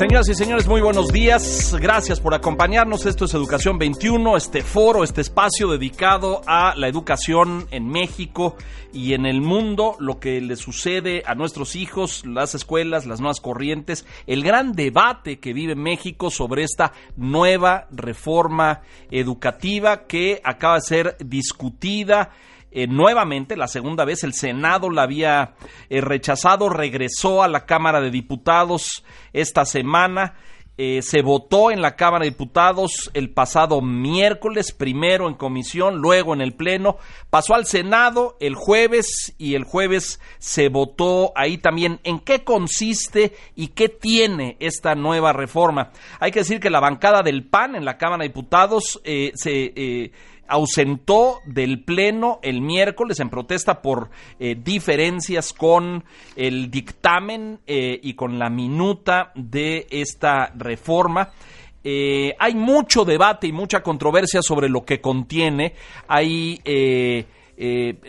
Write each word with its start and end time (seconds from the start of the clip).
Señoras 0.00 0.30
y 0.30 0.34
señores, 0.34 0.66
muy 0.66 0.80
buenos 0.80 1.08
días. 1.08 1.76
Gracias 1.78 2.20
por 2.20 2.32
acompañarnos. 2.32 3.04
Esto 3.04 3.26
es 3.26 3.34
Educación 3.34 3.76
21, 3.78 4.34
este 4.34 4.62
foro, 4.62 5.04
este 5.04 5.20
espacio 5.20 5.68
dedicado 5.68 6.40
a 6.46 6.74
la 6.74 6.88
educación 6.88 7.66
en 7.70 7.86
México 7.86 8.56
y 8.94 9.12
en 9.12 9.26
el 9.26 9.42
mundo, 9.42 9.96
lo 9.98 10.18
que 10.18 10.40
le 10.40 10.56
sucede 10.56 11.22
a 11.26 11.34
nuestros 11.34 11.76
hijos, 11.76 12.24
las 12.24 12.54
escuelas, 12.54 13.04
las 13.04 13.20
nuevas 13.20 13.40
corrientes, 13.40 14.06
el 14.26 14.42
gran 14.42 14.72
debate 14.72 15.38
que 15.38 15.52
vive 15.52 15.74
México 15.74 16.30
sobre 16.30 16.62
esta 16.62 16.94
nueva 17.18 17.86
reforma 17.90 18.80
educativa 19.10 20.06
que 20.06 20.40
acaba 20.42 20.76
de 20.76 20.80
ser 20.80 21.16
discutida 21.22 22.30
eh, 22.72 22.86
nuevamente, 22.86 23.56
la 23.56 23.66
segunda 23.66 24.04
vez, 24.04 24.22
el 24.22 24.32
Senado 24.32 24.90
la 24.90 25.02
había 25.02 25.54
eh, 25.88 26.00
rechazado, 26.00 26.68
regresó 26.68 27.42
a 27.42 27.48
la 27.48 27.66
Cámara 27.66 28.00
de 28.00 28.10
Diputados 28.10 29.04
esta 29.32 29.64
semana. 29.64 30.34
Eh, 30.82 31.02
se 31.02 31.20
votó 31.20 31.70
en 31.70 31.82
la 31.82 31.94
Cámara 31.94 32.24
de 32.24 32.30
Diputados 32.30 33.10
el 33.12 33.30
pasado 33.30 33.82
miércoles, 33.82 34.72
primero 34.72 35.28
en 35.28 35.34
comisión, 35.34 35.96
luego 35.98 36.32
en 36.32 36.40
el 36.40 36.54
Pleno, 36.54 36.96
pasó 37.28 37.54
al 37.54 37.66
Senado 37.66 38.38
el 38.40 38.54
jueves 38.54 39.34
y 39.36 39.56
el 39.56 39.64
jueves 39.64 40.20
se 40.38 40.70
votó 40.70 41.32
ahí 41.34 41.58
también 41.58 42.00
en 42.02 42.18
qué 42.18 42.44
consiste 42.44 43.34
y 43.56 43.68
qué 43.68 43.90
tiene 43.90 44.56
esta 44.58 44.94
nueva 44.94 45.34
reforma. 45.34 45.90
Hay 46.18 46.30
que 46.30 46.40
decir 46.40 46.60
que 46.60 46.70
la 46.70 46.80
bancada 46.80 47.22
del 47.22 47.44
PAN 47.44 47.74
en 47.74 47.84
la 47.84 47.98
Cámara 47.98 48.22
de 48.22 48.28
Diputados 48.28 49.02
se 49.34 50.12
ausentó 50.50 51.38
del 51.46 51.82
Pleno 51.84 52.40
el 52.42 52.60
miércoles 52.60 53.20
en 53.20 53.30
protesta 53.30 53.80
por 53.80 54.10
eh, 54.38 54.56
diferencias 54.62 55.52
con 55.52 56.04
el 56.36 56.70
dictamen 56.70 57.60
eh, 57.66 57.98
y 58.02 58.14
con 58.14 58.38
la 58.38 58.50
minuta 58.50 59.32
de 59.36 59.86
esta 59.90 60.52
reforma. 60.56 61.30
Eh, 61.82 62.34
hay 62.38 62.54
mucho 62.54 63.04
debate 63.04 63.46
y 63.46 63.52
mucha 63.52 63.82
controversia 63.82 64.42
sobre 64.42 64.68
lo 64.68 64.84
que 64.84 65.00
contiene. 65.00 65.74
Hay 66.08 66.60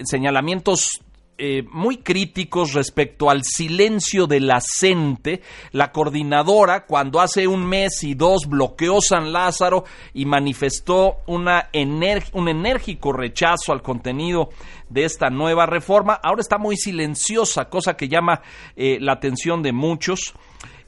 señalamientos 0.03 1.01
eh, 1.43 1.63
muy 1.71 1.97
críticos 1.97 2.73
respecto 2.73 3.31
al 3.31 3.43
silencio 3.43 4.27
de 4.27 4.39
la 4.39 4.61
CENTE, 4.61 5.41
la 5.71 5.91
coordinadora, 5.91 6.85
cuando 6.85 7.19
hace 7.19 7.47
un 7.47 7.65
mes 7.65 8.03
y 8.03 8.13
dos 8.13 8.45
bloqueó 8.47 9.01
San 9.01 9.33
Lázaro 9.33 9.83
y 10.13 10.25
manifestó 10.25 11.17
una 11.25 11.67
un 11.73 12.47
enérgico 12.47 13.11
rechazo 13.11 13.73
al 13.73 13.81
contenido 13.81 14.49
de 14.87 15.05
esta 15.05 15.31
nueva 15.31 15.65
reforma, 15.65 16.13
ahora 16.13 16.41
está 16.41 16.59
muy 16.59 16.77
silenciosa, 16.77 17.69
cosa 17.69 17.97
que 17.97 18.07
llama 18.07 18.43
eh, 18.75 18.99
la 19.01 19.13
atención 19.13 19.63
de 19.63 19.71
muchos. 19.71 20.35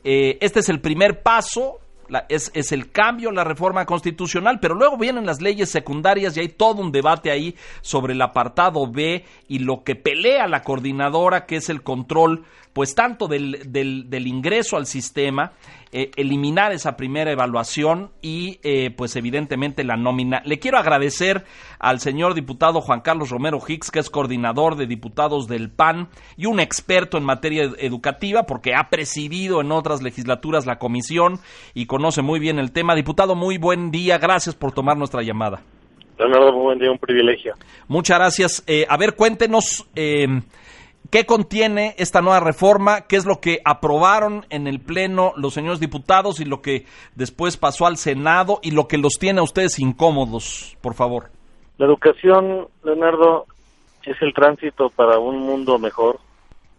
Eh, 0.03 0.37
este 0.39 0.59
es 0.59 0.69
el 0.69 0.81
primer 0.81 1.23
paso, 1.23 1.79
es, 2.29 2.51
es, 2.53 2.71
el 2.71 2.91
cambio, 2.91 3.31
la 3.31 3.43
reforma 3.43 3.85
constitucional, 3.85 4.59
pero 4.59 4.75
luego 4.75 4.97
vienen 4.97 5.25
las 5.25 5.41
leyes 5.41 5.69
secundarias 5.69 6.35
y 6.35 6.41
hay 6.41 6.49
todo 6.49 6.81
un 6.81 6.91
debate 6.91 7.31
ahí 7.31 7.55
sobre 7.81 8.13
el 8.13 8.21
apartado 8.21 8.89
B 8.89 9.25
y 9.47 9.59
lo 9.59 9.83
que 9.83 9.95
pelea 9.95 10.47
la 10.47 10.61
coordinadora, 10.61 11.45
que 11.45 11.57
es 11.57 11.69
el 11.69 11.83
control 11.83 12.45
pues 12.73 12.95
tanto 12.95 13.27
del, 13.27 13.71
del, 13.71 14.27
ingreso 14.27 14.77
al 14.77 14.87
sistema, 14.87 15.53
eh, 15.95 16.09
eliminar 16.15 16.71
esa 16.71 16.97
primera 16.97 17.31
evaluación 17.31 18.09
y 18.19 18.59
eh, 18.63 18.89
pues 18.89 19.15
evidentemente 19.15 19.83
la 19.83 19.95
nómina. 19.95 20.41
Le 20.43 20.57
quiero 20.57 20.79
agradecer 20.79 21.43
al 21.77 21.99
señor 21.99 22.33
diputado 22.33 22.81
Juan 22.81 23.01
Carlos 23.01 23.29
Romero 23.29 23.59
Hicks, 23.65 23.91
que 23.91 23.99
es 23.99 24.09
coordinador 24.09 24.75
de 24.75 24.87
diputados 24.87 25.47
del 25.47 25.69
PAN 25.69 26.09
y 26.35 26.47
un 26.47 26.59
experto 26.59 27.19
en 27.19 27.23
materia 27.23 27.69
educativa, 27.77 28.47
porque 28.47 28.73
ha 28.73 28.89
presidido 28.89 29.61
en 29.61 29.71
otras 29.71 30.01
legislaturas 30.01 30.65
la 30.65 30.79
comisión 30.79 31.39
y 31.75 31.85
conoce 31.85 32.23
muy 32.23 32.39
bien 32.39 32.57
el 32.57 32.71
tema. 32.71 32.95
Diputado, 32.95 33.35
muy 33.35 33.59
buen 33.59 33.91
día, 33.91 34.17
gracias 34.17 34.55
por 34.55 34.71
tomar 34.71 34.97
nuestra 34.97 35.21
llamada. 35.21 35.61
Leonardo, 36.17 36.53
muy 36.53 36.63
buen 36.63 36.79
día, 36.79 36.89
un 36.89 36.97
privilegio. 36.97 37.53
Muchas 37.87 38.17
gracias. 38.17 38.63
Eh, 38.65 38.87
a 38.89 38.97
ver, 38.97 39.13
cuéntenos 39.15 39.87
¿Qué 41.13 41.27
contiene 41.27 41.93
esta 41.99 42.23
nueva 42.23 42.39
reforma? 42.39 43.01
¿Qué 43.01 43.17
es 43.17 43.27
lo 43.27 43.39
que 43.39 43.61
aprobaron 43.65 44.47
en 44.49 44.65
el 44.65 44.79
Pleno 44.79 45.33
los 45.37 45.53
señores 45.53 45.79
diputados 45.79 46.39
y 46.39 46.43
lo 46.43 46.63
que 46.63 46.87
después 47.13 47.55
pasó 47.55 47.85
al 47.85 47.97
Senado 47.97 48.57
y 48.63 48.71
lo 48.71 48.87
que 48.87 48.97
los 48.97 49.19
tiene 49.19 49.39
a 49.39 49.43
ustedes 49.43 49.77
incómodos, 49.77 50.75
por 50.81 50.95
favor? 50.95 51.29
La 51.77 51.85
educación, 51.85 52.67
Leonardo, 52.83 53.45
es 54.01 54.19
el 54.23 54.33
tránsito 54.33 54.89
para 54.89 55.19
un 55.19 55.37
mundo 55.37 55.77
mejor, 55.77 56.17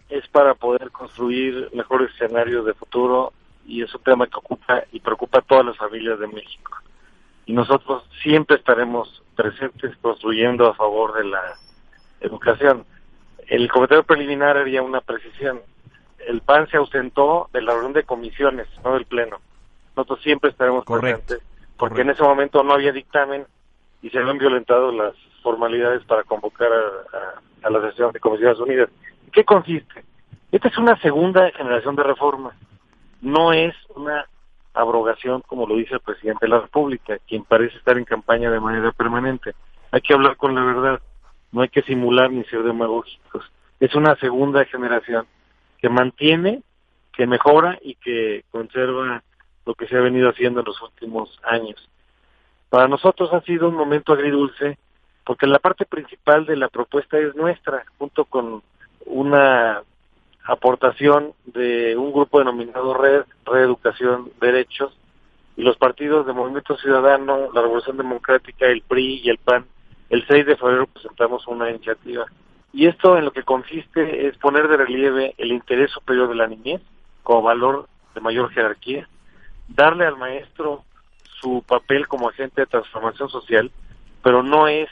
es 0.08 0.26
para 0.26 0.54
poder 0.54 0.90
construir 0.90 1.70
mejores 1.72 2.10
escenarios 2.14 2.66
de 2.66 2.74
futuro 2.74 3.32
y 3.68 3.84
es 3.84 3.94
un 3.94 4.02
tema 4.02 4.26
que 4.26 4.38
ocupa 4.38 4.82
y 4.90 4.98
preocupa 4.98 5.38
a 5.38 5.42
todas 5.42 5.64
las 5.64 5.76
familias 5.76 6.18
de 6.18 6.26
México. 6.26 6.72
Y 7.46 7.52
nosotros 7.52 8.02
siempre 8.20 8.56
estaremos 8.56 9.22
presentes 9.36 9.96
construyendo 9.98 10.66
a 10.66 10.74
favor 10.74 11.14
de 11.14 11.24
la 11.24 11.54
educación 12.20 12.84
el 13.48 13.70
comentario 13.70 14.04
preliminar 14.04 14.56
haría 14.56 14.82
una 14.82 15.00
precisión. 15.00 15.60
El 16.26 16.40
PAN 16.40 16.68
se 16.68 16.76
ausentó 16.76 17.48
de 17.52 17.62
la 17.62 17.72
reunión 17.72 17.92
de 17.92 18.04
comisiones, 18.04 18.66
no 18.82 18.94
del 18.94 19.04
Pleno. 19.04 19.38
Nosotros 19.96 20.22
siempre 20.22 20.50
estaremos 20.50 20.84
presentes, 20.84 21.40
porque 21.76 22.02
en 22.02 22.10
ese 22.10 22.22
momento 22.22 22.62
no 22.62 22.72
había 22.72 22.92
dictamen 22.92 23.46
y 24.02 24.10
se 24.10 24.18
habían 24.18 24.38
violentado 24.38 24.90
las 24.92 25.14
formalidades 25.42 26.04
para 26.04 26.24
convocar 26.24 26.70
a, 26.72 27.70
la 27.70 27.80
sesión 27.90 28.12
de 28.12 28.20
Comisiones 28.20 28.58
Unidas. 28.58 28.90
¿Qué 29.32 29.44
consiste? 29.44 30.04
Esta 30.52 30.68
es 30.68 30.78
una 30.78 31.00
segunda 31.00 31.50
generación 31.52 31.96
de 31.96 32.02
reformas. 32.02 32.54
No 33.20 33.52
es 33.52 33.74
una 33.94 34.26
abrogación, 34.74 35.42
como 35.46 35.66
lo 35.66 35.76
dice 35.76 35.94
el 35.94 36.00
presidente 36.00 36.46
de 36.46 36.50
la 36.50 36.60
República, 36.60 37.18
quien 37.26 37.44
parece 37.44 37.76
estar 37.78 37.96
en 37.96 38.04
campaña 38.04 38.50
de 38.50 38.60
manera 38.60 38.92
permanente. 38.92 39.54
Hay 39.90 40.00
que 40.00 40.14
hablar 40.14 40.36
con 40.36 40.54
la 40.54 40.64
verdad 40.64 41.00
no 41.54 41.62
hay 41.62 41.68
que 41.68 41.82
simular 41.82 42.32
ni 42.32 42.42
ser 42.44 42.64
demagógicos. 42.64 43.50
Es 43.78 43.94
una 43.94 44.16
segunda 44.16 44.64
generación 44.64 45.24
que 45.78 45.88
mantiene, 45.88 46.62
que 47.12 47.28
mejora 47.28 47.78
y 47.80 47.94
que 47.94 48.44
conserva 48.50 49.22
lo 49.64 49.74
que 49.74 49.86
se 49.86 49.96
ha 49.96 50.00
venido 50.00 50.28
haciendo 50.28 50.60
en 50.60 50.66
los 50.66 50.82
últimos 50.82 51.38
años. 51.44 51.88
Para 52.70 52.88
nosotros 52.88 53.32
ha 53.32 53.40
sido 53.42 53.68
un 53.68 53.76
momento 53.76 54.12
agridulce 54.12 54.78
porque 55.24 55.46
la 55.46 55.60
parte 55.60 55.86
principal 55.86 56.44
de 56.44 56.56
la 56.56 56.68
propuesta 56.68 57.18
es 57.18 57.36
nuestra, 57.36 57.84
junto 57.98 58.24
con 58.24 58.62
una 59.06 59.80
aportación 60.44 61.34
de 61.44 61.96
un 61.96 62.12
grupo 62.12 62.40
denominado 62.40 62.94
Red, 62.94 63.26
Reeducación 63.46 64.32
Derechos, 64.40 64.92
y 65.56 65.62
los 65.62 65.76
partidos 65.76 66.26
de 66.26 66.32
Movimiento 66.32 66.76
Ciudadano, 66.76 67.52
la 67.54 67.62
Revolución 67.62 67.96
Democrática, 67.96 68.66
el 68.66 68.82
PRI 68.82 69.20
y 69.22 69.30
el 69.30 69.38
PAN 69.38 69.66
el 70.10 70.26
6 70.26 70.46
de 70.46 70.56
febrero 70.56 70.86
presentamos 70.86 71.46
una 71.46 71.70
iniciativa. 71.70 72.26
Y 72.72 72.86
esto 72.86 73.16
en 73.16 73.24
lo 73.24 73.32
que 73.32 73.44
consiste 73.44 74.26
es 74.26 74.36
poner 74.38 74.68
de 74.68 74.76
relieve 74.76 75.34
el 75.38 75.52
interés 75.52 75.90
superior 75.90 76.28
de 76.28 76.34
la 76.34 76.48
niñez 76.48 76.82
como 77.22 77.42
valor 77.42 77.88
de 78.14 78.20
mayor 78.20 78.50
jerarquía, 78.50 79.08
darle 79.68 80.06
al 80.06 80.16
maestro 80.16 80.84
su 81.40 81.62
papel 81.66 82.08
como 82.08 82.28
agente 82.28 82.62
de 82.62 82.66
transformación 82.66 83.28
social, 83.28 83.70
pero 84.22 84.42
no 84.42 84.68
es 84.68 84.88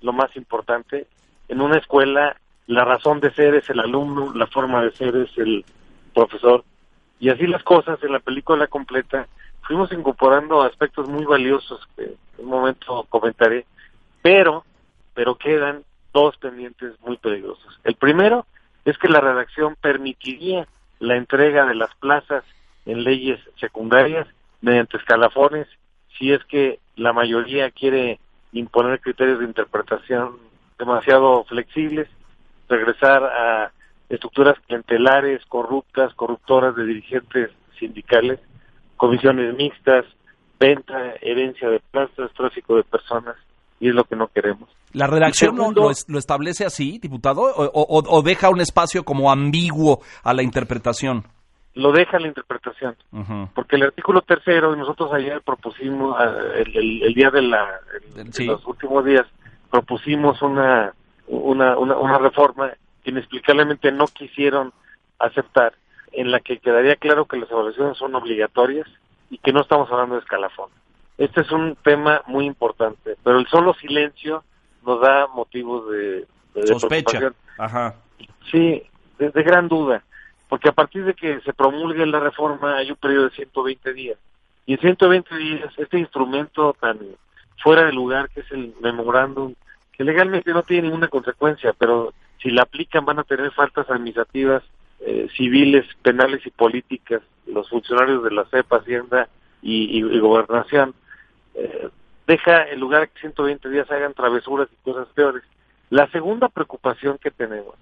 lo 0.00 0.12
más 0.12 0.34
importante. 0.36 1.06
En 1.48 1.60
una 1.60 1.78
escuela 1.78 2.36
la 2.66 2.84
razón 2.84 3.20
de 3.20 3.32
ser 3.32 3.54
es 3.54 3.68
el 3.70 3.80
alumno, 3.80 4.32
la 4.34 4.46
forma 4.46 4.82
de 4.82 4.92
ser 4.92 5.14
es 5.16 5.36
el 5.36 5.64
profesor. 6.14 6.64
Y 7.20 7.28
así 7.28 7.46
las 7.46 7.62
cosas 7.62 8.02
en 8.02 8.12
la 8.12 8.20
película 8.20 8.66
completa 8.66 9.26
fuimos 9.62 9.92
incorporando 9.92 10.62
aspectos 10.62 11.08
muy 11.08 11.24
valiosos 11.24 11.80
que 11.96 12.04
en 12.04 12.44
un 12.44 12.50
momento 12.50 13.06
comentaré 13.08 13.66
pero, 14.22 14.64
pero 15.14 15.36
quedan 15.36 15.84
dos 16.12 16.36
pendientes 16.38 16.94
muy 17.00 17.16
peligrosos. 17.16 17.80
El 17.84 17.96
primero 17.96 18.46
es 18.84 18.96
que 18.98 19.08
la 19.08 19.20
redacción 19.20 19.76
permitiría 19.80 20.66
la 20.98 21.16
entrega 21.16 21.66
de 21.66 21.74
las 21.74 21.94
plazas 21.96 22.44
en 22.86 23.04
leyes 23.04 23.40
secundarias 23.58 24.26
mediante 24.60 24.96
escalafones 24.96 25.66
si 26.18 26.32
es 26.32 26.44
que 26.44 26.78
la 26.96 27.12
mayoría 27.12 27.70
quiere 27.70 28.20
imponer 28.52 29.00
criterios 29.00 29.38
de 29.38 29.46
interpretación 29.46 30.36
demasiado 30.78 31.44
flexibles, 31.44 32.08
regresar 32.68 33.24
a 33.24 33.72
estructuras 34.08 34.58
clientelares, 34.66 35.44
corruptas, 35.46 36.12
corruptoras 36.14 36.76
de 36.76 36.84
dirigentes 36.84 37.50
sindicales, 37.78 38.40
comisiones 38.96 39.54
mixtas, 39.56 40.04
venta, 40.60 41.14
herencia 41.20 41.70
de 41.70 41.80
plazas, 41.90 42.30
tráfico 42.34 42.76
de 42.76 42.84
personas 42.84 43.36
y 43.82 43.88
es 43.88 43.94
lo 43.94 44.04
que 44.04 44.14
no 44.16 44.28
queremos. 44.28 44.70
¿La 44.92 45.06
redacción 45.08 45.56
segundo- 45.56 45.82
lo, 45.82 45.90
lo 46.06 46.18
establece 46.18 46.64
así, 46.64 46.98
diputado, 46.98 47.42
o, 47.42 47.64
o- 47.64 48.04
o 48.18 48.22
deja 48.22 48.48
un 48.48 48.60
espacio 48.60 49.02
como 49.04 49.30
ambiguo 49.32 50.00
a 50.22 50.32
la 50.32 50.42
interpretación? 50.42 51.24
Lo 51.74 51.90
deja 51.92 52.18
la 52.18 52.28
interpretación. 52.28 52.96
Ujú. 53.12 53.48
porque 53.54 53.76
el 53.76 53.82
artículo 53.84 54.20
tercero, 54.22 54.74
nosotros 54.76 55.12
ayer 55.12 55.40
propusimos, 55.42 56.14
ah, 56.18 56.32
el, 56.56 56.76
el- 56.76 57.02
el 57.02 57.14
día 57.14 57.30
de 57.30 57.42
la, 57.42 57.66
el- 58.16 58.32
Sí. 58.32 58.44
los 58.46 58.64
últimos 58.66 59.04
días, 59.04 59.26
propusimos 59.70 60.40
una, 60.42 60.92
una, 61.26 61.76
una, 61.76 61.96
una 61.96 62.18
reforma 62.18 62.70
que 63.02 63.10
inexplicablemente 63.10 63.90
no 63.90 64.06
quisieron 64.06 64.72
aceptar, 65.18 65.72
en 66.12 66.30
la 66.30 66.40
que 66.40 66.58
quedaría 66.58 66.96
claro 66.96 67.24
que 67.24 67.38
las 67.38 67.50
evaluaciones 67.50 67.96
son 67.98 68.14
obligatorias 68.14 68.86
y 69.30 69.38
que 69.38 69.52
no 69.52 69.62
estamos 69.62 69.90
hablando 69.90 70.14
de 70.16 70.20
escalafón. 70.20 70.68
Este 71.24 71.42
es 71.42 71.50
un 71.52 71.76
tema 71.84 72.22
muy 72.26 72.46
importante, 72.46 73.16
pero 73.22 73.38
el 73.38 73.46
solo 73.46 73.74
silencio 73.74 74.42
nos 74.84 75.00
da 75.00 75.28
motivos 75.28 75.88
de, 75.90 76.26
de 76.54 76.66
Sospecha. 76.66 77.18
preocupación. 77.18 77.34
Ajá. 77.58 77.94
Sí, 78.50 78.82
de, 79.18 79.30
de 79.30 79.42
gran 79.42 79.68
duda, 79.68 80.02
porque 80.48 80.68
a 80.68 80.72
partir 80.72 81.04
de 81.04 81.14
que 81.14 81.40
se 81.42 81.52
promulgue 81.52 82.04
la 82.06 82.18
reforma 82.18 82.76
hay 82.76 82.90
un 82.90 82.96
periodo 82.96 83.24
de 83.28 83.36
120 83.36 83.92
días. 83.94 84.18
Y 84.66 84.74
en 84.74 84.80
120 84.80 85.36
días, 85.36 85.72
este 85.76 85.98
instrumento 85.98 86.74
tan 86.80 86.98
fuera 87.62 87.84
de 87.84 87.92
lugar 87.92 88.28
que 88.30 88.40
es 88.40 88.50
el 88.50 88.74
memorándum, 88.80 89.54
que 89.92 90.02
legalmente 90.04 90.52
no 90.52 90.62
tiene 90.64 90.88
ninguna 90.88 91.06
consecuencia, 91.08 91.72
pero 91.78 92.12
si 92.42 92.50
la 92.50 92.62
aplican 92.62 93.04
van 93.04 93.20
a 93.20 93.24
tener 93.24 93.52
faltas 93.52 93.88
administrativas, 93.90 94.64
eh, 95.00 95.28
civiles, 95.36 95.84
penales 96.02 96.44
y 96.46 96.50
políticas, 96.50 97.22
los 97.46 97.68
funcionarios 97.68 98.24
de 98.24 98.30
la 98.32 98.44
CEP, 98.46 98.72
Hacienda 98.72 99.28
y, 99.62 99.84
y- 100.00 100.16
y 100.16 100.18
Gobernación, 100.18 100.94
eh, 101.54 101.88
deja 102.26 102.68
en 102.68 102.80
lugar 102.80 103.08
que 103.10 103.20
120 103.20 103.68
días 103.68 103.90
hagan 103.90 104.14
travesuras 104.14 104.68
y 104.72 104.76
cosas 104.90 105.08
peores. 105.14 105.42
La 105.90 106.08
segunda 106.10 106.48
preocupación 106.48 107.18
que 107.18 107.30
tenemos 107.30 107.74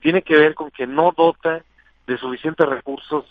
tiene 0.00 0.22
que 0.22 0.36
ver 0.36 0.54
con 0.54 0.70
que 0.70 0.86
no 0.86 1.12
dota 1.16 1.62
de 2.06 2.18
suficientes 2.18 2.68
recursos 2.68 3.24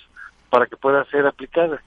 para 0.50 0.66
que 0.68 0.78
pueda 0.78 1.06
ser 1.06 1.26
aplicada. 1.28 1.82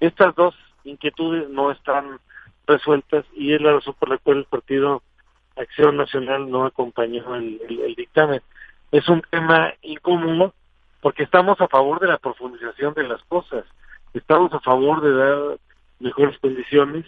Estas 0.00 0.34
dos 0.34 0.54
inquietudes 0.84 1.48
no 1.48 1.70
están 1.70 2.20
resueltas 2.66 3.24
y 3.34 3.54
es 3.54 3.60
la 3.60 3.72
razón 3.72 3.94
por 3.98 4.10
la 4.10 4.18
cual 4.18 4.38
el 4.38 4.44
Partido 4.44 5.02
Acción 5.56 5.96
Nacional 5.96 6.50
no 6.50 6.66
acompañó 6.66 7.34
el, 7.34 7.60
el- 7.68 7.80
el 7.80 7.94
dictamen. 7.94 8.40
Es 8.92 9.08
un 9.08 9.22
tema 9.30 9.72
incómodo 9.82 10.54
porque 11.00 11.22
estamos 11.22 11.60
a 11.60 11.68
favor 11.68 12.00
de 12.00 12.06
la 12.08 12.18
profundización 12.18 12.94
de 12.94 13.04
las 13.08 13.22
cosas, 13.24 13.64
estamos 14.14 14.52
a 14.52 14.60
favor 14.60 15.00
de 15.00 15.12
dar 15.12 15.58
mejores 16.00 16.38
condiciones, 16.38 17.04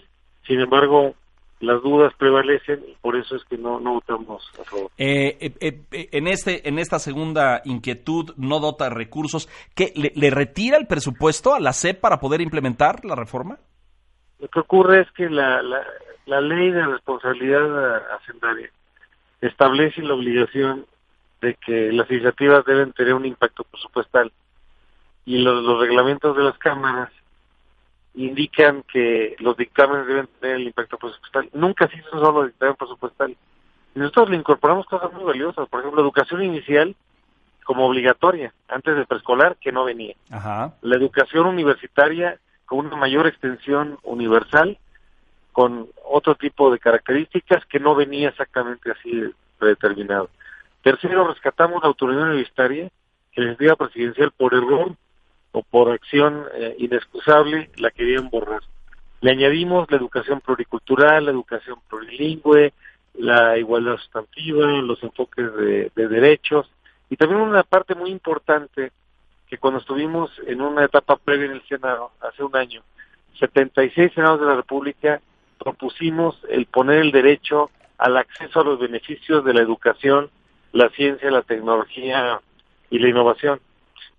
sin 0.50 0.58
embargo, 0.58 1.14
las 1.60 1.80
dudas 1.80 2.12
prevalecen 2.18 2.82
y 2.88 2.96
por 3.00 3.14
eso 3.14 3.36
es 3.36 3.44
que 3.44 3.56
no, 3.56 3.78
no 3.78 3.92
votamos 3.94 4.50
a 4.60 4.64
favor. 4.64 4.90
Eh, 4.98 5.36
eh, 5.40 5.54
eh, 5.60 5.80
eh, 5.92 6.08
en 6.10 6.26
este 6.26 6.68
en 6.68 6.80
esta 6.80 6.98
segunda 6.98 7.62
inquietud 7.64 8.34
no 8.36 8.58
dota 8.58 8.88
recursos 8.90 9.48
¿qué, 9.76 9.92
le, 9.94 10.10
le 10.16 10.30
retira 10.30 10.76
el 10.76 10.88
presupuesto 10.88 11.54
a 11.54 11.60
la 11.60 11.72
CEP 11.72 12.00
para 12.00 12.18
poder 12.18 12.40
implementar 12.40 13.04
la 13.04 13.14
reforma 13.14 13.58
Lo 14.40 14.48
que 14.48 14.58
ocurre 14.58 15.02
es 15.02 15.10
que 15.12 15.30
la, 15.30 15.62
la, 15.62 15.86
la 16.26 16.40
ley 16.40 16.72
de 16.72 16.84
responsabilidad 16.84 18.14
hacendaria 18.16 18.70
establece 19.40 20.02
la 20.02 20.14
obligación 20.14 20.84
de 21.42 21.54
que 21.64 21.92
las 21.92 22.10
iniciativas 22.10 22.64
deben 22.64 22.92
tener 22.92 23.14
un 23.14 23.24
impacto 23.24 23.62
presupuestal 23.62 24.32
y 25.26 25.38
los, 25.38 25.62
los 25.62 25.78
reglamentos 25.78 26.36
de 26.36 26.42
las 26.42 26.58
cámaras 26.58 27.10
indican 28.14 28.82
que 28.82 29.36
los 29.38 29.56
dictámenes 29.56 30.06
deben 30.06 30.28
tener 30.40 30.56
el 30.56 30.66
impacto 30.66 30.98
presupuestal. 30.98 31.48
Nunca 31.52 31.88
se 31.88 31.96
hizo 31.96 32.10
solo 32.10 32.46
dictamen 32.46 32.76
presupuestal. 32.76 33.36
Y 33.94 33.98
nosotros 33.98 34.30
le 34.30 34.36
incorporamos 34.36 34.86
cosas 34.86 35.12
muy 35.12 35.24
valiosas, 35.24 35.68
por 35.68 35.80
ejemplo, 35.80 36.02
educación 36.02 36.42
inicial 36.42 36.94
como 37.64 37.86
obligatoria, 37.86 38.52
antes 38.68 38.96
de 38.96 39.06
preescolar, 39.06 39.56
que 39.60 39.70
no 39.70 39.84
venía 39.84 40.14
Ajá. 40.30 40.74
la 40.82 40.96
educación 40.96 41.46
universitaria 41.46 42.38
con 42.66 42.86
una 42.86 42.96
mayor 42.96 43.26
extensión 43.26 43.98
universal, 44.02 44.78
con 45.52 45.88
otro 46.04 46.34
tipo 46.34 46.70
de 46.70 46.78
características 46.78 47.64
que 47.66 47.80
no 47.80 47.94
venía 47.94 48.30
exactamente 48.30 48.90
así 48.90 49.24
predeterminado. 49.58 50.30
Tercero, 50.82 51.28
rescatamos 51.28 51.82
la 51.82 51.88
autonomía 51.88 52.24
universitaria, 52.24 52.88
que 53.32 53.40
la 53.40 53.48
iniciativa 53.48 53.76
presidencial 53.76 54.32
por 54.32 54.54
error 54.54 54.96
o 55.52 55.62
por 55.62 55.90
acción 55.90 56.44
eh, 56.54 56.76
inexcusable 56.78 57.70
la 57.76 57.90
querían 57.90 58.30
borrar. 58.30 58.62
Le 59.20 59.32
añadimos 59.32 59.90
la 59.90 59.96
educación 59.96 60.40
pluricultural, 60.40 61.24
la 61.24 61.30
educación 61.30 61.78
plurilingüe, 61.88 62.72
la 63.14 63.58
igualdad 63.58 63.96
sustantiva, 63.96 64.66
los 64.66 65.02
enfoques 65.02 65.54
de, 65.54 65.92
de 65.94 66.08
derechos 66.08 66.70
y 67.10 67.16
también 67.16 67.40
una 67.40 67.64
parte 67.64 67.94
muy 67.94 68.10
importante 68.10 68.92
que 69.48 69.58
cuando 69.58 69.80
estuvimos 69.80 70.30
en 70.46 70.62
una 70.62 70.84
etapa 70.84 71.16
previa 71.16 71.46
en 71.46 71.52
el 71.52 71.62
Senado, 71.66 72.12
hace 72.20 72.44
un 72.44 72.54
año, 72.54 72.82
76 73.40 74.12
senados 74.14 74.40
de 74.40 74.46
la 74.46 74.54
República 74.54 75.20
propusimos 75.58 76.38
el 76.48 76.66
poner 76.66 76.98
el 76.98 77.10
derecho 77.10 77.70
al 77.98 78.16
acceso 78.16 78.60
a 78.60 78.64
los 78.64 78.78
beneficios 78.78 79.44
de 79.44 79.52
la 79.52 79.60
educación, 79.60 80.30
la 80.72 80.88
ciencia, 80.90 81.30
la 81.30 81.42
tecnología 81.42 82.40
y 82.90 82.98
la 83.00 83.08
innovación. 83.08 83.60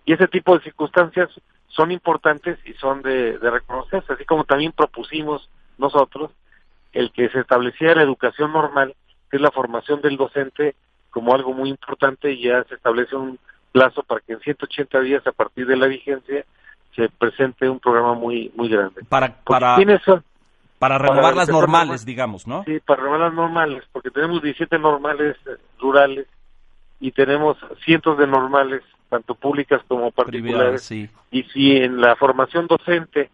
Y 0.06 0.13
ese 0.13 0.27
tipo 0.27 0.57
de 0.57 0.63
circunstancias 0.63 1.30
son 1.68 1.92
importantes 1.92 2.57
y 2.65 2.74
son 2.74 3.01
de, 3.01 3.38
de 3.38 3.50
reconocerse, 3.50 4.13
así 4.13 4.25
como 4.25 4.44
también 4.44 4.71
propusimos 4.71 5.50
nosotros 5.77 6.31
el 6.94 7.12
que 7.12 7.30
se 7.30 7.39
estableciera 7.39 7.95
la 7.95 8.03
educación 8.03 8.51
normal, 8.51 8.95
que 9.30 9.38
es 9.38 9.42
la 9.42 9.51
formación 9.51 10.01
del 10.01 10.18
docente, 10.18 10.75
como 11.09 11.33
algo 11.33 11.53
muy 11.53 11.69
importante 11.69 12.31
y 12.31 12.44
ya 12.44 12.63
se 12.63 12.75
establece 12.75 13.15
un 13.15 13.38
plazo 13.71 14.03
para 14.03 14.21
que 14.21 14.33
en 14.33 14.39
180 14.39 15.00
días 15.01 15.25
a 15.27 15.31
partir 15.31 15.68
de 15.68 15.77
la 15.77 15.88
vigencia 15.88 16.45
se 16.95 17.09
presente 17.09 17.69
un 17.69 17.80
programa 17.80 18.13
muy 18.13 18.51
muy 18.56 18.68
grande. 18.69 19.04
para 19.07 19.33
para 19.44 19.75
¿quiénes 19.75 20.01
son? 20.04 20.24
para 20.80 20.97
renovar 20.97 21.24
para 21.24 21.36
las 21.36 21.50
normales 21.50 22.01
normal. 22.01 22.06
digamos 22.06 22.47
no 22.47 22.63
Sí, 22.65 22.80
para 22.80 23.04
renovar 23.04 23.21
las 23.21 23.33
normales, 23.33 23.83
porque 23.92 24.09
tenemos 24.09 24.42
17 24.42 24.77
normales 24.80 25.38
eh, 25.45 25.57
rurales 25.80 26.27
y 27.00 27.12
tenemos 27.12 27.57
cientos 27.86 28.18
de 28.18 28.27
normales, 28.27 28.81
tanto 29.12 29.36
públicas 29.36 29.81
como 29.90 30.10
particulares. 30.12 30.84
sí 30.84 31.10
Y 31.31 31.44
si 31.44 31.75
en 31.75 32.00
la 32.00 32.16
formación 32.16 32.66
docente 32.68 33.30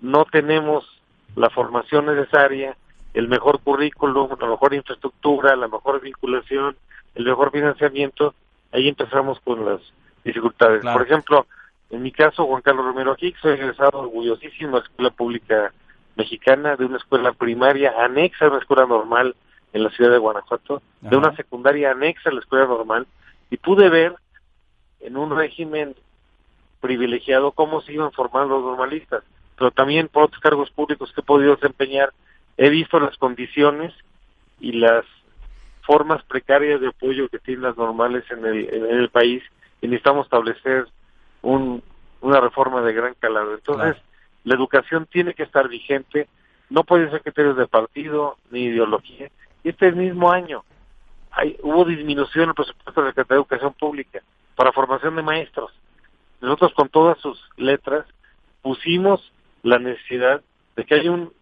no 0.00 0.24
tenemos 0.24 0.98
la 1.36 1.50
formación 1.50 2.06
necesaria, 2.06 2.74
el 3.12 3.28
mejor 3.28 3.60
currículum, 3.60 4.30
la 4.40 4.48
mejor 4.48 4.72
infraestructura, 4.72 5.54
la 5.56 5.68
mejor 5.68 6.00
vinculación, 6.00 6.74
el 7.14 7.24
mejor 7.24 7.52
financiamiento, 7.52 8.34
ahí 8.72 8.88
empezamos 8.88 9.38
con 9.40 9.62
las 9.66 9.80
dificultades. 10.24 10.80
Claro. 10.80 10.98
Por 10.98 11.06
ejemplo, 11.06 11.46
en 11.90 12.02
mi 12.02 12.12
caso, 12.12 12.46
Juan 12.46 12.62
Carlos 12.62 12.86
Romero 12.86 13.14
Hicks, 13.18 13.40
soy 13.42 13.52
egresado 13.52 14.00
orgullosísimo 14.00 14.76
de 14.76 14.78
la 14.78 14.86
Escuela 14.86 15.10
Pública 15.10 15.72
Mexicana, 16.16 16.76
de 16.76 16.86
una 16.86 16.96
escuela 16.96 17.32
primaria 17.32 17.92
anexa 18.02 18.46
a 18.46 18.48
una 18.48 18.58
escuela 18.58 18.86
normal 18.86 19.36
en 19.74 19.84
la 19.84 19.90
ciudad 19.90 20.12
de 20.12 20.18
Guanajuato, 20.18 20.80
de 21.02 21.14
una 21.14 21.36
secundaria 21.36 21.90
anexa 21.90 22.30
a 22.30 22.32
la 22.32 22.40
escuela 22.40 22.64
normal, 22.64 23.06
y 23.50 23.58
pude 23.58 23.90
ver 23.90 24.14
en 25.00 25.16
un 25.16 25.36
régimen 25.36 25.94
privilegiado 26.80 27.52
cómo 27.52 27.80
se 27.82 27.92
iban 27.92 28.12
formando 28.12 28.56
los 28.56 28.64
normalistas, 28.64 29.22
pero 29.56 29.70
también 29.70 30.08
por 30.08 30.24
otros 30.24 30.40
cargos 30.40 30.70
públicos 30.70 31.12
que 31.12 31.20
he 31.20 31.24
podido 31.24 31.54
desempeñar, 31.54 32.12
he 32.56 32.70
visto 32.70 32.98
las 32.98 33.16
condiciones 33.16 33.92
y 34.60 34.72
las 34.72 35.04
formas 35.82 36.22
precarias 36.24 36.80
de 36.80 36.88
apoyo 36.88 37.28
que 37.28 37.38
tienen 37.38 37.64
las 37.64 37.76
normales 37.76 38.24
en 38.30 38.44
el, 38.44 38.72
en 38.72 38.84
el 38.98 39.08
país 39.10 39.42
y 39.80 39.88
necesitamos 39.88 40.26
establecer 40.26 40.86
un, 41.42 41.82
una 42.20 42.40
reforma 42.40 42.80
de 42.82 42.92
gran 42.92 43.14
calado. 43.14 43.54
Entonces, 43.54 43.94
Claro. 43.94 44.06
la 44.44 44.54
educación 44.54 45.06
tiene 45.06 45.34
que 45.34 45.42
estar 45.42 45.68
vigente, 45.68 46.28
no 46.68 46.84
pueden 46.84 47.10
ser 47.10 47.22
criterios 47.22 47.56
de 47.56 47.66
partido 47.66 48.36
ni 48.50 48.64
ideología. 48.64 49.30
Y 49.64 49.70
este 49.70 49.92
mismo 49.92 50.30
año 50.30 50.64
hay, 51.30 51.56
hubo 51.62 51.84
disminución 51.84 52.44
en 52.44 52.48
el 52.50 52.54
presupuesto 52.54 53.00
de 53.00 53.06
la 53.06 53.10
Secretaría 53.12 53.36
de 53.36 53.42
Educación 53.42 53.74
Pública 53.74 54.20
para 54.60 54.72
formación 54.72 55.16
de 55.16 55.22
maestros. 55.22 55.72
Nosotros 56.42 56.74
con 56.74 56.90
todas 56.90 57.16
sus 57.16 57.42
letras 57.56 58.04
pusimos 58.60 59.32
la 59.62 59.78
necesidad 59.78 60.42
de 60.76 60.84
que 60.84 60.96
haya 60.96 61.10
un 61.10 61.32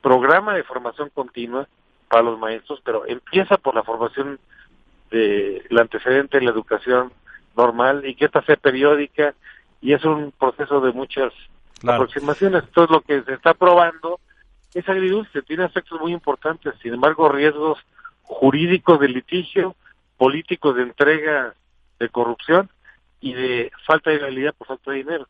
programa 0.00 0.54
de 0.54 0.62
formación 0.62 1.10
continua 1.12 1.66
para 2.08 2.22
los 2.22 2.38
maestros, 2.38 2.80
pero 2.84 3.04
empieza 3.08 3.56
por 3.56 3.74
la 3.74 3.82
formación 3.82 4.38
de 5.10 5.64
la 5.68 5.80
antecedente 5.80 6.38
de 6.38 6.44
la 6.44 6.52
educación 6.52 7.12
normal 7.56 8.06
y 8.06 8.14
que 8.14 8.26
esta 8.26 8.40
sea 8.42 8.54
periódica 8.54 9.34
y 9.80 9.92
es 9.92 10.04
un 10.04 10.30
proceso 10.30 10.80
de 10.80 10.92
muchas 10.92 11.32
Claro. 11.80 12.02
aproximaciones. 12.04 12.62
Entonces 12.62 12.94
lo 12.94 13.00
que 13.00 13.20
se 13.24 13.34
está 13.34 13.52
probando 13.52 14.20
es 14.74 14.88
agridulce, 14.88 15.42
tiene 15.42 15.64
aspectos 15.64 16.00
muy 16.00 16.12
importantes, 16.12 16.72
sin 16.80 16.94
embargo 16.94 17.28
riesgos 17.30 17.80
jurídicos 18.22 19.00
de 19.00 19.08
litigio, 19.08 19.74
políticos 20.16 20.76
de 20.76 20.82
entrega 20.82 21.52
de 22.00 22.08
corrupción 22.08 22.70
y 23.20 23.34
de 23.34 23.70
falta 23.86 24.10
de 24.10 24.18
realidad 24.18 24.54
por 24.56 24.66
falta 24.66 24.90
de 24.90 24.96
dinero. 24.98 25.26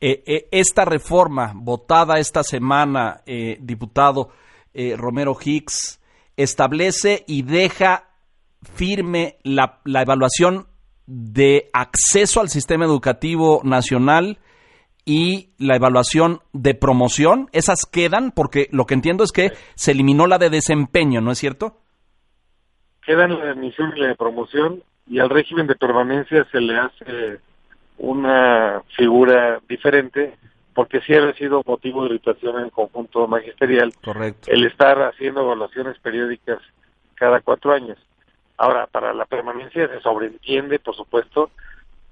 Eh, 0.00 0.22
eh, 0.26 0.48
esta 0.50 0.84
reforma 0.84 1.52
votada 1.54 2.18
esta 2.18 2.42
semana, 2.42 3.20
eh, 3.26 3.58
diputado 3.60 4.30
eh, 4.74 4.94
Romero 4.96 5.36
Hicks, 5.42 6.00
establece 6.36 7.24
y 7.26 7.42
deja 7.42 8.08
firme 8.74 9.36
la, 9.42 9.80
la 9.84 10.02
evaluación 10.02 10.66
de 11.06 11.70
acceso 11.72 12.40
al 12.40 12.48
sistema 12.48 12.84
educativo 12.84 13.60
nacional 13.64 14.38
y 15.04 15.50
la 15.58 15.76
evaluación 15.76 16.40
de 16.52 16.74
promoción, 16.74 17.48
esas 17.52 17.86
quedan 17.90 18.32
porque 18.32 18.68
lo 18.72 18.86
que 18.86 18.94
entiendo 18.94 19.22
es 19.22 19.30
que 19.30 19.52
se 19.76 19.92
eliminó 19.92 20.26
la 20.26 20.38
de 20.38 20.50
desempeño, 20.50 21.20
¿no 21.20 21.30
es 21.30 21.38
cierto? 21.38 21.78
Quedan 23.02 23.38
la 23.38 23.44
de 23.44 23.50
admisión 23.52 23.92
y 23.96 24.00
la 24.00 24.08
de 24.08 24.16
promoción 24.16 24.82
y 25.08 25.18
al 25.18 25.30
régimen 25.30 25.66
de 25.66 25.76
permanencia 25.76 26.46
se 26.50 26.60
le 26.60 26.76
hace 26.76 27.38
una 27.98 28.82
figura 28.96 29.60
diferente 29.68 30.36
porque 30.74 31.00
sí 31.00 31.14
ha 31.14 31.32
sido 31.34 31.62
motivo 31.64 32.02
de 32.02 32.10
irritación 32.10 32.58
en 32.58 32.64
el 32.66 32.70
conjunto 32.70 33.26
magisterial 33.26 33.94
Correcto. 34.04 34.50
el 34.50 34.66
estar 34.66 35.00
haciendo 35.02 35.40
evaluaciones 35.40 35.98
periódicas 36.00 36.58
cada 37.14 37.40
cuatro 37.40 37.72
años. 37.72 37.96
Ahora, 38.58 38.86
para 38.86 39.14
la 39.14 39.24
permanencia 39.24 39.88
se 39.88 40.00
sobreentiende, 40.00 40.78
por 40.78 40.94
supuesto, 40.94 41.50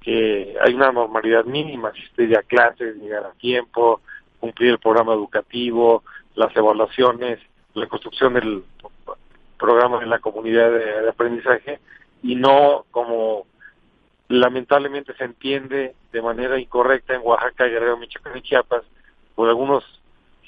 que 0.00 0.56
hay 0.62 0.72
una 0.72 0.92
normalidad 0.92 1.44
mínima, 1.44 1.88
asistir 1.88 2.36
a 2.38 2.42
clases, 2.42 2.96
llegar 2.96 3.24
a 3.24 3.32
tiempo, 3.32 4.00
cumplir 4.40 4.70
el 4.70 4.78
programa 4.78 5.12
educativo, 5.12 6.02
las 6.34 6.54
evaluaciones, 6.56 7.40
la 7.74 7.86
construcción 7.86 8.34
del 8.34 8.64
programa 9.58 10.02
en 10.02 10.10
la 10.10 10.20
comunidad 10.20 10.70
de, 10.70 11.02
de 11.02 11.08
aprendizaje 11.08 11.80
y 12.24 12.34
no 12.36 12.86
como 12.90 13.46
lamentablemente 14.28 15.14
se 15.14 15.24
entiende 15.24 15.94
de 16.10 16.22
manera 16.22 16.58
incorrecta 16.58 17.14
en 17.14 17.20
Oaxaca, 17.22 17.66
Guerrero, 17.66 17.98
Michoacán 17.98 18.38
y 18.38 18.42
Chiapas 18.42 18.82
por 19.34 19.48
algunos 19.48 19.84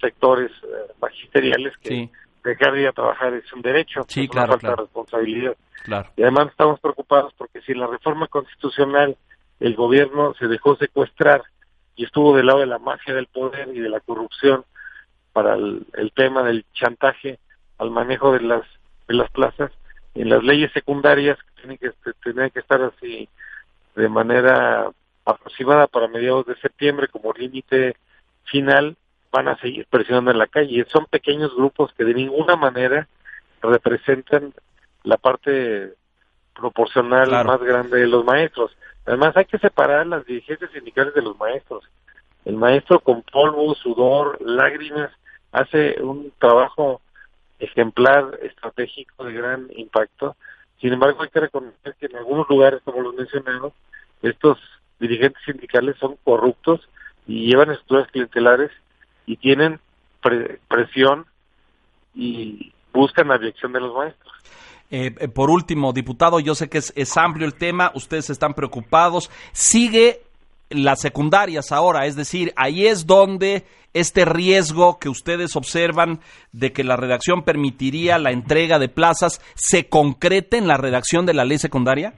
sectores 0.00 0.50
eh, 0.62 0.92
magisteriales 1.00 1.76
que 1.82 1.88
Sí. 1.88 2.10
dejar 2.42 2.72
de 2.72 2.80
ir 2.82 2.88
a 2.88 2.92
trabajar 2.92 3.34
es 3.34 3.52
un 3.52 3.60
derecho, 3.60 4.04
Sí, 4.08 4.24
es 4.24 4.30
claro, 4.30 4.46
una 4.46 4.52
falta 4.54 4.66
claro. 4.68 4.76
de 4.76 4.82
responsabilidad. 4.86 5.56
Claro. 5.84 6.10
Y 6.16 6.22
además 6.22 6.48
estamos 6.48 6.80
preocupados 6.80 7.34
porque 7.36 7.60
si 7.62 7.74
la 7.74 7.86
reforma 7.86 8.26
constitucional 8.28 9.16
el 9.60 9.74
gobierno 9.74 10.34
se 10.38 10.48
dejó 10.48 10.76
secuestrar 10.76 11.42
y 11.94 12.04
estuvo 12.04 12.34
del 12.36 12.46
lado 12.46 12.60
de 12.60 12.66
la 12.66 12.78
mafia 12.78 13.14
del 13.14 13.26
poder 13.26 13.68
y 13.74 13.80
de 13.80 13.88
la 13.90 14.00
corrupción 14.00 14.64
para 15.34 15.54
el, 15.54 15.86
el 15.94 16.12
tema 16.12 16.42
del 16.42 16.64
chantaje 16.72 17.38
al 17.78 17.90
manejo 17.90 18.32
de 18.32 18.40
las 18.40 18.62
de 19.08 19.14
las 19.14 19.30
plazas 19.30 19.70
en 20.16 20.28
las 20.28 20.42
leyes 20.42 20.72
secundarias 20.72 21.38
que 21.38 21.60
tienen 21.62 21.78
que 21.78 21.90
tener 22.24 22.50
que 22.52 22.60
estar 22.60 22.80
así 22.82 23.28
de 23.94 24.08
manera 24.08 24.90
aproximada 25.24 25.86
para 25.86 26.08
mediados 26.08 26.46
de 26.46 26.56
septiembre 26.56 27.08
como 27.08 27.32
límite 27.32 27.96
final 28.44 28.96
van 29.30 29.48
a 29.48 29.58
seguir 29.58 29.86
presionando 29.90 30.30
en 30.30 30.38
la 30.38 30.46
calle 30.46 30.86
son 30.88 31.06
pequeños 31.06 31.54
grupos 31.54 31.92
que 31.94 32.04
de 32.04 32.14
ninguna 32.14 32.56
manera 32.56 33.08
representan 33.60 34.54
la 35.02 35.16
parte 35.16 35.94
proporcional 36.54 37.28
Claro. 37.28 37.48
más 37.48 37.60
grande 37.60 38.00
de 38.00 38.06
los 38.06 38.24
maestros. 38.24 38.76
Además 39.04 39.36
hay 39.36 39.44
que 39.44 39.58
separar 39.58 40.06
las 40.06 40.24
dirigencias 40.24 40.70
sindicales 40.72 41.14
de 41.14 41.22
los 41.22 41.38
maestros. 41.38 41.84
El 42.44 42.56
maestro 42.56 43.00
con 43.00 43.22
polvo, 43.22 43.74
sudor, 43.74 44.38
lágrimas, 44.40 45.10
hace 45.52 45.96
un 46.02 46.32
trabajo 46.38 47.00
ejemplar, 47.58 48.38
estratégico 48.42 49.24
de 49.24 49.32
gran 49.32 49.68
impacto. 49.76 50.36
Sin 50.80 50.92
embargo, 50.92 51.22
hay 51.22 51.30
que 51.30 51.40
reconocer 51.40 51.94
que 51.98 52.06
en 52.06 52.16
algunos 52.16 52.48
lugares, 52.48 52.82
como 52.84 53.00
los 53.00 53.14
mencionados, 53.14 53.72
estos 54.22 54.58
dirigentes 54.98 55.42
sindicales 55.44 55.96
son 55.98 56.16
corruptos 56.24 56.80
y 57.26 57.46
llevan 57.46 57.70
estructuras 57.70 58.10
clientelares 58.10 58.70
y 59.26 59.36
tienen 59.36 59.80
pre- 60.22 60.58
presión 60.68 61.26
y 62.14 62.72
buscan 62.92 63.28
la 63.28 63.38
dirección 63.38 63.72
de 63.72 63.80
los 63.80 63.94
maestros. 63.94 64.32
Eh, 64.90 65.14
eh, 65.18 65.28
por 65.28 65.50
último, 65.50 65.92
diputado, 65.92 66.38
yo 66.38 66.54
sé 66.54 66.68
que 66.68 66.78
es, 66.78 66.92
es 66.94 67.16
amplio 67.16 67.46
el 67.46 67.54
tema, 67.54 67.90
ustedes 67.94 68.30
están 68.30 68.54
preocupados. 68.54 69.30
Sigue 69.52 70.22
las 70.70 71.00
secundarias 71.00 71.72
ahora, 71.72 72.06
es 72.06 72.16
decir, 72.16 72.52
ahí 72.56 72.86
es 72.86 73.06
donde 73.06 73.64
este 73.94 74.24
riesgo 74.24 74.98
que 74.98 75.08
ustedes 75.08 75.56
observan 75.56 76.20
de 76.52 76.72
que 76.72 76.84
la 76.84 76.96
redacción 76.96 77.44
permitiría 77.44 78.18
la 78.18 78.30
entrega 78.32 78.78
de 78.78 78.88
plazas 78.88 79.40
se 79.54 79.88
concrete 79.88 80.58
en 80.58 80.66
la 80.68 80.76
redacción 80.76 81.24
de 81.24 81.34
la 81.34 81.44
ley 81.44 81.58
secundaria. 81.58 82.14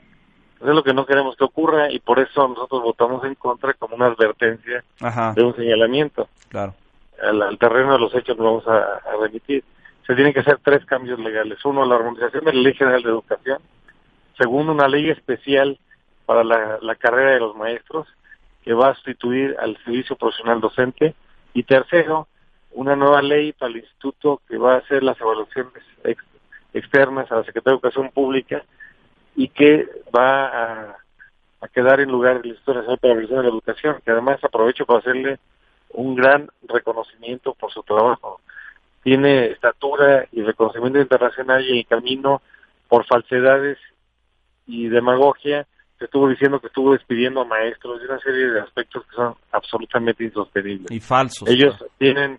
Es 0.60 0.66
lo 0.66 0.82
que 0.82 0.92
no 0.92 1.06
queremos 1.06 1.36
que 1.36 1.44
ocurra 1.44 1.92
y 1.92 2.00
por 2.00 2.18
eso 2.18 2.48
nosotros 2.48 2.82
votamos 2.82 3.22
en 3.24 3.36
contra 3.36 3.74
como 3.74 3.94
una 3.94 4.06
advertencia 4.06 4.82
Ajá, 5.00 5.32
de 5.36 5.44
un 5.44 5.54
señalamiento. 5.54 6.28
claro. 6.48 6.74
Al, 7.22 7.42
al 7.42 7.58
terreno 7.58 7.92
de 7.94 7.98
los 7.98 8.14
hechos 8.14 8.36
nos 8.38 8.46
vamos 8.46 8.68
a, 8.68 8.78
a 8.78 9.16
remitir. 9.20 9.64
Se 10.06 10.14
tienen 10.14 10.32
que 10.32 10.38
hacer 10.40 10.60
tres 10.64 10.84
cambios 10.84 11.18
legales. 11.18 11.58
Uno, 11.64 11.84
la 11.84 11.96
armonización 11.96 12.44
de 12.44 12.52
la 12.52 12.60
Ley 12.60 12.74
General 12.74 13.02
de 13.02 13.08
Educación. 13.08 13.58
Segundo, 14.36 14.72
una 14.72 14.86
ley 14.86 15.10
especial 15.10 15.78
para 16.26 16.44
la, 16.44 16.78
la 16.80 16.94
carrera 16.94 17.32
de 17.32 17.40
los 17.40 17.56
maestros 17.56 18.06
que 18.68 18.74
va 18.74 18.88
a 18.90 18.94
sustituir 18.96 19.56
al 19.58 19.78
servicio 19.82 20.14
profesional 20.14 20.60
docente. 20.60 21.14
Y 21.54 21.62
tercero, 21.62 22.28
una 22.72 22.94
nueva 22.96 23.22
ley 23.22 23.54
para 23.54 23.70
el 23.70 23.78
instituto 23.78 24.42
que 24.46 24.58
va 24.58 24.74
a 24.74 24.78
hacer 24.80 25.02
las 25.02 25.18
evaluaciones 25.18 25.82
ex- 26.04 26.22
externas 26.74 27.32
a 27.32 27.36
la 27.36 27.44
Secretaría 27.44 27.72
de 27.72 27.76
Educación 27.76 28.10
Pública 28.10 28.62
y 29.34 29.48
que 29.48 29.88
va 30.14 30.48
a, 30.48 30.96
a 31.62 31.68
quedar 31.68 32.00
en 32.00 32.10
lugar 32.10 32.42
del 32.42 32.50
Instituto 32.50 32.74
Nacional 32.74 32.98
para 32.98 33.14
la 33.14 33.20
de 33.22 33.42
la 33.44 33.48
Educación, 33.48 34.02
que 34.04 34.10
además 34.10 34.44
aprovecho 34.44 34.84
para 34.84 34.98
hacerle 34.98 35.38
un 35.94 36.14
gran 36.14 36.50
reconocimiento 36.64 37.54
por 37.54 37.72
su 37.72 37.82
trabajo. 37.84 38.42
Tiene 39.02 39.46
estatura 39.46 40.26
y 40.30 40.42
reconocimiento 40.42 41.00
internacional 41.00 41.64
y 41.64 41.78
el 41.78 41.86
camino 41.86 42.42
por 42.86 43.06
falsedades 43.06 43.78
y 44.66 44.88
demagogia 44.88 45.66
se 45.98 46.04
estuvo 46.04 46.28
diciendo 46.28 46.60
que 46.60 46.68
estuvo 46.68 46.92
despidiendo 46.92 47.40
a 47.40 47.44
maestros 47.44 48.00
y 48.00 48.04
una 48.04 48.18
serie 48.20 48.50
de 48.50 48.60
aspectos 48.60 49.04
que 49.06 49.16
son 49.16 49.34
absolutamente 49.52 50.24
insostenibles. 50.24 50.90
Y 50.90 51.00
falsos. 51.00 51.48
Ellos 51.48 51.74
tienen 51.98 52.38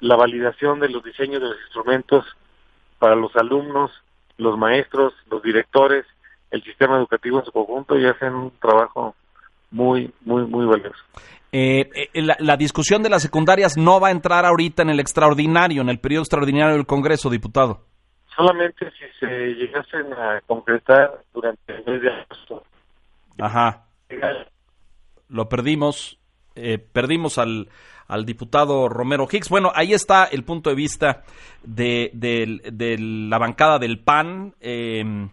la 0.00 0.16
validación 0.16 0.80
de 0.80 0.88
los 0.88 1.02
diseños 1.02 1.40
de 1.40 1.48
los 1.48 1.60
instrumentos 1.62 2.24
para 2.98 3.14
los 3.16 3.34
alumnos, 3.36 3.90
los 4.36 4.58
maestros, 4.58 5.14
los 5.30 5.42
directores, 5.42 6.04
el 6.50 6.62
sistema 6.62 6.96
educativo 6.98 7.38
en 7.38 7.44
su 7.46 7.52
conjunto 7.52 7.98
y 7.98 8.06
hacen 8.06 8.34
un 8.34 8.50
trabajo 8.60 9.14
muy, 9.70 10.12
muy, 10.20 10.44
muy 10.44 10.66
valioso. 10.66 11.02
Eh, 11.50 11.88
eh, 11.94 12.22
la, 12.22 12.36
la 12.38 12.56
discusión 12.56 13.02
de 13.02 13.10
las 13.10 13.22
secundarias 13.22 13.76
no 13.76 14.00
va 14.00 14.08
a 14.08 14.10
entrar 14.10 14.44
ahorita 14.44 14.82
en 14.82 14.90
el 14.90 15.00
extraordinario, 15.00 15.82
en 15.82 15.88
el 15.88 15.98
periodo 15.98 16.22
extraordinario 16.22 16.74
del 16.74 16.86
Congreso, 16.86 17.30
diputado. 17.30 17.80
Solamente 18.36 18.90
si 18.92 19.04
se 19.18 19.54
llegasen 19.54 20.12
a 20.14 20.40
concretar 20.46 21.20
durante 21.34 21.74
el 21.74 21.84
mes 21.84 22.02
de 22.02 22.10
agosto. 22.10 22.64
Ajá. 23.38 23.86
Lo 25.28 25.48
perdimos, 25.48 26.18
eh, 26.54 26.78
perdimos 26.78 27.38
al, 27.38 27.68
al 28.06 28.24
diputado 28.26 28.88
Romero 28.88 29.26
Hicks. 29.30 29.48
Bueno, 29.48 29.72
ahí 29.74 29.92
está 29.94 30.24
el 30.24 30.44
punto 30.44 30.70
de 30.70 30.76
vista 30.76 31.22
de, 31.62 32.10
de- 32.14 32.60
de 32.72 32.98
la 32.98 33.38
bancada 33.38 33.78
del 33.78 34.00
PAN. 34.00 34.54
eh, 34.60 35.28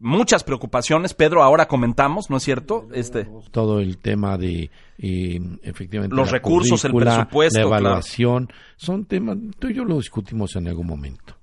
muchas 0.00 0.44
preocupaciones, 0.44 1.12
Pedro, 1.14 1.42
ahora 1.42 1.66
comentamos, 1.66 2.30
¿no 2.30 2.36
es 2.36 2.44
cierto? 2.44 2.86
Este, 2.92 3.26
todo 3.50 3.80
el 3.80 3.98
tema 3.98 4.38
de 4.38 4.70
eh, 4.98 5.40
efectivamente 5.62 6.14
Los 6.14 6.30
recursos, 6.30 6.84
el 6.84 6.92
presupuesto, 6.92 7.58
la 7.58 7.66
claro. 7.66 7.80
evaluación, 7.86 8.48
son 8.76 9.06
temas, 9.06 9.38
tú 9.58 9.66
y 9.68 9.74
yo 9.74 9.84
lo 9.84 9.96
discutimos 9.96 10.54
en 10.54 10.68
algún 10.68 10.86
momento. 10.86 11.34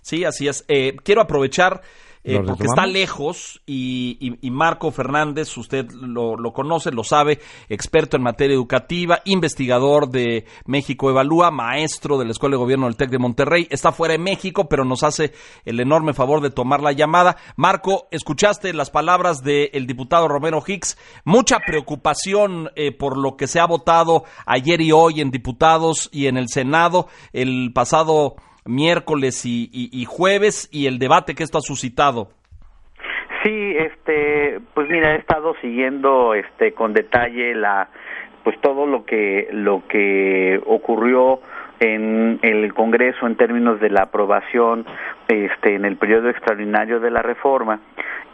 Sí, 0.00 0.24
así 0.24 0.46
es. 0.46 0.64
Eh, 0.68 0.94
quiero 1.02 1.22
aprovechar 1.22 1.80
eh, 2.24 2.34
¿Lo 2.34 2.44
porque 2.46 2.64
está 2.64 2.86
lejos 2.86 3.60
y, 3.66 4.16
y- 4.20 4.46
y 4.46 4.50
Marco 4.50 4.90
Fernández, 4.90 5.56
usted 5.56 5.90
lo, 5.92 6.36
lo 6.36 6.52
conoce, 6.52 6.90
lo 6.90 7.04
sabe, 7.04 7.38
experto 7.68 8.16
en 8.16 8.22
materia 8.22 8.54
educativa, 8.54 9.20
investigador 9.24 10.08
de 10.10 10.44
México 10.66 11.10
Evalúa, 11.10 11.50
maestro 11.50 12.18
de 12.18 12.24
la 12.24 12.32
Escuela 12.32 12.54
de 12.54 12.58
Gobierno 12.62 12.86
del 12.86 12.96
TEC 12.96 13.10
de 13.10 13.18
Monterrey, 13.18 13.66
está 13.70 13.92
fuera 13.92 14.12
de 14.12 14.18
México, 14.18 14.68
pero 14.68 14.84
nos 14.84 15.02
hace 15.02 15.32
el 15.64 15.80
enorme 15.80 16.12
favor 16.12 16.40
de 16.40 16.50
tomar 16.50 16.82
la 16.82 16.92
llamada. 16.92 17.36
Marco, 17.56 18.08
escuchaste 18.10 18.72
las 18.74 18.90
palabras 18.90 19.42
del 19.42 19.86
diputado 19.86 20.28
Romero 20.28 20.62
Hicks, 20.66 20.98
mucha 21.24 21.58
preocupación 21.60 22.70
eh, 22.76 22.92
por 22.92 23.16
lo 23.16 23.36
que 23.36 23.46
se 23.46 23.60
ha 23.60 23.66
votado 23.66 24.24
ayer 24.46 24.80
y 24.80 24.92
hoy 24.92 25.20
en 25.20 25.30
diputados 25.30 26.08
y 26.12 26.26
en 26.26 26.36
el 26.36 26.48
Senado. 26.48 27.08
El 27.32 27.72
pasado 27.74 28.36
miércoles 28.64 29.42
y, 29.44 30.04
jueves 30.06 30.68
y 30.72 30.86
el 30.86 30.98
debate 30.98 31.34
que 31.34 31.42
esto 31.42 31.58
ha 31.58 31.62
suscitado. 31.62 32.28
Sí, 33.42 33.76
este, 33.76 34.60
pues 34.74 34.88
mira, 34.88 35.14
he 35.14 35.18
estado 35.18 35.54
siguiendo 35.60 36.34
este 36.34 36.72
con 36.72 36.92
detalle 36.92 37.54
la 37.54 37.88
pues 38.42 38.60
todo 38.60 38.86
lo 38.86 39.04
que 39.04 39.48
lo 39.52 39.86
que 39.88 40.60
ocurrió 40.66 41.40
en 41.80 42.40
el 42.42 42.72
Congreso 42.74 43.26
en 43.26 43.36
términos 43.36 43.80
de 43.80 43.90
la 43.90 44.02
aprobación 44.04 44.86
este, 45.28 45.74
en 45.74 45.84
el 45.84 45.96
periodo 45.96 46.30
extraordinario 46.30 47.00
de 47.00 47.10
la 47.10 47.22
reforma 47.22 47.80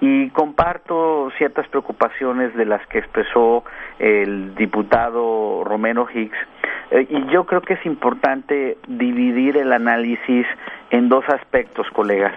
y 0.00 0.30
comparto 0.30 1.30
ciertas 1.38 1.68
preocupaciones 1.68 2.54
de 2.54 2.64
las 2.64 2.86
que 2.88 2.98
expresó 2.98 3.64
el 3.98 4.54
diputado 4.54 5.62
Romero 5.64 6.06
Hicks 6.12 6.38
eh, 6.90 7.06
y 7.08 7.32
yo 7.32 7.44
creo 7.44 7.60
que 7.60 7.74
es 7.74 7.86
importante 7.86 8.78
dividir 8.86 9.56
el 9.56 9.72
análisis 9.72 10.46
en 10.90 11.08
dos 11.08 11.24
aspectos, 11.28 11.88
colegas. 11.90 12.34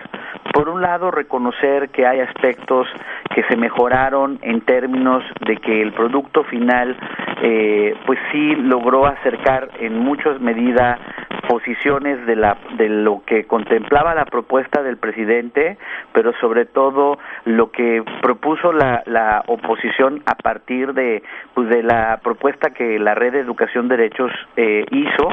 Por 0.53 0.69
un 0.69 0.81
lado, 0.81 1.11
reconocer 1.11 1.89
que 1.89 2.07
hay 2.07 2.21
aspectos 2.21 2.87
que 3.35 3.43
se 3.43 3.55
mejoraron 3.55 4.39
en 4.41 4.61
términos 4.61 5.23
de 5.45 5.57
que 5.57 5.81
el 5.81 5.93
producto 5.93 6.43
final, 6.45 6.97
eh, 7.43 7.93
pues 8.05 8.17
sí 8.31 8.55
logró 8.55 9.05
acercar 9.05 9.69
en 9.79 9.99
muchas 9.99 10.39
medidas 10.39 10.99
posiciones 11.47 12.25
de 12.25 12.35
la 12.35 12.57
de 12.77 12.89
lo 12.89 13.23
que 13.25 13.45
contemplaba 13.45 14.15
la 14.15 14.25
propuesta 14.25 14.46
del 14.83 14.97
presidente, 14.97 15.77
pero 16.13 16.33
sobre 16.39 16.65
todo 16.65 17.17
lo 17.45 17.71
que 17.71 18.03
propuso 18.21 18.71
la, 18.71 19.03
la 19.05 19.43
oposición 19.47 20.23
a 20.25 20.35
partir 20.35 20.93
de 20.93 21.23
pues 21.53 21.69
de 21.69 21.83
la 21.83 22.19
propuesta 22.23 22.71
que 22.71 22.99
la 22.99 23.15
red 23.15 23.33
de 23.33 23.39
educación 23.39 23.87
derechos 23.87 24.31
eh, 24.55 24.85
hizo. 24.91 25.29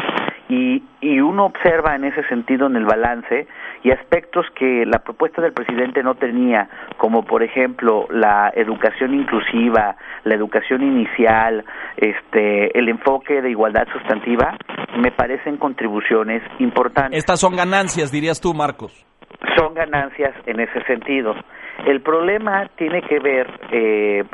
Y, 0.47 0.83
y 1.01 1.21
uno 1.21 1.47
observa 1.47 1.95
en 1.95 2.05
ese 2.05 2.23
sentido 2.25 2.67
en 2.67 2.77
el 2.77 2.85
balance 2.85 3.47
y 3.83 3.91
aspectos 3.91 4.47
que 4.55 4.85
la 4.85 4.99
propuesta 4.99 5.41
del 5.41 5.53
presidente 5.53 6.03
no 6.03 6.17
tenía, 6.17 6.69
como 6.99 7.25
por 7.25 7.43
ejemplo 7.43 8.07
la 8.11 8.53
educación 8.55 9.15
inclusiva, 9.15 9.97
la 10.25 10.35
educación 10.35 10.83
inicial, 10.83 11.65
este, 11.97 12.79
el 12.79 12.89
enfoque 12.89 13.41
de 13.41 13.51
igualdad 13.51 13.87
sustantiva, 13.93 14.57
me 14.97 15.11
parecen 15.11 15.57
contribuciones 15.57 16.43
importantes. 16.59 17.19
Estas 17.19 17.41
son 17.41 17.57
ganancias, 17.57 18.11
dirías 18.11 18.41
tú, 18.41 18.55
Marcos. 18.55 19.05
Son 19.57 19.75
ganancias 19.75 20.35
en 20.47 20.61
ese 20.61 20.83
sentido. 20.85 21.35
El 21.87 22.01
problema 22.01 22.71
tiene 22.77 23.03
que 23.03 23.19
ver, 23.19 23.49
eh, 23.71 24.25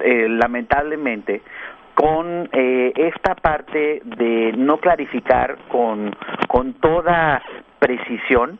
eh, 0.00 0.26
lamentablemente, 0.28 1.42
con 1.94 2.48
eh, 2.52 2.92
esta 2.96 3.34
parte 3.34 4.00
de 4.04 4.52
no 4.56 4.78
clarificar 4.78 5.58
con, 5.68 6.14
con 6.48 6.74
toda 6.74 7.42
precisión 7.78 8.58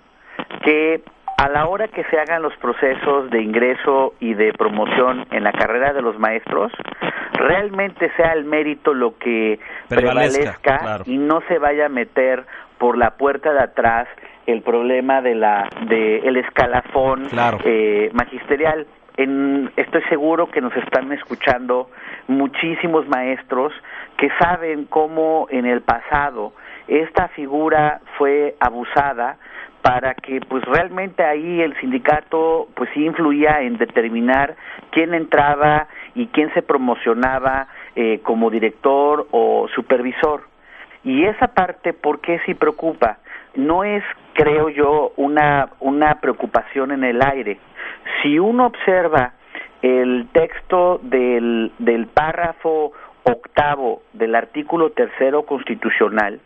que 0.65 1.03
a 1.37 1.49
la 1.49 1.67
hora 1.67 1.89
que 1.89 2.05
se 2.05 2.19
hagan 2.19 2.43
los 2.43 2.55
procesos 2.57 3.31
de 3.31 3.43
ingreso 3.43 4.15
y 4.21 4.35
de 4.35 4.53
promoción 4.53 5.27
en 5.31 5.45
la 5.45 5.53
carrera 5.53 5.93
de 5.93 6.03
los 6.03 6.19
maestros, 6.19 6.73
realmente 7.33 8.11
sea 8.17 8.33
el 8.33 8.45
mérito 8.45 8.95
lo 8.95 9.19
que 9.19 9.59
Prevalezca, 9.89 10.39
prevalezca 10.39 10.79
claro. 10.79 11.05
y 11.07 11.17
no 11.19 11.41
se 11.49 11.59
vaya 11.59 11.87
a 11.87 11.89
meter 11.89 12.45
por 12.79 12.97
la 12.97 13.13
puerta 13.13 13.53
de 13.53 13.61
atrás 13.61 14.07
el 14.47 14.63
problema 14.63 15.23
de 15.23 15.35
la 15.35 15.69
de 15.89 16.19
el 16.19 16.37
escalafón 16.37 17.27
Claro. 17.27 17.59
eh, 17.65 18.11
magisterial. 18.13 18.87
En, 19.17 19.71
estoy 19.77 20.03
seguro 20.09 20.51
que 20.51 20.61
nos 20.61 20.75
están 20.77 21.13
escuchando 21.13 21.89
muchísimos 22.27 23.07
maestros 23.09 23.73
que 24.17 24.29
saben 24.41 24.87
cómo 24.87 25.47
en 25.51 25.67
el 25.67 25.83
pasado 25.83 26.53
esta 26.89 27.29
figura 27.29 28.01
fue 28.19 28.57
abusada 28.61 29.37
para 29.85 30.15
que 30.15 30.41
pues 30.49 30.65
realmente 30.65 31.23
ahí 31.23 31.61
el 31.61 31.79
sindicato 31.79 32.69
pues 32.75 32.89
sí 32.95 33.05
influía 33.05 33.61
en 33.61 33.77
determinar 33.77 34.57
quién 34.91 35.13
entraba 35.13 35.89
y 36.15 36.29
quién 36.29 36.51
se 36.55 36.63
promocionaba 36.63 37.69
eh, 37.95 38.21
como 38.23 38.49
director 38.49 39.27
o 39.31 39.69
supervisor. 39.75 40.41
Y 41.05 41.27
esa 41.27 41.49
parte, 41.49 41.93
¿por 41.93 42.23
qué 42.23 42.41
sí 42.47 42.55
preocupa? 42.55 43.19
No 43.57 43.85
es, 43.85 44.03
creo 44.33 44.71
yo, 44.71 45.13
una, 45.17 45.69
una 45.81 46.15
preocupación 46.15 46.91
en 46.93 47.05
el 47.05 47.21
aire. 47.21 47.59
Si 48.23 48.39
uno 48.39 48.69
observa 48.69 49.35
el 49.83 50.29
texto 50.33 50.99
del, 51.03 51.73
del 51.79 52.07
párrafo 52.07 52.93
octavo 53.25 54.01
del 54.15 54.35
artículo 54.35 54.93
tercero 54.93 55.43
constitucional, 55.43 56.41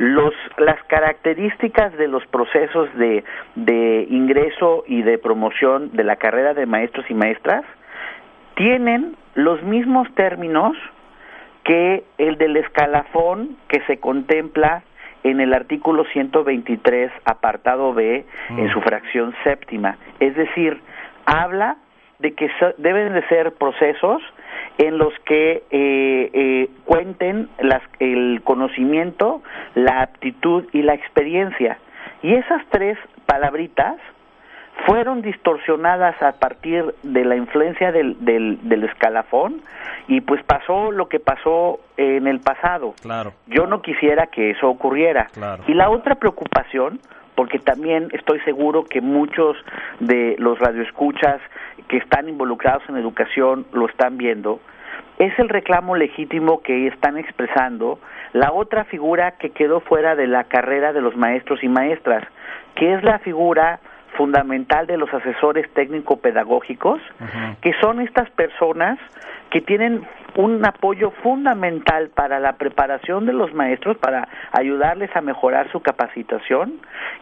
los, 0.00 0.32
las 0.56 0.82
características 0.84 1.92
de 1.98 2.08
los 2.08 2.24
procesos 2.28 2.88
de, 2.96 3.22
de 3.54 4.06
ingreso 4.08 4.82
y 4.86 5.02
de 5.02 5.18
promoción 5.18 5.90
de 5.92 6.04
la 6.04 6.16
carrera 6.16 6.54
de 6.54 6.64
maestros 6.64 7.04
y 7.10 7.14
maestras 7.14 7.64
tienen 8.56 9.14
los 9.34 9.62
mismos 9.62 10.08
términos 10.14 10.74
que 11.64 12.02
el 12.16 12.38
del 12.38 12.56
escalafón 12.56 13.58
que 13.68 13.82
se 13.82 13.98
contempla 13.98 14.82
en 15.22 15.38
el 15.42 15.52
artículo 15.52 16.04
123, 16.04 17.12
apartado 17.26 17.92
B, 17.92 18.24
en 18.48 18.70
su 18.72 18.80
fracción 18.80 19.34
séptima. 19.44 19.98
Es 20.18 20.34
decir, 20.34 20.80
habla 21.26 21.76
de 22.20 22.32
que 22.32 22.48
so- 22.58 22.72
deben 22.78 23.12
de 23.12 23.22
ser 23.28 23.52
procesos 23.52 24.22
en 24.80 24.96
los 24.96 25.12
que 25.26 25.62
eh, 25.70 26.30
eh, 26.32 26.70
cuenten 26.86 27.50
las, 27.58 27.82
el 27.98 28.40
conocimiento, 28.44 29.42
la 29.74 30.00
aptitud 30.00 30.64
y 30.72 30.80
la 30.80 30.94
experiencia. 30.94 31.76
Y 32.22 32.32
esas 32.32 32.62
tres 32.70 32.96
palabritas 33.26 33.96
fueron 34.86 35.20
distorsionadas 35.20 36.20
a 36.22 36.32
partir 36.32 36.94
de 37.02 37.26
la 37.26 37.36
influencia 37.36 37.92
del, 37.92 38.24
del, 38.24 38.58
del 38.62 38.84
escalafón 38.84 39.60
y 40.08 40.22
pues 40.22 40.42
pasó 40.44 40.92
lo 40.92 41.10
que 41.10 41.20
pasó 41.20 41.80
en 41.98 42.26
el 42.26 42.40
pasado. 42.40 42.94
Claro. 43.02 43.34
Yo 43.48 43.66
no 43.66 43.82
quisiera 43.82 44.28
que 44.28 44.52
eso 44.52 44.70
ocurriera. 44.70 45.28
Claro. 45.34 45.62
Y 45.66 45.74
la 45.74 45.90
otra 45.90 46.14
preocupación, 46.14 47.00
porque 47.34 47.58
también 47.58 48.08
estoy 48.12 48.40
seguro 48.40 48.84
que 48.84 49.00
muchos 49.00 49.56
de 50.00 50.36
los 50.38 50.58
radioescuchas 50.58 51.40
que 51.88 51.96
están 51.96 52.28
involucrados 52.28 52.82
en 52.88 52.96
educación 52.96 53.66
lo 53.72 53.86
están 53.86 54.16
viendo, 54.18 54.60
es 55.18 55.38
el 55.38 55.48
reclamo 55.48 55.96
legítimo 55.96 56.62
que 56.62 56.86
están 56.86 57.18
expresando 57.18 57.98
la 58.32 58.52
otra 58.52 58.84
figura 58.84 59.32
que 59.32 59.50
quedó 59.50 59.80
fuera 59.80 60.14
de 60.14 60.26
la 60.26 60.44
carrera 60.44 60.92
de 60.92 61.00
los 61.00 61.16
maestros 61.16 61.62
y 61.62 61.68
maestras, 61.68 62.24
que 62.74 62.94
es 62.94 63.02
la 63.02 63.18
figura 63.18 63.80
fundamental 64.16 64.86
de 64.86 64.96
los 64.96 65.12
asesores 65.12 65.68
técnico-pedagógicos, 65.74 67.00
que 67.60 67.72
son 67.80 68.00
estas 68.00 68.30
personas 68.30 68.98
que 69.50 69.60
tienen 69.60 70.06
un 70.36 70.64
apoyo 70.64 71.10
fundamental 71.22 72.10
para 72.14 72.38
la 72.38 72.54
preparación 72.54 73.26
de 73.26 73.32
los 73.32 73.52
maestros, 73.52 73.96
para 73.98 74.28
ayudarles 74.52 75.14
a 75.16 75.20
mejorar 75.20 75.70
su 75.72 75.80
capacitación 75.80 76.80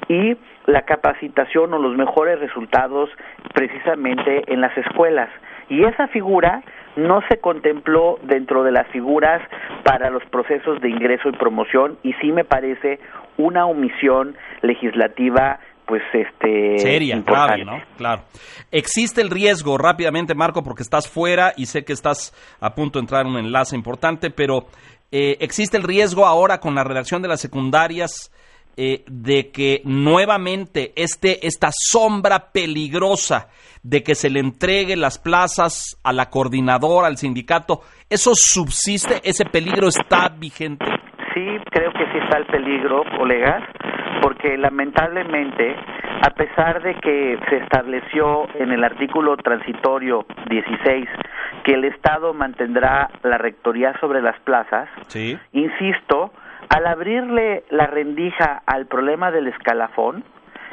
y 0.09 0.37
la 0.66 0.83
capacitación 0.83 1.72
o 1.72 1.79
los 1.79 1.96
mejores 1.96 2.38
resultados 2.38 3.11
precisamente 3.55 4.44
en 4.53 4.61
las 4.61 4.77
escuelas. 4.77 5.31
Y 5.70 5.85
esa 5.85 6.09
figura 6.09 6.62
no 6.96 7.22
se 7.29 7.38
contempló 7.38 8.18
dentro 8.22 8.64
de 8.64 8.72
las 8.72 8.87
figuras 8.88 9.40
para 9.85 10.11
los 10.11 10.24
procesos 10.27 10.81
de 10.81 10.90
ingreso 10.90 11.29
y 11.29 11.33
promoción 11.33 11.96
y 12.03 12.12
sí 12.14 12.33
me 12.33 12.44
parece 12.44 12.98
una 13.37 13.66
omisión 13.66 14.35
legislativa 14.62 15.61
pues 15.88 16.03
este 16.12 16.79
Seria, 16.79 17.16
importante. 17.16 17.64
grave, 17.64 17.79
¿no? 17.81 17.96
Claro. 17.96 18.22
Existe 18.70 19.22
el 19.22 19.31
riesgo, 19.31 19.79
rápidamente, 19.79 20.35
Marco, 20.35 20.62
porque 20.62 20.83
estás 20.83 21.09
fuera 21.09 21.55
y 21.57 21.66
sé 21.66 21.85
que 21.85 21.94
estás 21.94 22.35
a 22.61 22.74
punto 22.74 22.98
de 22.98 23.05
entrar 23.05 23.24
en 23.24 23.33
un 23.33 23.38
enlace 23.38 23.74
importante, 23.74 24.31
pero 24.31 24.66
eh, 25.11 25.38
existe 25.40 25.79
el 25.79 25.83
riesgo 25.83 26.27
ahora 26.27 26.61
con 26.61 26.74
la 26.74 26.85
redacción 26.85 27.22
de 27.22 27.29
las 27.29 27.40
secundarias 27.40 28.31
eh, 28.77 29.03
de 29.09 29.51
que 29.51 29.81
nuevamente 29.85 30.92
este, 30.94 31.46
esta 31.46 31.70
sombra 31.72 32.53
peligrosa 32.53 33.48
de 33.83 34.03
que 34.03 34.14
se 34.14 34.29
le 34.29 34.40
entregue 34.40 34.94
las 34.94 35.18
plazas 35.18 35.98
a 36.05 36.12
la 36.12 36.29
coordinadora, 36.29 37.07
al 37.07 37.16
sindicato, 37.16 37.81
¿eso 38.11 38.33
subsiste? 38.35 39.20
¿Ese 39.24 39.46
peligro 39.46 39.88
está 39.88 40.29
vigente? 40.29 40.85
Sí, 41.35 41.46
creo 41.70 41.92
que 41.92 42.05
sí 42.12 42.18
está 42.22 42.38
el 42.38 42.46
peligro, 42.46 43.03
colegas, 43.16 43.64
porque 44.23 44.57
lamentablemente, 44.59 45.77
a 46.23 46.31
pesar 46.31 46.83
de 46.83 46.95
que 46.97 47.39
se 47.49 47.57
estableció 47.59 48.49
en 48.55 48.73
el 48.73 48.85
artículo 48.85 49.37
transitorio 49.37 50.27
16 50.49 51.09
que 51.65 51.75
el 51.75 51.85
Estado 51.85 52.35
mantendrá 52.35 53.11
la 53.23 53.39
rectoría 53.39 53.99
sobre 54.01 54.23
las 54.23 54.39
plazas, 54.41 54.89
Sí. 55.09 55.39
insisto, 55.53 56.33
al 56.69 56.87
abrirle 56.87 57.65
la 57.71 57.87
rendija 57.87 58.63
al 58.67 58.87
problema 58.87 59.31
del 59.31 59.49
escalafón, 59.49 60.25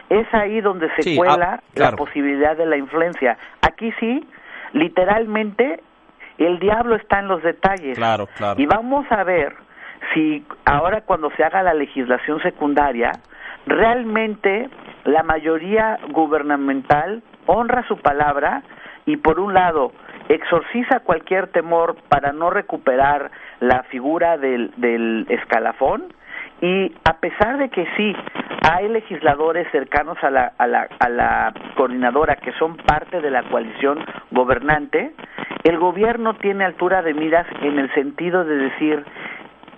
es 0.09 0.27
ahí 0.33 0.61
donde 0.61 0.89
se 0.95 1.01
Sí, 1.01 1.15
cuela 1.17 1.59
ah, 1.59 1.63
claro. 1.73 1.91
la 1.91 1.97
posibilidad 1.97 2.55
de 2.55 2.65
la 2.65 2.77
influencia. 2.77 3.37
Aquí 3.61 3.91
sí, 3.99 4.27
literalmente, 4.73 5.81
el 6.37 6.59
diablo 6.59 6.95
está 6.95 7.19
en 7.19 7.27
los 7.27 7.41
detalles. 7.41 7.97
Claro, 7.97 8.27
claro. 8.37 8.61
Y 8.61 8.65
vamos 8.65 9.05
a 9.09 9.23
ver 9.23 9.55
si 10.13 10.45
ahora 10.65 11.01
cuando 11.01 11.31
se 11.31 11.43
haga 11.43 11.63
la 11.63 11.73
legislación 11.73 12.39
secundaria, 12.41 13.11
realmente 13.65 14.69
la 15.05 15.23
mayoría 15.23 15.99
gubernamental 16.09 17.21
honra 17.45 17.87
su 17.87 17.97
palabra 17.97 18.63
y 19.05 19.17
por 19.17 19.39
un 19.39 19.53
lado 19.53 19.91
exorciza 20.29 21.01
cualquier 21.01 21.47
temor 21.47 21.95
para 22.09 22.31
no 22.31 22.49
recuperar 22.49 23.29
la 23.59 23.83
figura 23.83 24.37
del, 24.37 24.71
del 24.77 25.25
escalafón 25.29 26.05
Y 26.61 26.93
a 27.03 27.17
pesar 27.17 27.57
de 27.57 27.69
que 27.69 27.85
sí, 27.95 28.15
hay 28.71 28.87
legisladores 28.87 29.67
cercanos 29.71 30.17
a 30.23 30.29
la, 30.29 30.53
a 30.57 30.67
la, 30.67 30.87
a 30.99 31.09
la 31.09 31.53
coordinadora 31.75 32.37
que 32.37 32.51
son 32.53 32.77
parte 32.77 33.21
de 33.21 33.29
la 33.29 33.43
coalición 33.43 33.99
gobernante, 34.31 35.11
el 35.63 35.77
gobierno 35.77 36.35
tiene 36.35 36.63
altura 36.63 37.01
de 37.01 37.13
miras 37.13 37.45
en 37.61 37.77
el 37.77 37.93
sentido 37.93 38.43
de 38.45 38.55
decir, 38.55 39.03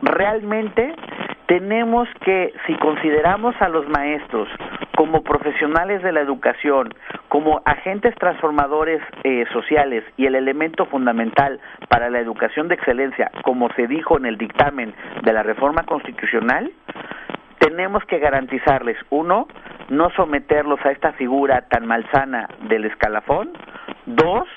realmente 0.01 0.95
tenemos 1.47 2.09
que, 2.25 2.53
si 2.67 2.75
consideramos 2.75 3.55
a 3.61 3.69
los 3.69 3.87
maestros 3.87 4.49
como 4.95 5.23
profesionales 5.23 6.03
de 6.03 6.11
la 6.11 6.19
educación, 6.19 6.93
como 7.29 7.61
agentes 7.65 8.13
transformadores 8.15 9.01
eh, 9.23 9.45
sociales 9.53 10.03
y 10.17 10.25
el 10.25 10.35
elemento 10.35 10.85
fundamental 10.85 11.59
para 11.87 12.09
la 12.09 12.19
educación 12.19 12.67
de 12.67 12.75
excelencia, 12.75 13.31
como 13.43 13.69
se 13.73 13.87
dijo 13.87 14.17
en 14.17 14.25
el 14.25 14.37
dictamen 14.37 14.93
de 15.23 15.33
la 15.33 15.41
reforma 15.41 15.83
constitucional, 15.83 16.69
tenemos 17.59 18.03
que 18.05 18.19
garantizarles, 18.19 18.97
uno, 19.09 19.47
no 19.89 20.09
someterlos 20.11 20.79
a 20.85 20.91
esta 20.91 21.13
figura 21.13 21.61
tan 21.69 21.87
malsana 21.87 22.49
del 22.67 22.85
escalafón, 22.85 23.51
dos, 24.05 24.47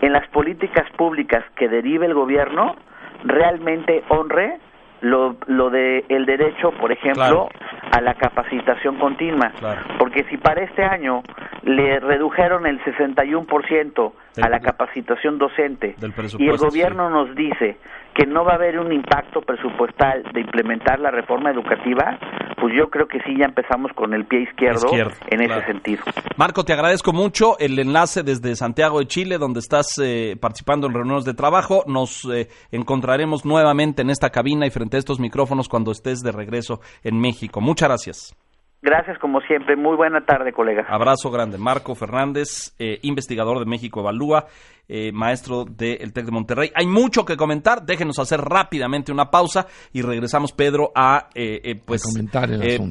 en 0.00 0.12
las 0.12 0.26
políticas 0.28 0.90
públicas 0.96 1.44
que 1.56 1.68
derive 1.68 2.06
el 2.06 2.14
gobierno, 2.14 2.76
realmente 3.24 4.02
honre 4.08 4.58
lo, 5.00 5.36
lo 5.46 5.70
de 5.70 6.04
el 6.08 6.26
derecho, 6.26 6.70
por 6.72 6.92
ejemplo, 6.92 7.48
a 7.90 8.00
la 8.00 8.14
capacitación 8.14 8.96
continua. 8.96 9.52
Porque 9.98 10.24
si 10.24 10.36
para 10.36 10.62
este 10.62 10.84
año 10.84 11.22
le 11.62 12.00
redujeron 12.00 12.66
el 12.66 12.80
61% 12.82 14.12
a 14.40 14.48
la 14.48 14.60
capacitación 14.60 15.38
docente 15.38 15.96
y 16.38 16.48
el 16.48 16.56
gobierno 16.56 17.10
nos 17.10 17.34
dice 17.34 17.76
que 18.18 18.26
no 18.26 18.44
va 18.44 18.52
a 18.52 18.54
haber 18.56 18.80
un 18.80 18.92
impacto 18.92 19.40
presupuestal 19.42 20.24
de 20.34 20.40
implementar 20.40 20.98
la 20.98 21.12
reforma 21.12 21.52
educativa, 21.52 22.18
pues 22.60 22.74
yo 22.76 22.90
creo 22.90 23.06
que 23.06 23.20
sí 23.20 23.36
ya 23.38 23.44
empezamos 23.44 23.92
con 23.94 24.12
el 24.12 24.26
pie 24.26 24.40
izquierdo, 24.40 24.90
en 25.30 25.40
ese 25.40 25.64
sentido. 25.66 26.02
Marco, 26.36 26.64
te 26.64 26.72
agradezco 26.72 27.12
mucho 27.12 27.56
el 27.60 27.78
enlace 27.78 28.24
desde 28.24 28.56
Santiago 28.56 28.98
de 28.98 29.06
Chile, 29.06 29.38
donde 29.38 29.60
estás 29.60 29.92
eh, 30.02 30.36
participando 30.40 30.88
en 30.88 30.94
reuniones 30.94 31.26
de 31.26 31.34
trabajo. 31.34 31.84
Nos 31.86 32.24
eh, 32.24 32.48
encontraremos 32.72 33.44
nuevamente 33.44 34.02
en 34.02 34.10
esta 34.10 34.30
cabina 34.30 34.66
y 34.66 34.70
frente 34.70 34.96
a 34.96 34.98
estos 34.98 35.20
micrófonos 35.20 35.68
cuando 35.68 35.92
estés 35.92 36.18
de 36.18 36.32
regreso 36.32 36.80
en 37.04 37.20
México. 37.20 37.60
Muchas 37.60 37.88
gracias. 37.88 38.47
Gracias 38.80 39.18
como 39.18 39.40
siempre. 39.40 39.74
Muy 39.74 39.96
buena 39.96 40.24
tarde, 40.24 40.52
colega. 40.52 40.86
Abrazo 40.88 41.30
grande. 41.30 41.58
Marco 41.58 41.96
Fernández, 41.96 42.74
eh, 42.78 43.00
investigador 43.02 43.58
de 43.58 43.64
México 43.64 44.00
Evalúa, 44.00 44.46
eh, 44.88 45.10
maestro 45.10 45.64
del 45.64 46.12
TEC 46.12 46.26
de 46.26 46.30
Monterrey. 46.30 46.70
Hay 46.76 46.86
mucho 46.86 47.24
que 47.24 47.36
comentar. 47.36 47.84
Déjenos 47.84 48.20
hacer 48.20 48.40
rápidamente 48.40 49.10
una 49.10 49.32
pausa 49.32 49.66
y 49.92 50.02
regresamos, 50.02 50.52
Pedro, 50.52 50.92
a 50.94 51.28
eh, 51.34 51.80
pues, 51.84 52.04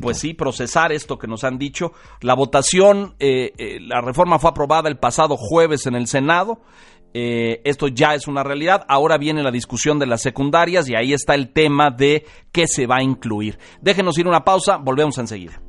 pues 0.01 0.19
sí, 0.19 0.33
procesar 0.33 0.91
esto 0.91 1.17
que 1.17 1.27
nos 1.27 1.45
han 1.45 1.57
dicho. 1.57 1.93
La 2.19 2.35
votación, 2.35 3.15
la 3.19 4.01
reforma 4.01 4.39
fue 4.39 4.49
aprobada 4.49 4.89
el 4.89 4.97
pasado 4.97 5.37
jueves 5.37 5.87
en 5.87 5.95
el 5.95 6.07
Senado. 6.07 6.59
esto 7.13 7.87
ya 7.87 8.13
es 8.13 8.27
una 8.27 8.43
realidad. 8.43 8.85
Ahora 8.89 9.17
viene 9.17 9.41
la 9.41 9.51
discusión 9.51 9.99
de 9.99 10.05
las 10.05 10.21
secundarias 10.21 10.89
y 10.89 10.95
ahí 10.95 11.13
está 11.13 11.33
el 11.33 11.53
tema 11.53 11.91
de 11.91 12.25
qué 12.51 12.67
se 12.67 12.87
va 12.87 12.97
a 12.97 13.03
incluir. 13.03 13.57
Déjenos 13.81 14.17
ir 14.17 14.27
una 14.27 14.43
pausa, 14.43 14.75
volvemos 14.75 15.17
enseguida. 15.17 15.61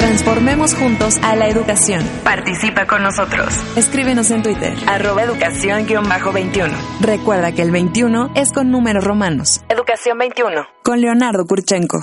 Transformemos 0.00 0.74
juntos 0.74 1.18
a 1.22 1.36
la 1.36 1.46
educación. 1.48 2.02
Participa 2.24 2.86
con 2.86 3.02
nosotros. 3.02 3.54
Escríbenos 3.76 4.30
en 4.30 4.42
Twitter. 4.42 4.72
Arroba 4.86 5.22
educación-21. 5.24 6.70
Recuerda 7.02 7.52
que 7.52 7.60
el 7.60 7.70
21 7.70 8.32
es 8.34 8.50
con 8.50 8.70
números 8.70 9.04
romanos. 9.04 9.60
Educación 9.68 10.16
21. 10.16 10.62
Con 10.82 11.02
Leonardo 11.02 11.44
Kurchenko. 11.44 11.98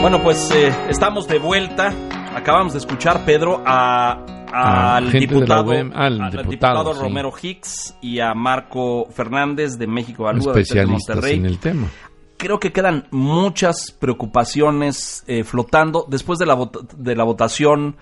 Bueno, 0.00 0.22
pues 0.22 0.50
eh, 0.50 0.72
estamos 0.88 1.28
de 1.28 1.38
vuelta. 1.38 1.92
Acabamos 2.34 2.72
de 2.72 2.78
escuchar, 2.78 3.26
Pedro, 3.26 3.62
a 3.66 4.24
al, 4.50 5.12
diputado, 5.12 5.72
al, 5.72 6.30
diputado, 6.48 6.94
Romero 6.94 7.32
Hicks 7.40 7.96
y 8.00 8.18
a 8.18 8.32
Marco 8.32 9.06
Fernández 9.10 9.76
de 9.76 9.86
México 9.86 10.24
Valúa 10.24 10.54
de 10.54 10.86
Monterrey. 10.86 11.36
en 11.36 11.44
el 11.44 11.58
tema 11.58 11.86
creo 12.40 12.58
que 12.58 12.72
quedan 12.72 13.06
muchas 13.10 13.92
preocupaciones 13.92 15.22
eh, 15.26 15.44
flotando 15.44 16.06
después 16.08 16.38
de 16.38 16.46
la, 16.46 16.70
de 16.96 17.14
la 17.14 17.24
votación 17.24 17.98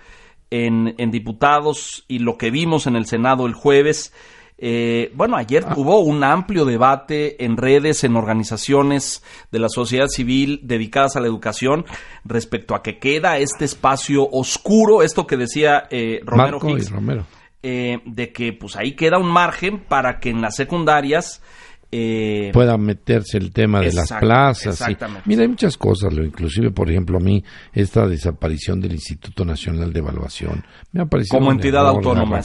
en, 0.50 0.94
diputados 1.10 2.04
y 2.06 2.20
lo 2.20 2.38
que 2.38 2.50
vimos 2.50 2.86
en 2.86 2.94
el 2.94 3.06
Senado 3.06 3.46
el 3.46 3.52
jueves. 3.52 4.14
Eh, 4.56 5.10
bueno, 5.14 5.36
ayer 5.36 5.64
ah. 5.66 5.74
hubo 5.76 5.98
un 5.98 6.22
amplio 6.22 6.64
debate 6.64 7.44
en 7.44 7.56
redes, 7.56 8.04
en 8.04 8.14
organizaciones 8.14 9.24
de 9.50 9.58
la 9.58 9.68
sociedad 9.68 10.06
civil 10.06 10.60
dedicadas 10.62 11.16
a 11.16 11.20
la 11.20 11.26
educación 11.26 11.84
respecto 12.24 12.76
a 12.76 12.82
que 12.82 12.98
queda 12.98 13.38
este 13.38 13.64
espacio 13.64 14.28
oscuro, 14.30 15.02
esto 15.02 15.26
que 15.26 15.36
decía 15.36 15.88
eh, 15.90 16.20
Romero, 16.24 16.60
Romero. 16.60 17.26
de 17.60 18.32
que 18.32 18.52
pues 18.52 18.76
ahí 18.76 18.92
queda 18.92 19.18
un 19.18 19.30
margen 19.30 19.80
para 19.80 20.20
que 20.20 20.30
en 20.30 20.40
las 20.40 20.54
secundarias 20.54 21.42
eh, 21.90 22.50
pueda 22.52 22.76
meterse 22.76 23.38
el 23.38 23.50
tema 23.50 23.80
de 23.80 23.92
las 23.92 24.12
plazas. 24.12 24.84
mira, 25.24 25.42
hay 25.42 25.48
muchas 25.48 25.78
cosas, 25.78 26.12
lo, 26.12 26.22
inclusive, 26.22 26.70
por 26.70 26.90
ejemplo, 26.90 27.16
a 27.16 27.20
mí 27.20 27.42
esta 27.72 28.06
desaparición 28.06 28.80
del 28.80 28.92
Instituto 28.92 29.44
Nacional 29.44 29.92
de 29.92 30.00
Evaluación 30.00 30.64
me 30.92 31.02
ha 31.02 31.06
parecido... 31.06 31.38
Como 31.38 31.50
entidad 31.50 31.88
autónoma. 31.88 32.42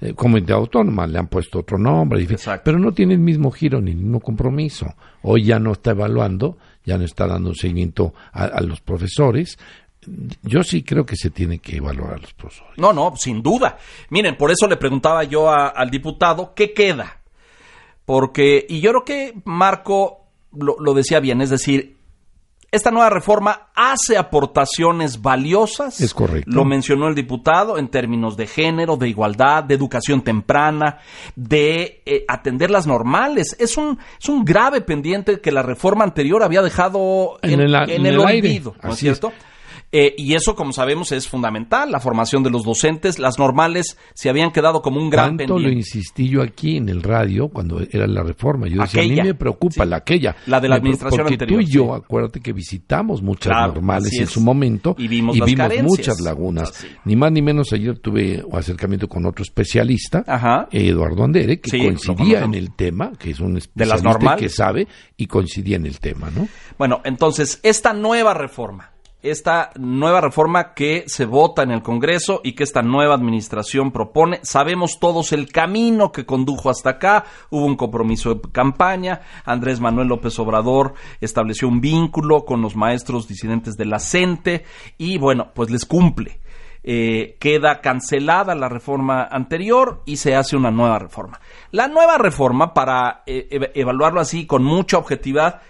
Eh, 0.00 0.14
como 0.14 0.38
entidad 0.38 0.58
autónoma, 0.58 1.08
le 1.08 1.18
han 1.18 1.26
puesto 1.26 1.58
otro 1.58 1.76
nombre, 1.76 2.24
pero 2.64 2.78
no 2.78 2.92
tiene 2.92 3.14
el 3.14 3.20
mismo 3.20 3.50
giro 3.50 3.80
ni 3.80 3.90
el 3.90 3.96
mismo 3.96 4.20
compromiso. 4.20 4.94
Hoy 5.22 5.44
ya 5.44 5.58
no 5.58 5.72
está 5.72 5.90
evaluando, 5.90 6.56
ya 6.84 6.98
no 6.98 7.04
está 7.04 7.26
dando 7.26 7.54
seguimiento 7.54 8.14
a, 8.32 8.60
los 8.60 8.80
profesores, 8.80 9.58
yo 10.42 10.62
sí 10.62 10.84
creo 10.84 11.04
que 11.04 11.16
se 11.16 11.30
tiene 11.30 11.58
que 11.58 11.78
evaluar 11.78 12.14
a 12.14 12.18
los 12.18 12.32
profesores. 12.32 12.78
No, 12.78 12.92
no, 12.92 13.16
sin 13.16 13.42
duda. 13.42 13.76
Miren, 14.10 14.36
por 14.36 14.52
eso 14.52 14.68
le 14.68 14.76
preguntaba 14.76 15.24
yo 15.24 15.50
al 15.50 15.90
diputado, 15.90 16.54
¿qué 16.54 16.72
queda? 16.72 17.17
Porque, 18.08 18.64
y 18.66 18.80
yo 18.80 18.92
creo 18.92 19.04
que 19.04 19.34
Marco 19.44 20.30
lo, 20.50 20.94
decía 20.94 21.20
bien, 21.20 21.42
es 21.42 21.50
decir, 21.50 21.98
esta 22.72 22.90
nueva 22.90 23.10
reforma 23.10 23.68
hace 23.74 24.16
aportaciones 24.16 25.20
valiosas. 25.20 26.00
Es 26.00 26.14
correcto. 26.14 26.50
Lo 26.50 26.64
mencionó 26.64 27.08
el 27.08 27.14
diputado 27.14 27.76
en 27.76 27.88
términos 27.88 28.34
de 28.38 28.46
género, 28.46 28.96
de 28.96 29.10
igualdad, 29.10 29.62
de 29.64 29.74
educación 29.74 30.22
temprana, 30.22 31.00
de 31.36 32.02
eh, 32.06 32.24
atender 32.28 32.70
las 32.70 32.86
normales. 32.86 33.54
Es 33.58 33.76
un, 33.76 33.98
es 34.18 34.26
un 34.30 34.42
grave 34.42 34.80
pendiente 34.80 35.42
que 35.42 35.52
la 35.52 35.62
reforma 35.62 36.02
anterior 36.02 36.42
había 36.42 36.62
dejado 36.62 37.38
en, 37.42 37.60
el, 37.60 38.18
olvido, 38.18 38.74
¿no 38.82 38.92
es 38.92 38.98
cierto? 38.98 39.34
Eh, 39.90 40.14
y 40.18 40.34
eso, 40.34 40.54
como 40.54 40.72
sabemos, 40.72 41.12
es 41.12 41.28
fundamental. 41.28 41.90
La 41.90 42.00
formación 42.00 42.42
de 42.42 42.50
los 42.50 42.64
docentes, 42.64 43.18
las 43.18 43.38
normales, 43.38 43.96
se 44.14 44.28
habían 44.28 44.50
quedado 44.50 44.82
como 44.82 45.00
un 45.00 45.08
gran 45.08 45.36
Tanto 45.36 45.58
lo 45.58 45.70
insistí 45.70 46.28
yo 46.28 46.42
aquí 46.42 46.76
en 46.76 46.88
el 46.88 47.02
radio 47.02 47.48
cuando 47.48 47.80
era 47.80 48.06
la 48.06 48.22
reforma. 48.22 48.68
Yo 48.68 48.82
decía, 48.82 49.02
a 49.02 49.04
mí 49.04 49.28
me 49.28 49.34
preocupa 49.34 49.84
la 49.84 49.96
aquella. 49.96 50.36
La 50.46 50.60
de 50.60 50.68
la 50.68 50.76
administración 50.76 51.26
porque 51.26 51.46
tú 51.46 51.60
y 51.60 51.66
yo, 51.66 51.94
acuérdate 51.94 52.40
que 52.40 52.52
visitamos 52.52 53.22
muchas 53.22 53.52
normales 53.68 54.12
en 54.18 54.26
su 54.26 54.40
momento 54.40 54.94
y 54.98 55.08
vimos, 55.08 55.36
muchas 55.82 56.20
lagunas. 56.20 56.86
Ni 57.04 57.16
más 57.16 57.32
ni 57.32 57.42
menos 57.42 57.72
ayer 57.72 57.98
tuve 57.98 58.42
un 58.44 58.58
acercamiento 58.58 59.08
con 59.08 59.24
otro 59.26 59.42
especialista, 59.42 60.24
Eduardo 60.70 61.24
Andere, 61.24 61.60
que 61.60 61.78
coincidía 61.78 62.44
en 62.44 62.54
el 62.54 62.74
tema, 62.74 63.12
que 63.18 63.30
es 63.30 63.40
un 63.40 63.56
especialista 63.56 64.36
que 64.36 64.48
sabe 64.48 64.86
y 65.16 65.26
coincidía 65.26 65.76
en 65.76 65.86
el 65.86 65.98
tema, 65.98 66.30
¿no? 66.30 66.48
Bueno, 66.76 67.00
entonces, 67.04 67.60
esta 67.62 67.92
nueva 67.92 68.34
reforma 68.34 68.92
esta 69.30 69.70
nueva 69.78 70.20
reforma 70.20 70.74
que 70.74 71.04
se 71.06 71.24
vota 71.24 71.62
en 71.62 71.70
el 71.70 71.82
Congreso 71.82 72.40
y 72.42 72.54
que 72.54 72.64
esta 72.64 72.82
nueva 72.82 73.14
administración 73.14 73.92
propone. 73.92 74.40
Sabemos 74.42 74.98
todos 75.00 75.32
el 75.32 75.50
camino 75.50 76.12
que 76.12 76.26
condujo 76.26 76.70
hasta 76.70 76.90
acá. 76.90 77.24
Hubo 77.50 77.64
un 77.64 77.76
compromiso 77.76 78.34
de 78.34 78.40
campaña. 78.52 79.20
Andrés 79.44 79.80
Manuel 79.80 80.08
López 80.08 80.38
Obrador 80.38 80.94
estableció 81.20 81.68
un 81.68 81.80
vínculo 81.80 82.44
con 82.44 82.62
los 82.62 82.76
maestros 82.76 83.28
disidentes 83.28 83.76
de 83.76 83.84
la 83.84 83.98
CENTE 83.98 84.64
y 84.96 85.18
bueno, 85.18 85.52
pues 85.54 85.70
les 85.70 85.84
cumple. 85.84 86.40
Eh, 86.84 87.36
queda 87.40 87.80
cancelada 87.80 88.54
la 88.54 88.68
reforma 88.68 89.24
anterior 89.24 90.02
y 90.06 90.16
se 90.16 90.34
hace 90.34 90.56
una 90.56 90.70
nueva 90.70 90.98
reforma. 90.98 91.40
La 91.70 91.88
nueva 91.88 92.18
reforma, 92.18 92.72
para 92.72 93.22
eh, 93.26 93.72
evaluarlo 93.74 94.20
así 94.20 94.46
con 94.46 94.62
mucha 94.64 94.96
objetividad, 94.96 95.60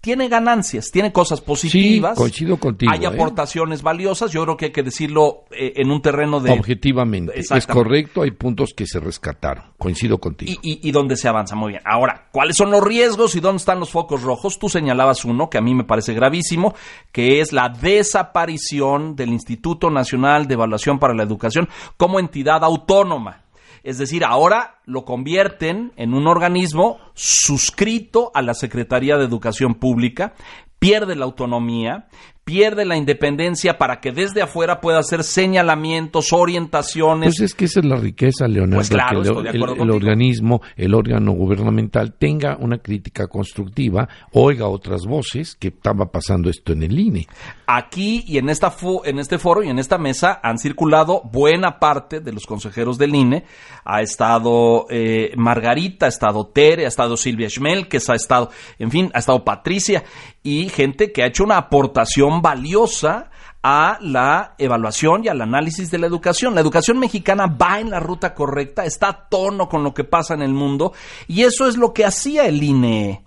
tiene 0.00 0.28
ganancias, 0.28 0.90
tiene 0.92 1.12
cosas 1.12 1.40
positivas. 1.40 2.12
Sí, 2.14 2.18
coincido 2.18 2.56
contigo. 2.56 2.92
Hay 2.92 3.04
¿eh? 3.04 3.06
aportaciones 3.06 3.82
valiosas. 3.82 4.30
Yo 4.30 4.44
creo 4.44 4.56
que 4.56 4.66
hay 4.66 4.72
que 4.72 4.82
decirlo 4.82 5.44
eh, 5.50 5.72
en 5.76 5.90
un 5.90 6.00
terreno 6.00 6.40
de. 6.40 6.52
Objetivamente. 6.52 7.32
Es 7.38 7.66
correcto, 7.66 8.22
hay 8.22 8.30
puntos 8.30 8.72
que 8.76 8.86
se 8.86 9.00
rescataron. 9.00 9.64
Coincido 9.76 10.18
contigo. 10.18 10.52
Y, 10.62 10.86
y, 10.88 10.92
donde 10.92 11.16
se 11.16 11.28
avanza 11.28 11.56
muy 11.56 11.72
bien. 11.72 11.82
Ahora, 11.84 12.28
¿cuáles 12.32 12.56
son 12.56 12.70
los 12.70 12.82
riesgos 12.82 13.34
y 13.36 13.40
dónde 13.40 13.58
están 13.58 13.80
los 13.80 13.90
focos 13.90 14.22
rojos? 14.22 14.58
Tú 14.58 14.68
señalabas 14.68 15.24
uno 15.24 15.50
que 15.50 15.58
a 15.58 15.60
mí 15.60 15.74
me 15.74 15.84
parece 15.84 16.14
gravísimo, 16.14 16.74
que 17.12 17.40
es 17.40 17.52
la 17.52 17.68
desaparición 17.68 19.16
del 19.16 19.30
Instituto 19.30 19.90
Nacional 19.90 20.46
de 20.46 20.54
Evaluación 20.54 20.98
para 20.98 21.14
la 21.14 21.22
Educación 21.22 21.68
como 21.96 22.18
entidad 22.18 22.64
autónoma 22.64 23.47
Es 23.82 23.98
decir, 23.98 24.24
ahora 24.24 24.80
lo 24.84 25.04
convierten 25.04 25.92
en 25.96 26.14
un 26.14 26.26
organismo 26.26 26.98
suscrito 27.14 28.30
a 28.34 28.42
la 28.42 28.54
Secretaría 28.54 29.16
de 29.16 29.24
Educación 29.24 29.74
Pública, 29.74 30.34
pierde 30.78 31.16
la 31.16 31.24
autonomía, 31.24 32.08
pierde 32.48 32.86
la 32.86 32.96
independencia 32.96 33.76
para 33.76 34.00
que 34.00 34.10
desde 34.10 34.40
afuera 34.40 34.80
pueda 34.80 35.00
hacer 35.00 35.22
señalamientos, 35.22 36.32
orientaciones. 36.32 37.36
Pues 37.36 37.40
es 37.50 37.54
que 37.54 37.66
esa 37.66 37.80
es 37.80 37.84
la 37.86 37.96
riqueza, 37.96 38.48
Leonardo, 38.48 38.76
Pues 38.76 38.88
claro, 38.88 39.20
que 39.20 39.28
el, 39.28 39.36
estoy 39.36 39.42
de 39.44 39.50
el- 39.50 39.80
el 39.82 39.90
organismo, 39.90 40.62
el 40.74 40.94
órgano 40.94 41.32
gubernamental 41.32 42.14
tenga 42.14 42.56
una 42.58 42.78
crítica 42.78 43.26
constructiva, 43.26 44.08
oiga 44.32 44.66
otras 44.66 45.02
voces 45.04 45.56
que 45.56 45.68
estaba 45.68 46.06
pasando 46.10 46.48
esto 46.48 46.72
en 46.72 46.84
el 46.84 46.98
INE. 46.98 47.26
Aquí 47.66 48.24
y 48.26 48.38
en, 48.38 48.48
esta 48.48 48.74
en 49.04 49.18
este 49.18 49.38
foro 49.38 49.62
y 49.62 49.68
en 49.68 49.78
esta 49.78 49.98
mesa 49.98 50.40
han 50.42 50.56
circulado 50.58 51.20
buena 51.30 51.78
parte 51.78 52.20
de 52.20 52.32
los 52.32 52.46
consejeros 52.46 52.96
del 52.96 53.14
INE. 53.14 53.44
Ha 53.84 54.00
estado 54.00 54.86
eh, 54.88 55.32
Margarita, 55.36 56.06
ha 56.06 56.08
estado 56.08 56.46
Tere, 56.46 56.86
ha 56.86 56.88
estado 56.88 57.18
Silvia 57.18 57.50
Schmelkes, 57.50 58.08
ha 58.08 58.14
estado, 58.14 58.50
en 58.78 58.90
fin, 58.90 59.10
ha 59.12 59.18
estado 59.18 59.44
Patricia 59.44 60.02
y 60.42 60.68
gente 60.68 61.12
que 61.12 61.22
ha 61.22 61.26
hecho 61.26 61.44
una 61.44 61.56
aportación 61.56 62.42
valiosa 62.42 63.30
a 63.62 63.98
la 64.00 64.54
evaluación 64.58 65.24
y 65.24 65.28
al 65.28 65.40
análisis 65.40 65.90
de 65.90 65.98
la 65.98 66.06
educación. 66.06 66.54
La 66.54 66.60
educación 66.60 66.98
mexicana 66.98 67.46
va 67.46 67.80
en 67.80 67.90
la 67.90 68.00
ruta 68.00 68.34
correcta, 68.34 68.84
está 68.84 69.08
a 69.08 69.28
tono 69.28 69.68
con 69.68 69.82
lo 69.82 69.92
que 69.92 70.04
pasa 70.04 70.34
en 70.34 70.42
el 70.42 70.52
mundo 70.52 70.92
y 71.26 71.42
eso 71.42 71.66
es 71.66 71.76
lo 71.76 71.92
que 71.92 72.04
hacía 72.04 72.46
el 72.46 72.62
INE. 72.62 73.24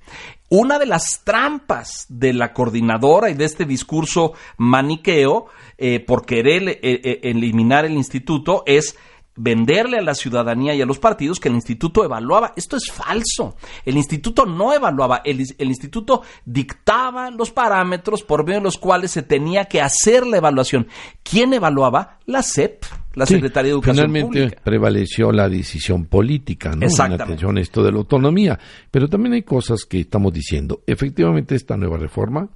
Una 0.50 0.80
de 0.80 0.86
las 0.86 1.22
trampas 1.24 2.06
de 2.10 2.34
la 2.34 2.54
coordinadora 2.54 3.30
y 3.30 3.36
de 3.36 3.46
este 3.46 3.66
discurso 3.66 4.34
maniqueo 4.58 5.46
eh, 5.78 6.02
por 6.02 6.26
querer 6.26 6.68
eh, 6.68 6.80
eh, 6.82 7.20
eliminar 7.24 7.86
el 7.86 7.94
instituto 7.94 8.64
es 8.66 8.98
venderle 9.42 9.98
a 9.98 10.02
la 10.02 10.14
ciudadanía 10.14 10.76
y 10.76 10.82
a 10.82 10.86
los 10.86 11.00
partidos 11.00 11.40
que 11.40 11.50
el 11.50 11.56
instituto 11.56 12.04
evaluaba. 12.06 12.54
Esto 12.56 12.78
es 12.78 12.92
falso. 12.92 13.56
El 13.86 13.98
instituto 13.98 14.46
no 14.46 14.74
evaluaba, 14.74 15.22
el, 15.26 15.44
el 15.58 15.68
instituto 15.68 16.22
dictaba 16.46 17.32
los 17.32 17.52
parámetros 17.52 18.24
por 18.24 18.46
medio 18.46 18.60
de 18.60 18.64
los 18.66 18.78
cuales 18.78 19.12
se 19.12 19.24
tenía 19.24 19.66
que 19.66 19.82
hacer 19.82 20.26
la 20.28 20.38
evaluación. 20.38 20.88
¿Quién 21.24 21.54
evaluaba? 21.54 22.20
La 22.28 22.44
SEP, 22.44 22.84
la 23.16 23.26
Sí, 23.26 23.36
Secretaría 23.36 23.70
de 23.70 23.74
Educación 23.74 23.96
Finalmente 24.08 24.40
Pública. 24.42 24.62
prevaleció 24.64 25.32
la 25.32 25.50
decisión 25.50 26.06
política, 26.06 26.76
¿no? 26.76 26.86
En 26.88 27.14
atención 27.14 27.58
a 27.58 27.62
esto 27.62 27.84
de 27.84 27.92
la 27.92 27.98
autonomía. 27.98 28.60
Pero 28.90 29.08
también 29.08 29.34
hay 29.34 29.44
cosas 29.44 29.86
que 29.86 30.02
estamos 30.02 30.32
diciendo. 30.32 30.82
Efectivamente, 30.86 31.56
esta 31.56 31.76
nueva 31.78 31.98
reforma 31.98 32.48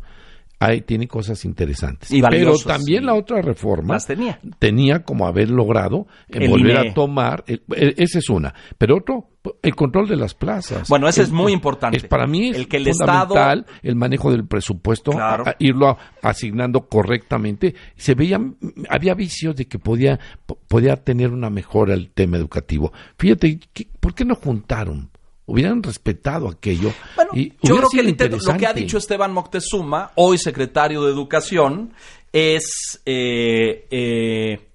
hay, 0.60 0.82
tiene 0.82 1.08
cosas 1.08 1.44
interesantes. 1.46 2.12
Y 2.12 2.22
Pero 2.22 2.56
también 2.66 3.02
sí. 3.02 3.06
la 3.06 3.14
otra 3.14 3.42
reforma 3.42 3.98
tenía. 4.00 4.40
tenía 4.60 5.04
como 5.04 5.28
haber 5.28 5.50
logrado 5.50 6.08
eh, 6.30 6.48
volver 6.48 6.78
INE. 6.78 6.90
a 6.90 6.94
tomar, 6.94 7.44
eh, 7.48 7.60
esa 7.98 8.20
es 8.20 8.30
una, 8.30 8.54
pero 8.78 8.98
otro, 8.98 9.30
el 9.62 9.76
control 9.76 10.08
de 10.08 10.16
las 10.16 10.34
plazas. 10.34 10.88
Bueno, 10.90 11.08
ese 11.08 11.22
es 11.22 11.32
muy 11.32 11.52
importante. 11.54 11.98
Es, 11.98 12.04
para 12.06 12.26
mí 12.26 12.50
es 12.50 12.58
El 12.58 12.68
que 12.68 12.78
el 12.78 12.88
fundamental 12.94 13.66
el 13.84 13.96
manejo 13.96 14.32
del 14.32 14.48
presupuesto, 14.48 15.12
Claro. 15.12 15.44
a- 15.46 15.52
a 15.52 15.56
irlo 15.60 15.90
a- 15.90 15.98
asignando 16.24 16.88
correctamente. 16.88 17.76
Se 17.96 18.16
veían, 18.16 18.56
había 18.90 19.14
vicios 19.14 19.56
de 19.56 19.68
que 19.68 19.78
podía, 19.78 20.20
po- 20.46 20.58
podía 20.68 20.96
tener 20.96 21.32
una 21.32 21.50
mejora 21.50 21.94
el 21.94 22.10
tema 22.12 22.38
educativo. 22.38 22.92
Fíjate, 23.20 23.60
¿qué- 23.74 23.88
¿por 24.00 24.16
qué 24.16 24.26
no 24.26 24.36
juntaron? 24.36 25.12
Hubieran 25.48 25.84
respetado 25.84 26.48
aquello. 26.50 26.92
Bueno, 27.16 27.32
y 27.36 27.50
yo 27.62 27.76
creo 27.78 27.82
que 27.82 27.88
sido 27.98 28.04
el 28.04 28.10
intento- 28.10 28.38
lo 28.52 28.58
que 28.58 28.66
ha 28.68 28.74
dicho 28.74 28.98
Esteban 28.98 29.32
Moctezuma, 29.32 30.12
hoy 30.16 30.38
secretario 30.40 31.04
de 31.04 31.12
Educación, 31.12 31.94
es 32.34 33.00
eh, 33.06 33.86
eh, 33.92 34.68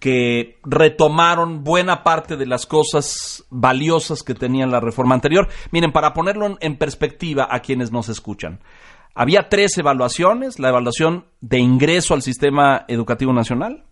que 0.00 0.58
retomaron 0.64 1.62
buena 1.64 2.02
parte 2.02 2.36
de 2.36 2.44
las 2.46 2.66
cosas 2.66 3.44
valiosas 3.50 4.22
que 4.22 4.34
tenía 4.34 4.66
la 4.66 4.80
reforma 4.80 5.14
anterior. 5.14 5.48
Miren, 5.70 5.92
para 5.92 6.12
ponerlo 6.12 6.46
en, 6.46 6.56
en 6.60 6.76
perspectiva 6.76 7.46
a 7.50 7.60
quienes 7.60 7.92
nos 7.92 8.08
escuchan. 8.08 8.60
Había 9.14 9.48
tres 9.48 9.78
evaluaciones, 9.78 10.58
la 10.58 10.70
evaluación 10.70 11.26
de 11.40 11.60
ingreso 11.60 12.14
al 12.14 12.22
sistema 12.22 12.84
educativo 12.88 13.32
nacional, 13.32 13.84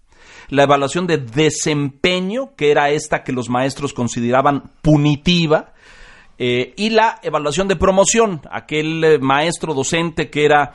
la 0.49 0.65
evaluación 0.65 1.07
de 1.07 1.19
desempeño, 1.19 2.57
que 2.57 2.73
era 2.73 2.91
esta 2.91 3.23
que 3.23 3.33
los 3.33 3.49
maestros 3.49 3.95
consideraban 3.95 4.73
punitiva, 4.83 5.72
eh, 6.45 6.75
y 6.77 6.91
la 6.91 7.21
evaluación 7.23 7.69
de 7.69 7.77
promoción, 7.77 8.41
aquel 8.51 9.05
eh, 9.05 9.19
maestro 9.21 9.75
docente 9.75 10.29
que 10.29 10.45
era 10.45 10.73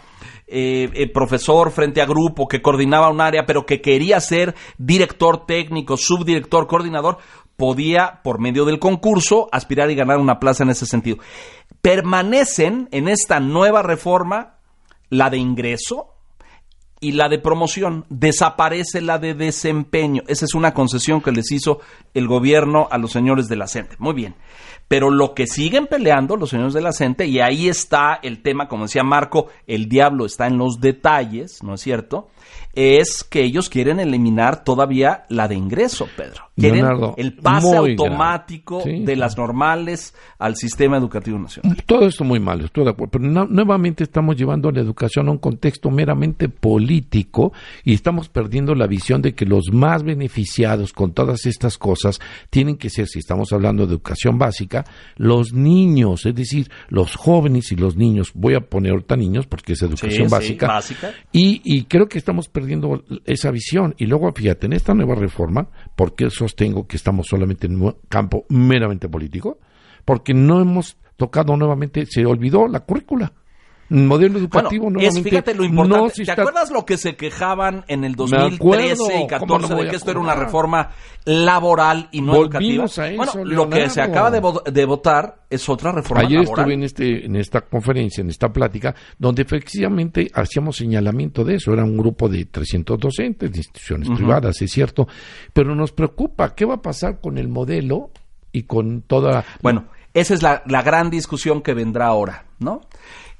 eh, 0.47 1.11
profesor 1.13 1.71
frente 1.71 2.01
a 2.01 2.05
grupo, 2.05 2.47
que 2.47 2.61
coordinaba 2.61 3.09
un 3.09 3.19
área, 3.19 3.45
pero 3.45 3.65
que 3.65 3.81
quería 3.81 4.21
ser 4.21 4.55
director 4.77 5.45
técnico, 5.45 5.97
subdirector, 5.97 6.67
coordinador, 6.67 7.17
podía, 7.57 8.21
por 8.23 8.39
medio 8.39 8.63
del 8.63 8.79
concurso, 8.79 9.49
aspirar 9.51 9.91
y 9.91 9.95
ganar 9.95 10.19
una 10.19 10.39
plaza 10.39 10.63
en 10.63 10.69
ese 10.69 10.85
sentido. 10.85 11.17
Permanecen 11.81 12.87
en 12.93 13.09
esta 13.09 13.41
nueva 13.41 13.81
reforma 13.83 14.59
la 15.09 15.29
de 15.29 15.37
ingreso, 15.37 16.13
y 16.99 17.11
la 17.11 17.29
de 17.29 17.39
promoción, 17.39 18.05
desaparece 18.09 19.01
la 19.01 19.19
de 19.19 19.33
desempeño. 19.33 20.23
Esa 20.27 20.45
es 20.45 20.55
una 20.55 20.73
concesión 20.73 21.21
que 21.21 21.31
les 21.31 21.51
hizo 21.51 21.79
el 22.13 22.27
gobierno 22.27 22.87
a 22.89 22.97
los 22.97 23.11
señores 23.11 23.47
de 23.47 23.55
la 23.55 23.67
CENTE. 23.67 23.95
Muy 23.99 24.13
bien. 24.13 24.35
Pero 24.87 25.09
lo 25.11 25.33
que 25.33 25.47
siguen 25.47 25.87
peleando 25.87 26.37
los 26.37 26.49
señores 26.51 26.73
de 26.73 26.81
la 26.81 26.93
CENTE, 26.93 27.25
y 27.27 27.39
ahí 27.39 27.67
está 27.67 28.19
el 28.23 28.41
tema, 28.41 28.67
como 28.69 28.83
decía 28.85 29.03
Marco, 29.03 29.47
el 29.67 29.89
diablo 29.89 30.25
está 30.25 30.47
en 30.47 30.57
los 30.57 30.79
detalles, 30.79 31.61
¿no 31.61 31.73
es 31.73 31.81
cierto? 31.81 32.29
Es 32.73 33.23
que 33.23 33.43
ellos 33.43 33.69
quieren 33.69 33.99
eliminar 33.99 34.63
todavía 34.63 35.25
la 35.29 35.47
de 35.47 35.55
ingreso, 35.55 36.07
Pedro. 36.15 36.43
Quieren 36.55 36.79
Leonardo, 36.85 37.15
el 37.17 37.33
pase 37.35 37.75
automático. 37.75 38.81
Sí, 38.81 39.03
de 39.03 39.15
las 39.15 39.37
normales 39.37 40.13
al 40.39 40.55
sistema 40.55 40.97
educativo 40.97 41.37
nacional. 41.37 41.83
Todo 41.85 42.07
esto 42.07 42.23
muy 42.23 42.39
malo, 42.39 42.65
estoy 42.65 42.83
de 42.85 42.91
acuerdo. 42.91 43.11
Pero 43.11 43.25
no- 43.25 43.45
nuevamente 43.45 44.03
estamos 44.03 44.35
llevando 44.37 44.71
la 44.71 44.79
educación 44.81 45.27
a 45.27 45.31
un 45.31 45.37
contexto 45.39 45.89
meramente 45.91 46.49
político 46.49 47.51
y 47.83 47.93
estamos 47.93 48.29
perdiendo 48.29 48.73
la 48.75 48.87
visión 48.87 49.21
de 49.21 49.33
que 49.33 49.45
los 49.45 49.65
más 49.73 50.03
beneficiados 50.03 50.93
con 50.93 51.11
todas 51.13 51.45
estas 51.45 51.77
cosas 51.77 52.19
tienen 52.49 52.77
que 52.77 52.89
ser, 52.89 53.07
si 53.07 53.19
estamos 53.19 53.51
hablando 53.53 53.85
de 53.85 53.93
educación 53.93 54.37
básica, 54.37 54.76
los 55.15 55.53
niños, 55.53 56.25
es 56.25 56.35
decir, 56.35 56.69
los 56.89 57.15
jóvenes 57.15 57.71
y 57.71 57.75
los 57.75 57.95
niños. 57.95 58.31
Voy 58.33 58.55
a 58.55 58.61
poner 58.61 58.91
ahorita 58.91 59.15
niños 59.15 59.47
porque 59.47 59.73
es 59.73 59.81
educación 59.81 60.27
sí, 60.29 60.31
básica. 60.31 60.67
básica. 60.67 61.13
Y, 61.31 61.61
y 61.63 61.83
creo 61.83 62.07
que 62.07 62.17
estamos 62.17 62.47
perdiendo 62.49 63.03
esa 63.25 63.51
visión. 63.51 63.95
Y 63.97 64.05
luego, 64.05 64.31
fíjate, 64.33 64.65
en 64.65 64.73
esta 64.73 64.93
nueva 64.93 65.15
reforma, 65.15 65.69
¿por 65.95 66.15
qué 66.15 66.29
sostengo 66.29 66.87
que 66.87 66.97
estamos 66.97 67.27
solamente 67.27 67.67
en 67.67 67.81
un 67.81 67.95
campo 68.09 68.45
meramente 68.49 69.09
político? 69.09 69.59
Porque 70.05 70.33
no 70.33 70.61
hemos 70.61 70.97
tocado 71.17 71.57
nuevamente, 71.57 72.05
se 72.05 72.25
olvidó 72.25 72.67
la 72.67 72.81
currícula. 72.81 73.33
El 73.89 74.03
modelo 74.03 74.37
educativo 74.37 74.85
Bueno, 74.85 74.99
es, 74.99 75.21
fíjate 75.21 75.53
lo 75.55 75.63
importante. 75.63 75.97
no 76.03 76.09
¿Te 76.09 76.21
está- 76.23 76.33
acuerdas 76.41 76.71
lo 76.71 76.85
que 76.85 76.97
se 76.97 77.15
quejaban 77.15 77.85
en 77.87 78.03
el 78.03 78.11
Me 78.11 78.17
2013 78.17 78.55
acuerdo, 78.55 79.23
y 79.23 79.27
14 79.27 79.37
¿cómo 79.39 79.59
no 79.59 79.67
voy 79.75 79.85
de 79.85 79.89
que 79.91 79.95
esto 79.95 80.11
era 80.11 80.19
una 80.19 80.35
reforma 80.35 80.89
laboral 81.25 82.09
y 82.11 82.21
no 82.21 82.33
Volvimos 82.33 82.97
educativa? 82.97 83.03
a 83.03 83.25
eso, 83.27 83.37
bueno, 83.39 83.55
lo 83.55 83.69
que 83.69 83.89
se 83.89 84.01
acaba 84.01 84.31
de, 84.31 84.41
vo- 84.41 84.63
de 84.63 84.85
votar 84.85 85.43
es 85.49 85.67
otra 85.69 85.91
reforma 85.91 86.23
Ayer 86.23 86.41
laboral. 86.41 86.59
estuve 86.65 86.73
en, 86.73 86.83
este, 86.83 87.25
en 87.25 87.35
esta 87.35 87.61
conferencia, 87.61 88.21
en 88.21 88.29
esta 88.29 88.51
plática, 88.51 88.95
donde 89.17 89.43
efectivamente 89.43 90.29
hacíamos 90.33 90.77
señalamiento 90.77 91.43
de 91.43 91.55
eso. 91.55 91.71
Era 91.73 91.83
un 91.83 91.97
grupo 91.97 92.27
de 92.29 92.45
300 92.45 92.99
docentes 92.99 93.51
de 93.51 93.57
instituciones 93.59 94.09
privadas, 94.09 94.61
es 94.61 94.71
cierto. 94.71 95.07
Pero 95.53 95.75
nos 95.75 95.91
preocupa, 95.91 96.55
¿qué 96.55 96.65
va 96.65 96.75
a 96.75 96.81
pasar 96.81 97.19
con 97.21 97.37
el 97.37 97.47
modelo 97.47 98.11
y 98.51 98.63
con 98.63 99.01
toda... 99.01 99.45
Bueno, 99.61 99.85
esa 100.13 100.33
es 100.33 100.41
la, 100.41 100.63
la 100.65 100.81
gran 100.81 101.09
discusión 101.09 101.61
que 101.61 101.73
vendrá 101.73 102.07
ahora, 102.07 102.45
¿no? 102.59 102.81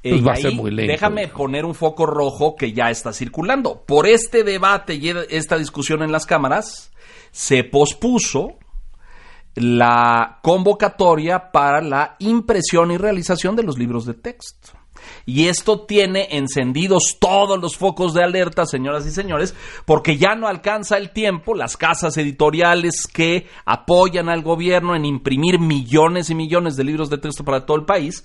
Eh, 0.03 0.11
Pues 0.11 0.27
va 0.27 0.33
a 0.33 0.35
ser 0.35 0.53
muy 0.53 0.71
lento, 0.71 0.91
Déjame 0.91 1.27
poner 1.27 1.65
un 1.65 1.75
foco 1.75 2.05
rojo 2.05 2.55
que 2.55 2.71
ya 2.71 2.89
está 2.89 3.13
circulando. 3.13 3.83
Por 3.85 4.07
este 4.07 4.43
debate 4.43 4.95
y 4.95 5.09
esta 5.29 5.57
discusión 5.57 6.03
en 6.03 6.11
las 6.11 6.25
cámaras, 6.25 6.91
se 7.31 7.63
pospuso 7.63 8.57
la 9.55 10.39
convocatoria 10.43 11.51
para 11.51 11.81
la 11.81 12.15
impresión 12.19 12.91
y 12.91 12.97
realización 12.97 13.55
de 13.55 13.63
los 13.63 13.77
libros 13.77 14.05
de 14.05 14.13
texto. 14.13 14.77
Y 15.25 15.47
esto 15.47 15.81
tiene 15.81 16.27
encendidos 16.31 17.17
todos 17.19 17.59
los 17.59 17.77
focos 17.77 18.13
de 18.13 18.23
alerta, 18.23 18.65
señoras 18.65 19.05
y 19.05 19.11
señores, 19.11 19.55
porque 19.85 20.17
ya 20.17 20.35
no 20.35 20.47
alcanza 20.47 20.97
el 20.97 21.11
tiempo 21.11 21.55
las 21.55 21.77
casas 21.77 22.17
editoriales 22.17 23.07
que 23.11 23.47
apoyan 23.65 24.29
al 24.29 24.41
gobierno 24.41 24.95
en 24.95 25.05
imprimir 25.05 25.59
millones 25.59 26.29
y 26.29 26.35
millones 26.35 26.75
de 26.75 26.83
libros 26.83 27.09
de 27.09 27.17
texto 27.17 27.43
para 27.43 27.65
todo 27.65 27.77
el 27.77 27.85
país. 27.85 28.23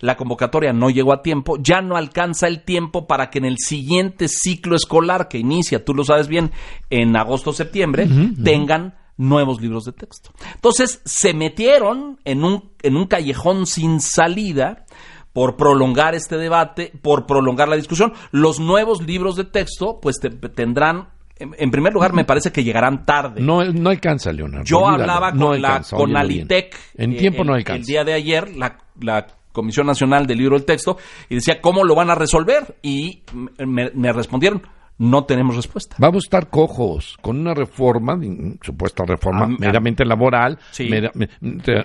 La 0.00 0.16
convocatoria 0.16 0.72
no 0.72 0.90
llegó 0.90 1.12
a 1.12 1.22
tiempo, 1.22 1.56
ya 1.60 1.80
no 1.82 1.96
alcanza 1.96 2.46
el 2.48 2.62
tiempo 2.64 3.06
para 3.06 3.30
que 3.30 3.38
en 3.38 3.44
el 3.44 3.56
siguiente 3.58 4.28
ciclo 4.28 4.74
escolar 4.76 5.28
que 5.28 5.38
inicia, 5.38 5.84
tú 5.84 5.94
lo 5.94 6.04
sabes 6.04 6.26
bien, 6.28 6.50
en 6.90 7.16
agosto-septiembre, 7.16 8.08
tengan 8.42 8.94
nuevos 9.16 9.60
libros 9.60 9.84
de 9.84 9.92
texto. 9.92 10.30
Entonces 10.54 11.02
se 11.04 11.34
metieron 11.34 12.18
en 12.24 12.42
un, 12.44 12.70
en 12.82 12.96
un 12.96 13.06
callejón 13.06 13.66
sin 13.66 14.00
salida 14.00 14.86
por 15.34 15.56
prolongar 15.56 16.14
este 16.14 16.36
debate, 16.36 16.92
por 17.02 17.26
prolongar 17.26 17.68
la 17.68 17.76
discusión. 17.76 18.12
Los 18.32 18.58
nuevos 18.58 19.02
libros 19.06 19.36
de 19.36 19.44
texto 19.44 20.00
pues 20.00 20.18
te- 20.20 20.30
tendrán 20.30 21.10
en, 21.38 21.70
primer 21.70 21.92
lugar, 21.94 22.12
me 22.12 22.24
parece 22.26 22.52
que 22.52 22.62
llegarán 22.64 23.06
tarde. 23.06 23.40
No, 23.40 23.64
no 23.64 23.88
alcanza, 23.90 24.30
Leonardo. 24.30 24.64
Yo 24.64 24.86
hablaba 24.86 25.32
con 25.32 25.62
la 25.62 25.82
con 25.90 26.14
Alitec. 26.16 26.76
En 26.96 27.16
tiempo 27.16 27.44
no 27.44 27.52
el, 27.52 27.58
alcanza. 27.60 27.78
El 27.78 27.84
día 27.86 28.04
de 28.04 28.12
ayer, 28.12 28.54
la, 28.56 28.76
la 29.00 29.26
Comisión 29.52 29.86
Nacional 29.86 30.26
del 30.26 30.38
Libro 30.38 30.56
del 30.56 30.64
Texto, 30.64 30.96
y 31.28 31.36
decía, 31.36 31.60
¿cómo 31.60 31.84
lo 31.84 31.94
van 31.94 32.10
a 32.10 32.14
resolver? 32.14 32.76
Y 32.82 33.22
me, 33.58 33.90
me 33.94 34.12
respondieron, 34.12 34.62
no 35.00 35.24
tenemos 35.24 35.56
respuesta. 35.56 35.96
Vamos 35.98 36.24
a 36.24 36.26
estar 36.26 36.50
cojos 36.50 37.16
con 37.22 37.40
una 37.40 37.54
reforma, 37.54 38.20
supuesta 38.60 39.04
reforma 39.06 39.46
ah, 39.46 39.56
meramente 39.58 40.04
laboral, 40.04 40.58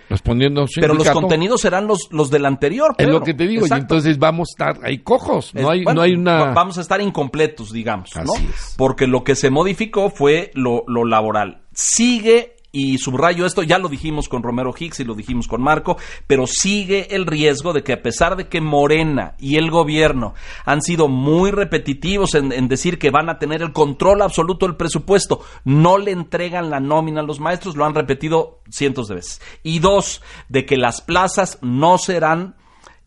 respondiendo 0.10 0.66
Pero 0.76 0.94
los 0.94 1.10
contenidos 1.12 1.62
serán 1.62 1.88
los, 1.88 2.10
los 2.12 2.30
del 2.30 2.46
anterior. 2.46 2.94
Es 2.98 3.08
lo 3.08 3.22
que 3.22 3.34
te 3.34 3.48
digo, 3.48 3.66
y 3.66 3.74
entonces 3.74 4.20
vamos 4.20 4.50
a 4.50 4.52
estar 4.52 4.86
ahí 4.86 4.98
cojos. 4.98 5.56
No, 5.56 5.70
hay, 5.70 5.86
no 5.86 6.02
hay 6.02 6.12
una... 6.12 6.52
Vamos 6.52 6.78
a 6.78 6.82
estar 6.82 7.00
incompletos, 7.00 7.72
digamos, 7.72 8.12
¿no? 8.18 8.34
Porque 8.76 9.08
lo 9.08 9.24
que 9.24 9.36
se 9.36 9.50
modificó 9.50 10.10
fue 10.10 10.52
lo, 10.54 10.84
lo 10.86 11.06
laboral. 11.06 11.62
Sigue 11.72 12.55
y 12.76 12.98
subrayo 12.98 13.46
esto, 13.46 13.64
ya 13.64 13.80
lo 13.80 13.88
dijimos 13.88 14.28
con 14.28 14.44
Romero 14.44 14.76
Hicks 14.78 15.00
y 15.00 15.06
lo 15.06 15.16
dijimos 15.16 15.48
con 15.48 15.62
Marco, 15.62 15.96
pero 16.28 16.46
sigue 16.46 17.16
el 17.16 17.26
riesgo 17.26 17.72
de 17.72 17.84
que 17.84 17.94
a 17.94 18.02
pesar 18.02 18.36
de 18.36 18.50
que 18.50 18.60
Morena 18.60 19.36
y 19.40 19.56
el 19.56 19.72
gobierno 19.72 20.34
han 20.66 20.82
sido 20.82 21.08
muy 21.08 21.52
repetitivos 21.52 22.36
en, 22.36 22.68
decir 22.68 23.00
que 23.00 23.12
van 23.12 23.30
a 23.30 23.40
tener 23.40 23.62
el 23.62 23.72
control 23.72 24.22
absoluto 24.22 24.68
del 24.68 24.76
presupuesto, 24.76 25.40
no 25.64 25.98
le 25.98 26.12
entregan 26.12 26.70
la 26.70 26.82
nómina 26.82 27.22
a 27.22 27.24
los 27.24 27.40
maestros, 27.40 27.78
lo 27.78 27.86
han 27.86 27.96
repetido 27.96 28.60
cientos 28.70 29.08
de 29.08 29.16
veces. 29.16 29.42
Y 29.64 29.80
dos, 29.80 30.22
de 30.50 30.66
que 30.66 30.76
las 30.76 31.00
plazas 31.00 31.60
no 31.62 31.98
serán 31.98 32.56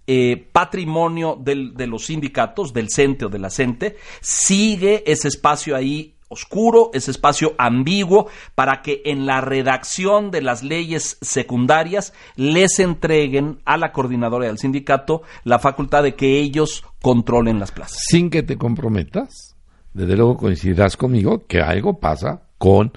eh, 0.07 0.49
patrimonio 0.51 1.39
de 1.39 1.87
los 1.87 2.07
sindicatos, 2.07 2.73
del 2.73 2.89
CENTE 2.91 3.27
o 3.27 3.29
de 3.29 3.39
la 3.39 3.51
CENTE, 3.51 3.99
sigue 4.23 5.05
ese 5.07 5.29
espacio 5.29 5.77
ahí 5.77 6.15
oscuro, 6.29 6.91
ese 6.93 7.11
espacio 7.11 7.55
ambiguo, 7.59 8.29
para 8.55 8.83
que 8.83 9.03
en 9.05 9.27
la 9.27 9.41
redacción 9.41 10.31
de 10.31 10.43
las 10.43 10.63
leyes 10.63 11.19
secundarias 11.21 12.13
les 12.37 12.79
entreguen 12.79 13.61
a 13.65 13.77
la 13.77 13.93
coordinadora 13.93 14.47
y 14.47 14.49
al 14.51 14.59
sindicato 14.59 15.23
la 15.45 15.59
facultad 15.59 16.03
de 16.03 16.15
que 16.15 16.39
ellos 16.39 16.85
controlen 17.03 17.59
las 17.59 17.73
plazas. 17.73 17.99
Sin 18.09 18.31
que 18.31 18.43
te 18.43 18.57
comprometas, 18.57 19.57
desde 19.93 20.17
luego 20.17 20.37
coincidirás 20.37 20.97
conmigo 20.97 21.47
que 21.47 21.61
algo 21.61 21.99
pasa 21.99 22.43
con 22.59 22.93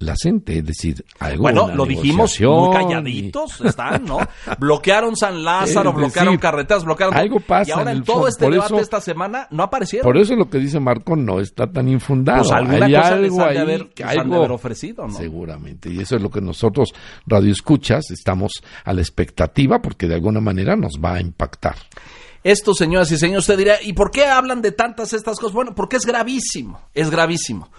la 0.00 0.14
gente, 0.16 0.58
es 0.58 0.64
decir, 0.64 1.04
algo 1.18 1.42
Bueno, 1.42 1.74
lo 1.74 1.84
dijimos 1.84 2.40
muy 2.40 2.72
calladitos, 2.72 3.60
están, 3.64 4.04
¿no? 4.04 4.18
bloquearon 4.58 5.16
San 5.16 5.42
Lázaro, 5.42 5.92
bloquearon 5.92 6.36
carreteras, 6.38 6.84
bloquearon 6.84 7.16
algo 7.16 7.40
pasa 7.40 7.68
y 7.68 7.72
ahora 7.72 7.92
en, 7.92 8.04
todo 8.04 8.28
este 8.28 8.48
debate 8.48 8.78
esta 8.78 9.00
semana 9.00 9.48
no 9.50 9.64
aparecieron. 9.64 10.04
Por 10.04 10.16
eso 10.16 10.36
lo 10.36 10.48
que 10.48 10.58
dice 10.58 10.78
Marco 10.78 11.16
no 11.16 11.40
está 11.40 11.70
tan 11.70 11.88
infundado. 11.88 12.42
Pues 12.42 12.52
alguna 12.52 12.86
Hay 12.86 12.94
cosa 12.94 13.14
algo 13.14 13.44
ahí 13.44 13.56
haber, 13.56 13.88
que 13.88 14.04
algo, 14.04 14.36
haber 14.36 14.52
ofrecido, 14.52 15.06
¿no? 15.06 15.14
Seguramente, 15.14 15.90
y 15.90 15.98
eso 15.98 16.16
es 16.16 16.22
lo 16.22 16.30
que 16.30 16.40
nosotros 16.40 16.94
Radio 17.26 17.50
Escuchas 17.50 18.10
estamos 18.10 18.52
a 18.84 18.92
la 18.92 19.00
expectativa 19.00 19.80
porque 19.82 20.06
de 20.06 20.14
alguna 20.14 20.40
manera 20.40 20.76
nos 20.76 20.92
va 21.04 21.14
a 21.14 21.20
impactar. 21.20 21.74
Esto, 22.44 22.72
señoras 22.72 23.10
y 23.10 23.18
señores, 23.18 23.42
usted 23.42 23.58
dirá, 23.58 23.82
¿y 23.82 23.94
por 23.94 24.10
qué 24.10 24.26
hablan 24.26 24.62
de 24.62 24.70
tantas 24.70 25.12
estas 25.12 25.38
cosas? 25.40 25.54
Bueno, 25.54 25.74
porque 25.74 25.96
es 25.96 26.06
gravísimo, 26.06 26.80
es 26.94 27.10
gravísimo. 27.10 27.70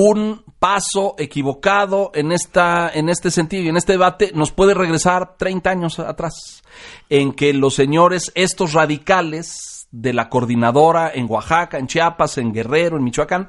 Un 0.00 0.44
paso 0.60 1.16
equivocado 1.18 2.12
en, 2.14 2.30
esta, 2.30 2.88
en 2.88 3.08
este 3.08 3.32
sentido 3.32 3.64
y 3.64 3.68
en 3.68 3.76
este 3.76 3.94
debate 3.94 4.30
nos 4.32 4.52
puede 4.52 4.72
regresar 4.72 5.36
30 5.36 5.70
años 5.70 5.98
atrás, 5.98 6.62
en 7.08 7.32
que 7.32 7.52
los 7.52 7.74
señores, 7.74 8.30
estos 8.36 8.74
radicales 8.74 9.88
de 9.90 10.12
la 10.12 10.28
coordinadora 10.28 11.10
en 11.12 11.26
Oaxaca, 11.28 11.78
en 11.78 11.88
Chiapas, 11.88 12.38
en 12.38 12.52
Guerrero, 12.52 12.96
en 12.96 13.02
Michoacán, 13.02 13.48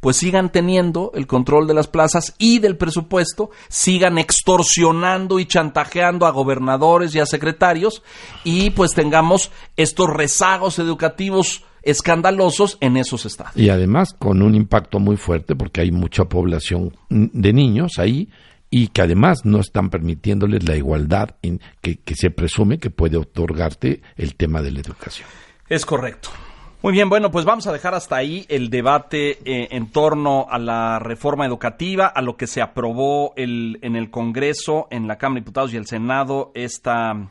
pues 0.00 0.16
sigan 0.16 0.50
teniendo 0.50 1.12
el 1.14 1.26
control 1.26 1.66
de 1.66 1.74
las 1.74 1.86
plazas 1.86 2.34
y 2.38 2.60
del 2.60 2.78
presupuesto, 2.78 3.50
sigan 3.68 4.16
extorsionando 4.16 5.38
y 5.38 5.44
chantajeando 5.44 6.24
a 6.24 6.30
gobernadores 6.30 7.14
y 7.14 7.20
a 7.20 7.26
secretarios 7.26 8.02
y 8.42 8.70
pues 8.70 8.94
tengamos 8.94 9.50
estos 9.76 10.08
rezagos 10.08 10.78
educativos 10.78 11.62
escandalosos 11.82 12.78
en 12.80 12.96
esos 12.96 13.26
estados. 13.26 13.56
Y 13.56 13.70
además 13.70 14.14
con 14.18 14.42
un 14.42 14.54
impacto 14.54 14.98
muy 14.98 15.16
fuerte 15.16 15.54
porque 15.54 15.80
hay 15.80 15.90
mucha 15.90 16.24
población 16.24 16.96
de 17.08 17.52
niños 17.52 17.98
ahí 17.98 18.28
y 18.70 18.88
que 18.88 19.02
además 19.02 19.44
no 19.44 19.60
están 19.60 19.90
permitiéndoles 19.90 20.66
la 20.68 20.76
igualdad 20.76 21.36
en 21.42 21.60
que, 21.80 21.98
que 21.98 22.14
se 22.14 22.30
presume 22.30 22.78
que 22.78 22.90
puede 22.90 23.16
otorgarte 23.16 24.02
el 24.16 24.36
tema 24.36 24.62
de 24.62 24.70
la 24.70 24.80
educación. 24.80 25.28
Es 25.68 25.84
correcto. 25.84 26.30
Muy 26.82 26.94
bien, 26.94 27.10
bueno, 27.10 27.30
pues 27.30 27.44
vamos 27.44 27.66
a 27.66 27.72
dejar 27.72 27.94
hasta 27.94 28.16
ahí 28.16 28.46
el 28.48 28.70
debate 28.70 29.38
eh, 29.44 29.68
en 29.72 29.90
torno 29.90 30.46
a 30.48 30.58
la 30.58 30.98
reforma 30.98 31.44
educativa, 31.44 32.06
a 32.06 32.22
lo 32.22 32.38
que 32.38 32.46
se 32.46 32.62
aprobó 32.62 33.34
el, 33.36 33.78
en 33.82 33.96
el 33.96 34.10
Congreso, 34.10 34.88
en 34.90 35.06
la 35.06 35.18
Cámara 35.18 35.34
de 35.34 35.40
Diputados 35.42 35.74
y 35.74 35.76
el 35.76 35.86
Senado 35.86 36.52
esta, 36.54 37.28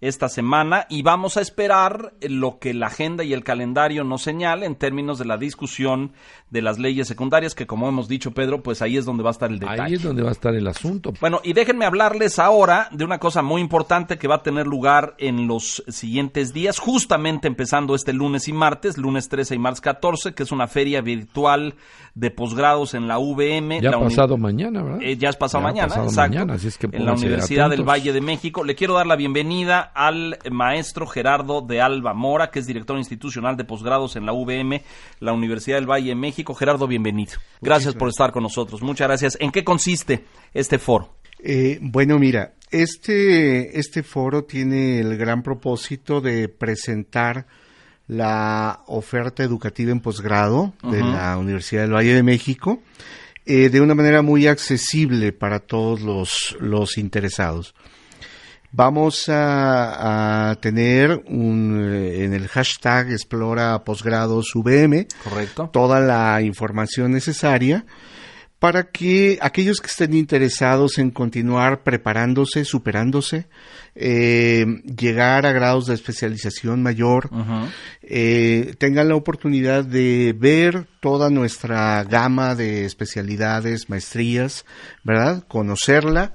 esta 0.00 0.30
semana 0.30 0.86
y 0.88 1.02
vamos 1.02 1.36
a 1.36 1.42
esperar 1.42 2.14
lo 2.22 2.58
que 2.58 2.72
la 2.72 2.86
agenda 2.86 3.22
y 3.22 3.34
el 3.34 3.44
calendario 3.44 4.02
nos 4.02 4.22
señale 4.22 4.64
en 4.64 4.76
términos 4.76 5.18
de 5.18 5.26
la 5.26 5.36
discusión 5.36 6.12
de 6.48 6.62
las 6.62 6.78
leyes 6.78 7.06
secundarias, 7.06 7.54
que 7.54 7.66
como 7.66 7.88
hemos 7.88 8.08
dicho, 8.08 8.32
Pedro, 8.32 8.62
pues 8.62 8.80
ahí 8.82 8.96
es 8.96 9.04
donde 9.04 9.22
va 9.22 9.30
a 9.30 9.32
estar 9.32 9.50
el 9.50 9.58
detalle. 9.58 9.82
Ahí 9.82 9.94
es 9.94 10.02
donde 10.02 10.22
va 10.22 10.30
a 10.30 10.32
estar 10.32 10.54
el 10.54 10.66
asunto. 10.66 11.12
Bueno, 11.20 11.40
y 11.44 11.52
déjenme 11.52 11.84
hablarles 11.84 12.38
ahora 12.38 12.88
de 12.92 13.04
una 13.04 13.18
cosa 13.18 13.42
muy 13.42 13.60
importante 13.60 14.18
que 14.18 14.26
va 14.26 14.36
a 14.36 14.42
tener 14.42 14.66
lugar 14.66 15.14
en 15.18 15.46
los 15.46 15.84
siguientes 15.88 16.54
días, 16.54 16.78
justamente 16.78 17.46
empezando 17.46 17.94
este 17.94 18.12
lunes 18.12 18.48
y 18.48 18.52
martes, 18.52 18.96
lunes 18.96 19.28
13 19.28 19.54
y 19.54 19.58
martes 19.58 19.82
14, 19.82 20.34
que 20.34 20.42
es 20.42 20.50
una 20.50 20.66
feria 20.66 21.02
virtual 21.02 21.74
de 22.14 22.30
posgrados 22.30 22.94
en 22.94 23.06
la 23.06 23.18
VM. 23.18 23.80
Ya 23.80 23.90
ha 23.90 24.00
pasado 24.00 24.36
mañana, 24.38 24.82
¿verdad? 24.82 25.02
Eh, 25.02 25.16
ya 25.16 25.28
es 25.28 25.36
pasado 25.36 25.62
mañana, 25.62 25.94
exacto. 26.02 26.52
así 26.52 26.68
es 26.68 26.78
que 26.78 26.88
en 26.90 27.04
la 27.04 27.12
Universidad 27.12 27.68
del 27.68 27.88
Valle 27.88 28.12
de 28.12 28.20
México. 28.20 28.64
Le 28.64 28.74
quiero 28.74 28.94
dar 28.94 29.06
la 29.06 29.16
bienvenida 29.16 29.89
al 29.94 30.38
maestro 30.50 31.06
Gerardo 31.06 31.60
de 31.60 31.80
Alba 31.80 32.14
Mora, 32.14 32.50
que 32.50 32.58
es 32.58 32.66
director 32.66 32.96
institucional 32.98 33.56
de 33.56 33.64
posgrados 33.64 34.16
en 34.16 34.26
la 34.26 34.32
VM, 34.32 34.82
la 35.20 35.32
Universidad 35.32 35.76
del 35.76 35.90
Valle 35.90 36.10
de 36.10 36.14
México 36.14 36.54
Gerardo, 36.54 36.86
bienvenido. 36.86 37.32
Gracias 37.60 37.94
por 37.94 38.08
estar 38.08 38.32
con 38.32 38.42
nosotros. 38.42 38.82
Muchas 38.82 39.08
gracias. 39.08 39.36
¿En 39.40 39.50
qué 39.50 39.64
consiste 39.64 40.24
este 40.54 40.78
foro? 40.78 41.14
Eh, 41.42 41.78
bueno, 41.80 42.18
mira, 42.18 42.54
este, 42.70 43.78
este 43.78 44.02
foro 44.02 44.44
tiene 44.44 45.00
el 45.00 45.16
gran 45.16 45.42
propósito 45.42 46.20
de 46.20 46.48
presentar 46.48 47.46
la 48.06 48.82
oferta 48.86 49.42
educativa 49.42 49.92
en 49.92 50.00
posgrado 50.00 50.74
de 50.82 51.00
la 51.00 51.38
Universidad 51.38 51.82
del 51.82 51.94
Valle 51.94 52.14
de 52.14 52.24
México 52.24 52.82
eh, 53.46 53.68
de 53.68 53.80
una 53.80 53.94
manera 53.94 54.22
muy 54.22 54.46
accesible 54.46 55.32
para 55.32 55.60
todos 55.60 56.00
los, 56.00 56.56
los 56.60 56.98
interesados. 56.98 57.74
Vamos 58.72 59.24
a, 59.28 60.56
tener 60.60 61.22
un, 61.26 61.80
eh, 61.92 62.24
en 62.24 62.34
el 62.34 62.46
hashtag 62.46 63.10
Explora 63.10 63.82
Posgrados 63.84 64.52
VM 64.54 65.08
Correcto. 65.24 65.70
toda 65.72 65.98
la 65.98 66.40
información 66.42 67.10
necesaria 67.10 67.84
para 68.60 68.90
que 68.90 69.38
aquellos 69.40 69.80
que 69.80 69.86
estén 69.86 70.12
interesados 70.14 70.98
en 70.98 71.10
continuar 71.10 71.82
preparándose, 71.82 72.66
superándose, 72.66 73.48
eh, 73.94 74.66
llegar 74.84 75.46
a 75.46 75.52
grados 75.52 75.86
de 75.86 75.94
especialización 75.94 76.82
mayor, 76.82 77.30
eh, 78.02 78.74
tengan 78.78 79.08
la 79.08 79.16
oportunidad 79.16 79.84
de 79.84 80.34
ver 80.38 80.86
toda 81.00 81.30
nuestra 81.30 82.04
gama 82.04 82.54
de 82.54 82.84
especialidades, 82.84 83.88
maestrías, 83.88 84.66
¿verdad? 85.04 85.42
Conocerla 85.48 86.34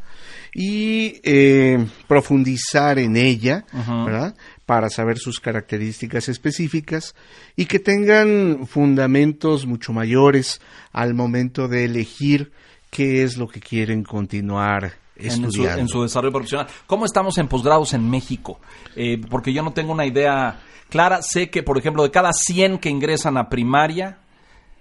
y 0.58 1.20
eh, 1.24 1.86
profundizar 2.08 2.98
en 2.98 3.18
ella, 3.18 3.66
¿verdad? 3.74 4.38
Para 4.66 4.90
saber 4.90 5.18
sus 5.18 5.42
características 5.42 6.30
específicas 6.30 7.14
y 7.58 7.66
que 7.66 7.80
tengan 7.80 8.66
fundamentos 8.66 9.66
mucho 9.66 9.92
mayores 9.92 10.62
al 10.94 11.14
momento 11.14 11.68
de 11.68 11.84
elegir 11.84 12.54
qué 12.90 13.24
es 13.24 13.36
lo 13.36 13.50
que 13.50 13.60
quieren 13.60 14.04
continuar 14.04 14.94
estudiando. 15.18 15.82
En 15.82 15.90
su, 15.90 16.04
desarrollo 16.04 16.32
profesional. 16.32 16.68
¿Cómo 16.88 17.06
estamos 17.06 17.38
en 17.38 17.50
posgrados 17.50 17.94
en 17.94 18.10
México? 18.10 18.62
Eh, 18.96 19.22
porque 19.30 19.52
yo 19.52 19.62
no 19.62 19.74
tengo 19.74 19.92
una 19.92 20.06
idea 20.06 20.62
clara. 20.90 21.22
Sé 21.22 21.50
que, 21.50 21.64
por 21.64 21.78
ejemplo, 21.78 22.02
de 22.02 22.12
cada 22.12 22.32
100 22.32 22.78
que 22.78 22.90
ingresan 22.90 23.36
a 23.36 23.50
primaria, 23.50 24.20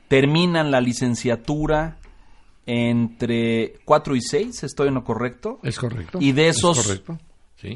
terminan 0.06 0.70
la 0.70 0.80
licenciatura 0.80 1.96
entre 2.66 3.74
4 3.84 4.16
y 4.16 4.20
6, 4.20 4.64
¿estoy 4.64 4.88
en 4.88 4.94
lo 4.94 5.04
correcto? 5.04 5.58
Es 5.62 5.78
correcto. 5.78 6.18
Y 6.20 6.32
de 6.32 6.48
esos 6.48 7.02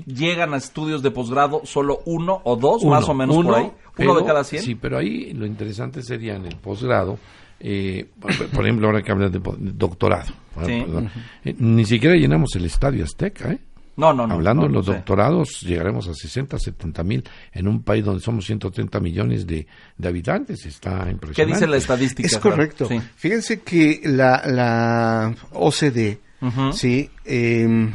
llegan 0.06 0.52
a 0.54 0.58
estudios 0.58 1.02
de 1.02 1.10
posgrado 1.10 1.62
solo 1.64 2.00
uno 2.06 2.40
o 2.44 2.56
dos, 2.56 2.84
más 2.84 3.08
o 3.08 3.14
menos 3.14 3.36
por 3.36 3.54
ahí. 3.54 3.72
uno 3.98 4.14
de 4.16 4.24
cada 4.24 4.44
100. 4.44 4.62
Sí, 4.62 4.74
pero 4.74 4.98
ahí 4.98 5.32
lo 5.32 5.46
interesante 5.46 6.02
sería 6.02 6.36
en 6.36 6.46
el 6.46 6.56
posgrado, 6.56 7.18
eh, 7.60 8.06
por, 8.20 8.64
ejemplo, 8.64 8.86
ahora 8.86 9.02
que 9.02 9.10
hablas 9.10 9.32
de 9.32 9.40
doctorado. 9.58 10.32
Eh, 10.66 11.54
ni 11.58 11.84
siquiera 11.84 12.16
llenamos 12.16 12.54
el 12.56 12.64
estadio 12.64 13.04
Azteca, 13.04 13.52
¿eh? 13.52 13.58
No, 13.98 14.12
no, 14.12 14.26
no. 14.26 14.34
Hablando 14.34 14.62
no, 14.62 14.68
de 14.68 14.74
los 14.74 14.86
doctorados, 14.86 15.60
llegaremos 15.60 16.06
a 16.08 16.14
60, 16.14 16.58
70 16.58 17.02
mil 17.02 17.24
en 17.52 17.66
un 17.68 17.82
país 17.82 18.04
donde 18.04 18.22
somos 18.22 18.46
130 18.46 19.00
millones 19.00 19.46
de, 19.46 19.66
de 19.96 20.08
habitantes. 20.08 20.64
Está 20.64 21.10
impresionante. 21.10 21.34
¿Qué 21.34 21.46
dice 21.46 21.66
la 21.66 21.76
estadística? 21.76 22.26
Es 22.26 22.38
correcto. 22.38 22.86
Sí. 22.86 23.00
Fíjense 23.16 23.60
que 23.60 24.00
la, 24.04 24.42
la 24.46 25.34
OCDE, 25.52 26.20
Ujú. 26.40 26.72
sí, 26.72 27.10
eh, 27.24 27.92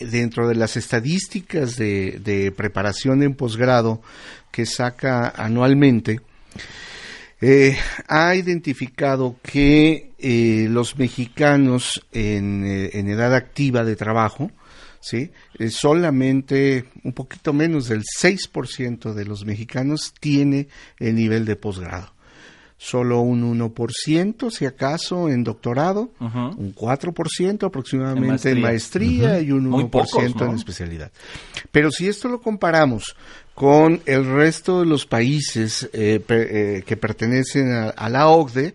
dentro 0.00 0.48
de 0.48 0.54
las 0.54 0.76
estadísticas 0.76 1.76
de, 1.76 2.18
de 2.24 2.50
preparación 2.50 3.22
en 3.22 3.34
posgrado 3.34 4.00
que 4.50 4.64
saca 4.66 5.28
anualmente, 5.36 6.20
eh, 7.42 7.76
ha 8.08 8.34
identificado 8.36 9.36
que 9.42 10.12
eh, 10.18 10.66
los 10.70 10.96
mexicanos 10.96 12.06
en, 12.12 12.64
eh, 12.64 12.90
en 12.94 13.08
edad 13.08 13.34
activa 13.34 13.84
de 13.84 13.96
trabajo, 13.96 14.50
¿sí? 15.02 15.30
Eh, 15.58 15.68
solamente 15.70 16.86
un 17.04 17.12
poquito 17.12 17.52
menos 17.52 17.88
del 17.88 18.02
6% 18.20 19.12
de 19.12 19.24
los 19.24 19.44
mexicanos 19.44 20.14
tiene 20.20 20.68
el 20.98 21.14
nivel 21.16 21.44
de 21.44 21.56
posgrado. 21.56 22.12
Solo 22.78 23.20
un 23.20 23.42
1%, 23.60 24.50
si 24.50 24.66
acaso, 24.66 25.28
en 25.28 25.44
doctorado, 25.44 26.10
Ujú. 26.18 26.38
un 26.56 26.74
4% 26.74 27.64
aproximadamente 27.66 28.50
En 28.50 28.56
en 28.56 28.62
maestría. 28.62 29.40
y 29.40 29.52
un 29.52 29.66
1% 29.66 29.70
Muy 29.70 29.84
pocos, 29.84 30.34
¿no? 30.36 30.46
en 30.46 30.54
especialidad. 30.56 31.12
Pero 31.70 31.92
si 31.92 32.08
esto 32.08 32.28
lo 32.28 32.40
comparamos 32.40 33.14
con 33.54 34.00
el 34.06 34.24
resto 34.24 34.80
de 34.80 34.86
los 34.86 35.06
países 35.06 35.88
eh, 35.92 36.20
eh, 36.28 36.82
que 36.84 36.96
pertenecen 36.96 37.70
a, 37.70 37.90
a 37.90 38.08
la 38.08 38.26
OCDE, 38.28 38.74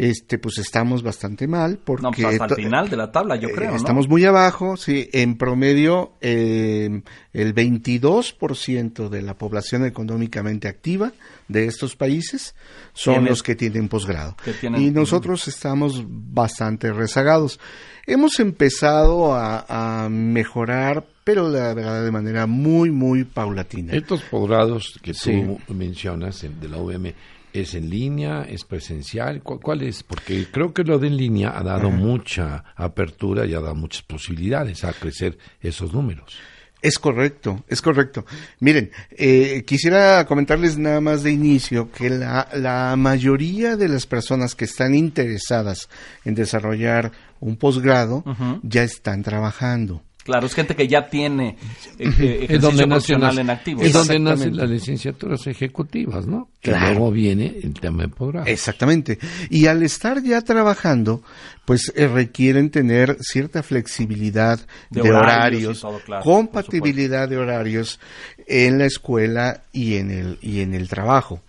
este, 0.00 0.38
pues 0.38 0.58
estamos 0.58 1.02
bastante 1.02 1.48
mal 1.48 1.78
porque 1.84 2.02
No, 2.04 2.12
pues 2.12 2.40
hasta 2.40 2.54
el 2.54 2.54
final 2.54 2.88
de 2.88 2.96
la 2.96 3.10
tabla, 3.10 3.34
yo 3.34 3.48
eh, 3.48 3.52
creo, 3.52 3.70
¿no? 3.72 3.76
Estamos 3.76 4.08
muy 4.08 4.24
abajo, 4.24 4.76
sí, 4.76 5.08
en 5.12 5.36
promedio 5.36 6.12
eh, 6.20 7.02
el 7.32 7.54
22% 7.54 9.08
de 9.08 9.22
la 9.22 9.36
población 9.36 9.84
económicamente 9.84 10.68
activa 10.68 11.12
de 11.48 11.66
estos 11.66 11.96
países 11.96 12.54
son 12.92 13.14
Tiene- 13.14 13.30
los 13.30 13.42
que 13.42 13.54
tienen 13.56 13.88
posgrado. 13.88 14.36
y 14.76 14.90
nosotros 14.90 15.48
estamos 15.48 16.04
bastante 16.06 16.92
rezagados. 16.92 17.58
Hemos 18.06 18.38
empezado 18.40 19.34
a, 19.34 20.04
a 20.04 20.08
mejorar, 20.08 21.04
pero 21.24 21.48
la 21.48 21.74
verdad 21.74 22.04
de 22.04 22.10
manera 22.10 22.46
muy, 22.46 22.90
muy 22.90 23.24
paulatina. 23.24 23.92
Estos 23.94 24.22
posgrados 24.22 24.98
que 25.02 25.12
tú 25.12 25.18
Sí. 25.18 25.42
mencionas 25.74 26.42
en- 26.44 26.58
de 26.60 26.68
la 26.68 26.78
UVM, 26.78 27.14
¿es 27.52 27.74
en 27.74 27.90
línea? 27.90 28.42
¿Es 28.42 28.64
presencial? 28.64 29.42
¿Cuál, 29.42 29.60
cuál 29.60 29.82
es? 29.82 30.02
Porque 30.02 30.46
creo 30.50 30.72
que 30.72 30.84
lo 30.84 30.98
de 30.98 31.08
en 31.08 31.16
línea 31.16 31.58
ha 31.58 31.62
dado 31.62 31.90
mucha 31.90 32.64
apertura 32.76 33.46
y 33.46 33.54
ha 33.54 33.60
dado 33.60 33.74
muchas 33.74 34.02
posibilidades 34.02 34.84
a 34.84 34.92
crecer 34.92 35.38
esos 35.60 35.92
números. 35.92 36.38
Es 36.80 36.98
correcto, 37.00 37.64
es 37.66 37.82
correcto. 37.82 38.24
Miren, 38.60 38.92
eh, 39.10 39.64
quisiera 39.66 40.24
comentarles 40.26 40.78
nada 40.78 41.00
más 41.00 41.24
de 41.24 41.32
inicio 41.32 41.90
que 41.90 42.08
la, 42.08 42.48
la 42.54 42.94
mayoría 42.96 43.76
de 43.76 43.88
las 43.88 44.06
personas 44.06 44.54
que 44.54 44.66
están 44.66 44.94
interesadas 44.94 45.88
en 46.24 46.36
desarrollar 46.36 47.10
un 47.40 47.56
posgrado 47.56 48.22
ya 48.62 48.84
están 48.84 49.22
trabajando. 49.22 50.02
Claro, 50.28 50.46
es 50.46 50.54
gente 50.54 50.76
que 50.76 50.86
ya 50.86 51.08
tiene 51.08 51.56
eh, 51.98 52.46
Es 52.50 52.60
donde 52.60 52.84
ejercicio 52.84 52.86
nacen 52.86 52.88
profesional 52.90 53.34
las, 53.36 53.38
en 53.38 53.50
activo. 53.50 53.80
es 53.82 53.92
donde 53.94 54.18
nacen 54.18 54.56
las 54.58 54.68
licenciaturas 54.68 55.46
ejecutivas, 55.46 56.26
¿no? 56.26 56.50
Que 56.60 56.70
Claro. 56.72 56.90
luego 56.90 57.10
viene 57.12 57.56
el 57.62 57.72
tema 57.72 58.02
de 58.02 58.08
posgrado. 58.10 58.46
Exactamente. 58.46 59.18
Y 59.48 59.64
al 59.68 59.82
estar 59.82 60.22
ya 60.22 60.42
trabajando, 60.42 61.22
pues 61.64 61.90
eh, 61.96 62.08
requieren 62.08 62.70
tener 62.70 63.16
cierta 63.20 63.62
flexibilidad 63.62 64.60
De 64.90 65.00
de, 65.00 65.10
horarios 65.12 65.24
horarios, 65.24 65.78
y 65.78 65.80
todo, 65.80 65.98
claro, 66.04 66.22
compatibilidad 66.24 67.26
de 67.26 67.38
horarios 67.38 67.98
en 68.46 68.76
la 68.78 68.84
escuela 68.84 69.62
y 69.72 69.94
en 69.96 70.10
el, 70.10 70.38
y 70.42 70.60
en 70.60 70.74
el 70.74 70.90
trabajo. 70.90 71.40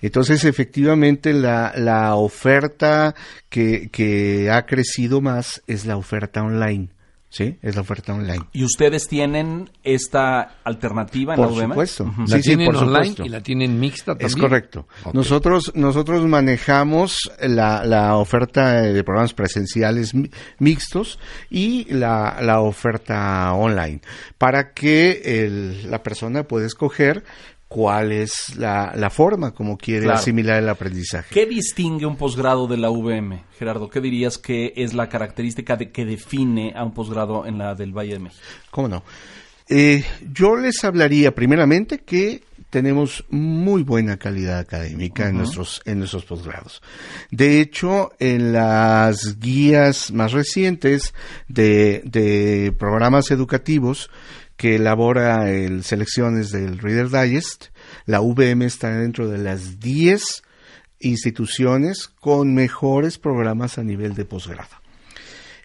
Entonces, 0.00 0.44
efectivamente, 0.44 1.32
la, 1.34 1.72
la 1.76 2.14
oferta 2.16 3.14
que, 3.50 3.88
que 3.92 4.50
ha 4.50 4.64
crecido 4.66 5.20
más 5.20 5.62
es 5.66 5.84
la 5.86 5.96
oferta 5.96 6.42
online. 6.42 6.88
¿Sí? 7.34 7.56
Es 7.62 7.76
la 7.76 7.80
oferta 7.80 8.12
online. 8.12 8.44
¿Y 8.52 8.62
ustedes 8.62 9.08
tienen 9.08 9.70
esta 9.82 10.56
alternativa 10.64 11.34
en 11.34 11.40
Por 11.40 11.52
la 11.56 11.66
supuesto. 11.68 12.04
Ujú. 12.04 12.20
La 12.20 12.26
Sí, 12.26 12.34
sí, 12.34 12.42
tienen 12.50 12.66
por 12.66 12.76
online 12.76 12.92
supuesto. 13.06 13.24
y 13.24 13.28
la 13.30 13.40
tienen 13.42 13.80
mixta 13.80 14.12
también. 14.12 14.26
Es 14.26 14.36
correcto. 14.36 14.86
Ok. 15.04 15.14
Nosotros, 15.14 15.72
nosotros 15.74 16.26
manejamos 16.26 17.30
la, 17.40 17.86
la 17.86 18.16
oferta 18.18 18.82
de 18.82 19.02
programas 19.02 19.32
presenciales 19.32 20.12
mi- 20.14 20.30
mixtos 20.58 21.18
y 21.48 21.86
la, 21.94 22.36
la 22.42 22.60
oferta 22.60 23.50
online 23.54 24.02
para 24.36 24.72
que 24.74 25.22
el- 25.24 25.90
la 25.90 26.02
persona 26.02 26.42
pueda 26.42 26.66
escoger 26.66 27.24
cuál 27.72 28.12
es 28.12 28.54
la, 28.56 28.92
la 28.94 29.08
forma 29.08 29.52
como 29.52 29.78
quiere 29.78 30.02
Claro. 30.04 30.18
asimilar 30.18 30.62
el 30.62 30.68
aprendizaje. 30.68 31.32
¿Qué 31.32 31.46
distingue 31.46 32.04
un 32.04 32.16
posgrado 32.16 32.66
de 32.66 32.76
la 32.76 32.90
UVM, 32.90 33.44
Gerardo? 33.58 33.88
¿Qué 33.88 34.00
dirías 34.02 34.36
que 34.36 34.74
es 34.76 34.92
la 34.92 35.08
característica 35.08 35.76
de, 35.76 35.90
que 35.90 36.04
define 36.04 36.74
a 36.76 36.84
un 36.84 36.92
posgrado 36.92 37.46
en 37.46 37.56
la 37.56 37.74
del 37.74 37.96
Valle 37.96 38.12
de 38.12 38.18
México? 38.18 38.42
¿Cómo 38.70 38.88
no? 38.88 39.02
Eh, 39.70 40.04
yo 40.34 40.56
les 40.56 40.84
hablaría 40.84 41.34
primeramente 41.34 42.00
que 42.00 42.42
tenemos 42.68 43.24
muy 43.30 43.82
buena 43.84 44.18
calidad 44.18 44.58
académica 44.58 45.28
en 45.28 45.38
nuestros 45.38 45.80
en 45.86 45.98
nuestros 45.98 46.24
posgrados. 46.24 46.82
De 47.30 47.60
hecho, 47.60 48.12
en 48.18 48.52
las 48.52 49.38
guías 49.38 50.10
más 50.12 50.32
recientes 50.32 51.14
de, 51.48 52.02
de 52.04 52.74
programas 52.78 53.30
educativos 53.30 54.10
que 54.56 54.76
elabora 54.76 55.50
el 55.50 55.84
selecciones 55.84 56.50
del 56.50 56.78
Reader 56.78 57.08
Digest, 57.08 57.66
la 58.06 58.20
VM 58.20 58.64
está 58.64 58.90
dentro 58.96 59.28
de 59.28 59.38
las 59.38 59.80
10 59.80 60.42
instituciones 61.00 62.08
con 62.08 62.54
mejores 62.54 63.18
programas 63.18 63.78
a 63.78 63.82
nivel 63.82 64.14
de 64.14 64.24
posgrado. 64.24 64.81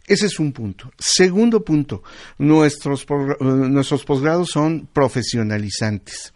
Ese 0.07 0.27
es 0.27 0.39
un 0.39 0.53
punto. 0.53 0.89
Segundo 0.97 1.65
punto, 1.65 2.01
nuestros, 2.37 3.01
eh, 3.03 3.35
nuestros 3.43 4.05
posgrados 4.05 4.49
son 4.49 4.87
profesionalizantes. 4.93 6.33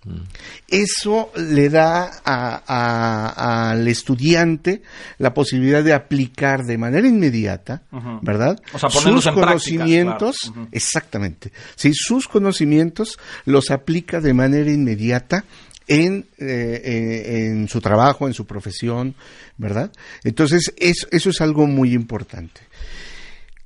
Eso 0.68 1.32
le 1.38 1.70
da 1.70 2.22
a- 2.26 2.62
a- 2.68 3.72
al 3.72 3.88
estudiante 3.88 4.82
la 5.20 5.34
posibilidad 5.34 5.84
de 5.84 5.94
aplicar 5.94 6.64
de 6.66 6.78
manera 6.78 7.08
inmediata. 7.08 7.84
¿verdad? 8.22 8.60
O 8.74 8.78
sea, 8.80 8.90
ponerlos 8.90 9.24
sus 9.24 9.28
en 9.28 9.34
práctica, 9.36 9.78
conocimientos, 9.78 10.36
exactamente. 10.72 11.52
Sí, 11.76 11.92
sus 11.94 12.28
conocimientos 12.28 13.18
los 13.46 13.72
aplica 13.72 14.20
de 14.20 14.34
manera 14.34 14.70
inmediata 14.72 15.46
en, 15.88 16.26
eh, 16.38 16.82
eh, 16.84 17.48
en 17.48 17.68
su 17.68 17.82
trabajo, 17.82 18.28
en 18.28 18.34
su 18.34 18.46
profesión, 18.46 19.16
¿verdad? 19.58 19.92
Entonces, 20.24 20.74
es- 20.78 21.08
eso 21.12 21.30
es 21.30 21.42
algo 21.42 21.68
muy 21.68 21.94
importante. 21.94 22.62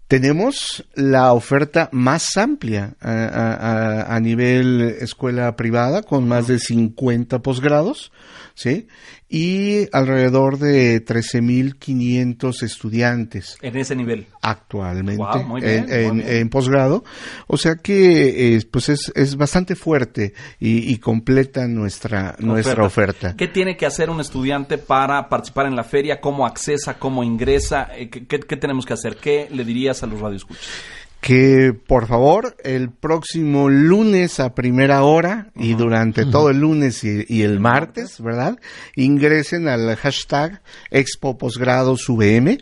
Tenemos 0.08 0.86
la 0.94 1.34
oferta 1.34 1.90
más 1.92 2.38
amplia 2.38 2.94
a, 3.02 4.20
nivel 4.22 4.82
escuela 5.00 5.56
privada, 5.56 6.04
con 6.04 6.28
más 6.28 6.46
de 6.46 6.60
50 6.60 7.40
posgrados, 7.40 8.12
¿sí? 8.56 8.88
Y 9.30 9.88
alrededor 9.96 10.58
de 10.58 11.04
13.500 11.06 12.64
estudiantes 12.64 13.58
En 13.62 13.76
ese 13.78 13.96
nivel. 13.96 14.28
actualmente 14.42 15.44
muy 15.46 15.62
bien, 15.62 15.86
en, 15.90 16.50
posgrado. 16.50 17.04
O 17.48 17.58
sea 17.58 17.76
que 17.76 18.56
eh, 18.56 18.62
pues 18.72 18.90
es, 18.90 19.12
es 19.16 19.36
bastante 19.36 19.76
fuerte 19.76 20.34
y, 20.60 20.92
y 20.92 20.98
completa 21.00 21.68
nuestra, 21.68 22.36
nuestra 22.40 22.84
oferta. 22.86 23.36
¿Qué 23.36 23.48
tiene 23.48 23.76
que 23.78 23.86
hacer 23.86 24.10
un 24.10 24.22
estudiante 24.22 24.78
para 24.78 25.28
participar 25.30 25.66
en 25.68 25.76
la 25.76 25.84
feria? 25.84 26.20
¿Cómo 26.22 26.46
accesa? 26.46 26.98
¿Cómo 26.98 27.24
ingresa? 27.24 27.90
Eh, 27.96 28.10
¿Qué, 28.10 28.26
qué- 28.26 28.40
qué 28.40 28.58
tenemos 28.58 28.86
que 28.86 28.94
hacer? 28.94 29.18
¿Qué 29.18 29.48
le 29.52 29.66
dirías 29.66 30.02
a 30.04 30.08
los 30.08 30.20
radioescuchas? 30.20 30.64
Que 31.26 31.74
por 31.74 32.06
favor 32.06 32.56
el 32.64 32.92
próximo 32.92 33.68
lunes 33.68 34.40
a 34.40 34.54
primera 34.54 35.02
hora 35.02 35.50
y 35.56 35.74
durante 35.74 36.24
todo 36.24 36.52
el 36.52 36.60
lunes 36.60 37.04
y, 37.04 37.26
y 37.28 37.42
el 37.42 37.60
martes, 37.60 38.22
¿verdad? 38.22 38.60
Ingresen 38.96 39.68
al 39.68 39.96
hashtag 39.96 40.62
Expo 40.92 41.36
Posgrados 41.36 42.08
VM. 42.10 42.60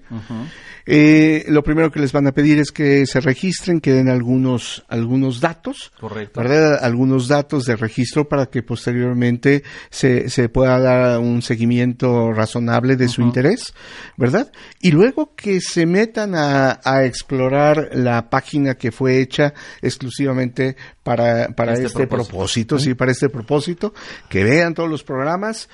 Eh, 0.86 1.45
lo 1.47 1.64
primero 1.64 1.91
que 1.91 1.99
les 1.99 2.11
van 2.11 2.28
a 2.28 2.34
pedir 2.34 2.59
es 2.59 2.72
que 2.72 3.05
se 3.05 3.22
registren, 3.22 3.80
que 3.80 3.93
den 3.93 4.09
algunos, 4.09 4.84
algunos 4.88 5.39
datos. 5.39 5.91
Correcto. 5.99 6.41
¿verdad? 6.41 6.80
Algunos 6.84 7.28
datos 7.28 7.66
de 7.66 7.76
registro 7.76 8.28
para 8.28 8.47
que 8.47 8.64
posteriormente 8.64 9.64
se, 9.89 10.30
se 10.30 10.49
pueda 10.49 10.80
dar 10.80 11.20
un 11.20 11.41
seguimiento 11.41 12.32
razonable 12.32 12.95
de 12.95 13.07
su 13.07 13.22
interés, 13.22 13.74
¿verdad? 14.18 14.51
Y 14.82 14.91
luego 14.91 15.36
que 15.36 15.61
se 15.61 15.86
metan 15.86 16.36
a, 16.36 16.80
a 16.84 17.05
explorar 17.05 17.89
la 17.93 18.30
página 18.30 18.53
que 18.78 18.91
fue 18.91 19.20
hecha 19.20 19.54
exclusivamente 19.82 20.76
para, 21.04 21.49
para 21.49 21.74
Este 21.74 21.86
este, 21.86 22.08
propósito. 22.08 22.32
propósito, 22.32 22.80
sí, 22.80 22.93
para 22.93 23.12
este 23.12 23.30
propósito, 23.30 23.93
que 24.30 24.43
vean 24.43 24.74
todos 24.74 24.89
los 24.89 25.04
programas 25.04 25.70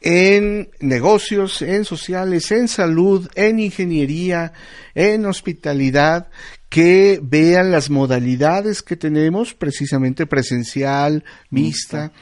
en 0.00 0.70
negocios, 0.80 1.62
en 1.62 1.84
sociales, 1.84 2.50
en 2.52 2.68
salud, 2.68 3.28
en 3.34 3.60
ingeniería, 3.60 4.52
en 4.94 5.26
hospitalidad, 5.26 6.28
que 6.70 7.18
vean 7.20 7.72
las 7.72 7.90
modalidades 7.90 8.82
que 8.82 8.96
tenemos, 8.96 9.54
precisamente 9.54 10.24
presencial, 10.24 11.24
mixta, 11.50 12.12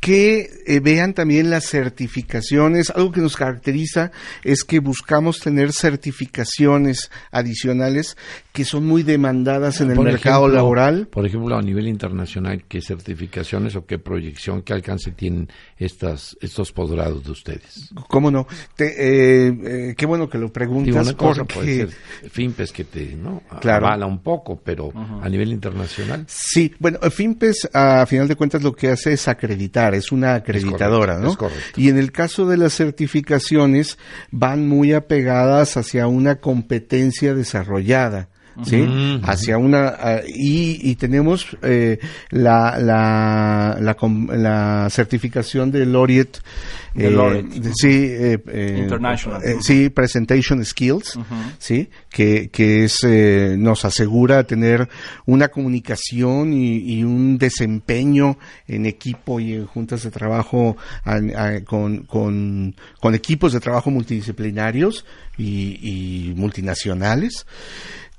que 0.00 0.48
eh, 0.66 0.80
vean 0.80 1.12
también 1.12 1.50
las 1.50 1.66
certificaciones. 1.66 2.90
Algo 2.90 3.12
que 3.12 3.20
nos 3.20 3.36
caracteriza 3.36 4.10
es 4.42 4.64
que 4.64 4.80
buscamos 4.80 5.38
tener 5.38 5.72
certificaciones 5.72 7.10
adicionales 7.30 8.16
que 8.52 8.64
son 8.64 8.86
muy 8.86 9.02
demandadas 9.02 9.80
en 9.80 9.90
el 9.92 9.98
mercado 10.00 10.48
laboral. 10.48 11.06
Por 11.06 11.24
ejemplo, 11.24 11.56
a 11.56 11.62
nivel 11.62 11.86
internacional, 11.86 12.64
¿qué 12.66 12.80
certificaciones 12.82 13.76
o 13.76 13.86
qué 13.86 13.98
proyección, 13.98 14.62
qué 14.62 14.72
alcance 14.72 15.12
tienen 15.12 15.48
estas, 15.78 16.36
estos 16.40 16.72
posgrados 16.72 17.22
de 17.24 17.30
ustedes? 17.30 17.90
¿Cómo 18.08 18.30
no? 18.30 18.46
Te, 18.74 18.86
eh, 18.86 19.90
eh, 19.90 19.94
qué 19.96 20.06
bueno 20.06 20.28
que 20.28 20.38
lo 20.38 20.52
preguntas. 20.52 21.06
una 21.06 21.16
cosa 21.16 21.44
puede 21.44 21.76
ser 21.76 21.90
FIMPES 22.30 22.72
que 22.72 22.84
te 22.84 23.14
¿no? 23.14 23.42
Claro. 23.60 23.86
avala 23.86 24.06
un 24.06 24.22
poco, 24.22 24.60
pero 24.62 24.92
a 24.94 25.28
nivel 25.28 25.52
internacional. 25.52 26.24
Sí, 26.26 26.72
bueno, 26.78 26.98
FIMPES 26.98 27.70
a 27.72 28.04
final 28.06 28.26
de 28.26 28.36
cuentas 28.36 28.62
lo 28.62 28.72
que 28.72 28.88
hace 28.88 29.12
es 29.12 29.28
acreditar, 29.28 29.94
es 29.94 30.10
una 30.10 30.34
acreditadora, 30.34 31.14
Es 31.14 31.20
¿no? 31.20 31.36
correcto. 31.36 31.80
Y 31.80 31.88
en 31.88 31.98
el 31.98 32.10
caso 32.10 32.46
de 32.46 32.56
las 32.56 32.74
certificaciones 32.74 33.98
van 34.30 34.68
muy 34.68 34.92
apegadas 34.92 35.76
hacia 35.76 36.06
una 36.08 36.36
competencia 36.36 37.34
desarrollada. 37.34 38.28
¿Sí? 38.64 38.86
Hacia 39.22 39.58
una. 39.58 39.88
ah, 39.98 40.20
y, 40.26 40.78
y 40.90 40.94
tenemos 40.96 41.56
eh, 41.62 41.98
la, 42.30 42.78
la, 42.78 43.76
la, 43.80 43.94
com- 43.94 44.28
la 44.30 44.88
certificación 44.90 45.70
de 45.70 45.86
Laureate. 45.86 46.40
De 46.94 47.06
eh, 47.06 47.10
Laureate. 47.10 47.60
de- 47.60 47.72
sí, 47.74 47.88
eh, 48.08 48.38
eh, 48.48 48.78
International. 48.82 49.40
eh, 49.44 49.56
sí, 49.60 49.88
Presentation 49.90 50.64
Skills. 50.64 51.18
¿sí? 51.58 51.88
Que, 52.10 52.50
que 52.50 52.84
es, 52.84 52.98
eh, 53.04 53.54
nos 53.58 53.84
asegura 53.84 54.44
tener 54.44 54.88
una 55.26 55.48
comunicación 55.48 56.52
y, 56.52 56.78
y 56.94 57.04
un 57.04 57.38
desempeño 57.38 58.36
en 58.66 58.86
equipo 58.86 59.38
y 59.40 59.54
en 59.54 59.66
juntas 59.66 60.02
de 60.02 60.10
trabajo 60.10 60.76
a- 61.04 61.20
a- 61.36 61.60
con, 61.64 62.04
con, 62.04 62.74
con 63.00 63.14
equipos 63.14 63.52
de 63.52 63.60
trabajo 63.60 63.90
multidisciplinarios 63.90 65.04
y, 65.38 65.78
y 66.30 66.34
multinacionales. 66.34 67.46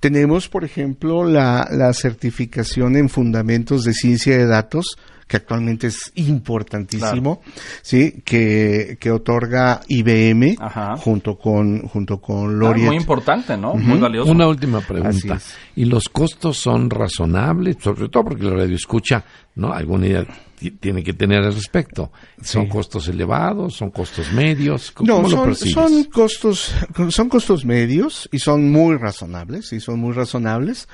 Tenemos, 0.02 0.50
por 0.50 0.66
ejemplo, 0.66 1.24
la, 1.24 1.68
la 1.72 1.94
certificación 1.94 2.98
en 2.98 3.08
fundamentos 3.08 3.84
de 3.84 3.94
ciencia 3.94 4.36
de 4.36 4.48
datos, 4.48 4.98
que 5.28 5.38
actualmente 5.38 5.88
es 5.88 6.12
importantísimo, 6.16 7.42
sí, 7.84 8.22
que, 8.26 8.98
que 9.00 9.12
otorga 9.12 9.82
IBM 9.88 10.58
Ajá. 10.60 10.98
junto 10.98 11.38
con 11.38 11.88
junto 11.88 12.20
con 12.20 12.66
Ah, 12.66 12.74
muy 12.74 12.98
importante, 12.98 13.56
¿no? 13.56 13.76
Muy 13.76 14.00
valioso. 14.00 14.32
Una 14.32 14.48
última 14.48 14.82
pregunta. 14.82 15.40
¿Y 15.76 15.86
los 15.86 16.10
costos 16.10 16.58
son 16.58 16.90
razonables? 16.90 17.78
Sobre 17.80 18.10
todo 18.10 18.24
porque 18.24 18.44
la 18.44 18.56
radio 18.56 18.76
escucha, 18.76 19.24
¿no? 19.56 19.72
Alguna 19.72 20.08
idea 20.08 20.26
tiene 20.70 21.04
que 21.04 21.14
tener 21.14 21.44
al 21.44 21.56
respecto. 21.56 22.12
¿Son 22.44 22.66
Sí. 22.66 22.70
costos 22.70 23.08
elevados? 23.08 23.74
¿Son 23.76 23.90
costos 23.90 24.32
medios? 24.32 24.92
¿Cómo, 24.92 25.08
No, 25.08 25.22
lo 25.24 25.30
son, 25.30 25.56
son 25.56 26.04
costos, 26.04 26.72
son 27.10 27.30
costos 27.30 27.66
medios 27.66 28.30
y 28.32 28.38
son 28.38 28.72
muy 28.72 28.96
razonables, 28.98 29.74
y 29.74 29.80
son 29.80 30.00
muy 30.00 30.14
razonables. 30.14 30.88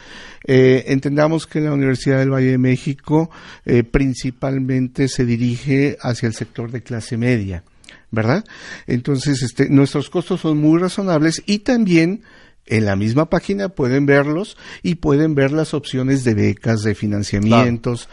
Eh, 0.45 0.86
entendamos 0.88 1.45
que 1.45 1.59
la 1.59 1.74
Universidad 1.74 2.20
del 2.20 2.32
Valle 2.32 2.51
de 2.51 2.57
México 2.57 3.30
eh, 3.65 3.84
principalmente 3.84 5.09
se 5.09 5.26
dirige 5.26 5.97
hacia 6.01 6.28
el 6.28 6.34
sector 6.34 6.72
de 6.72 6.82
clase 6.82 7.18
media, 7.18 7.63
¿verdad? 8.11 8.45
Entonces, 8.86 9.43
este, 9.43 9.70
nuestros 9.70 10.09
costos 10.09 10.39
son 10.41 10.57
muy 10.59 10.80
razonables 10.80 11.43
y 11.45 11.59
también 11.59 12.22
en 12.70 12.86
la 12.86 12.95
misma 12.95 13.30
página 13.30 13.70
pueden 13.70 14.05
verlos 14.05 14.57
y 14.84 14.95
pueden 14.95 15.36
ver 15.36 15.51
las 15.51 15.74
opciones 15.74 16.24
de 16.24 16.34
becas, 16.34 16.84
de 16.84 16.95
financiamientos. 16.95 18.09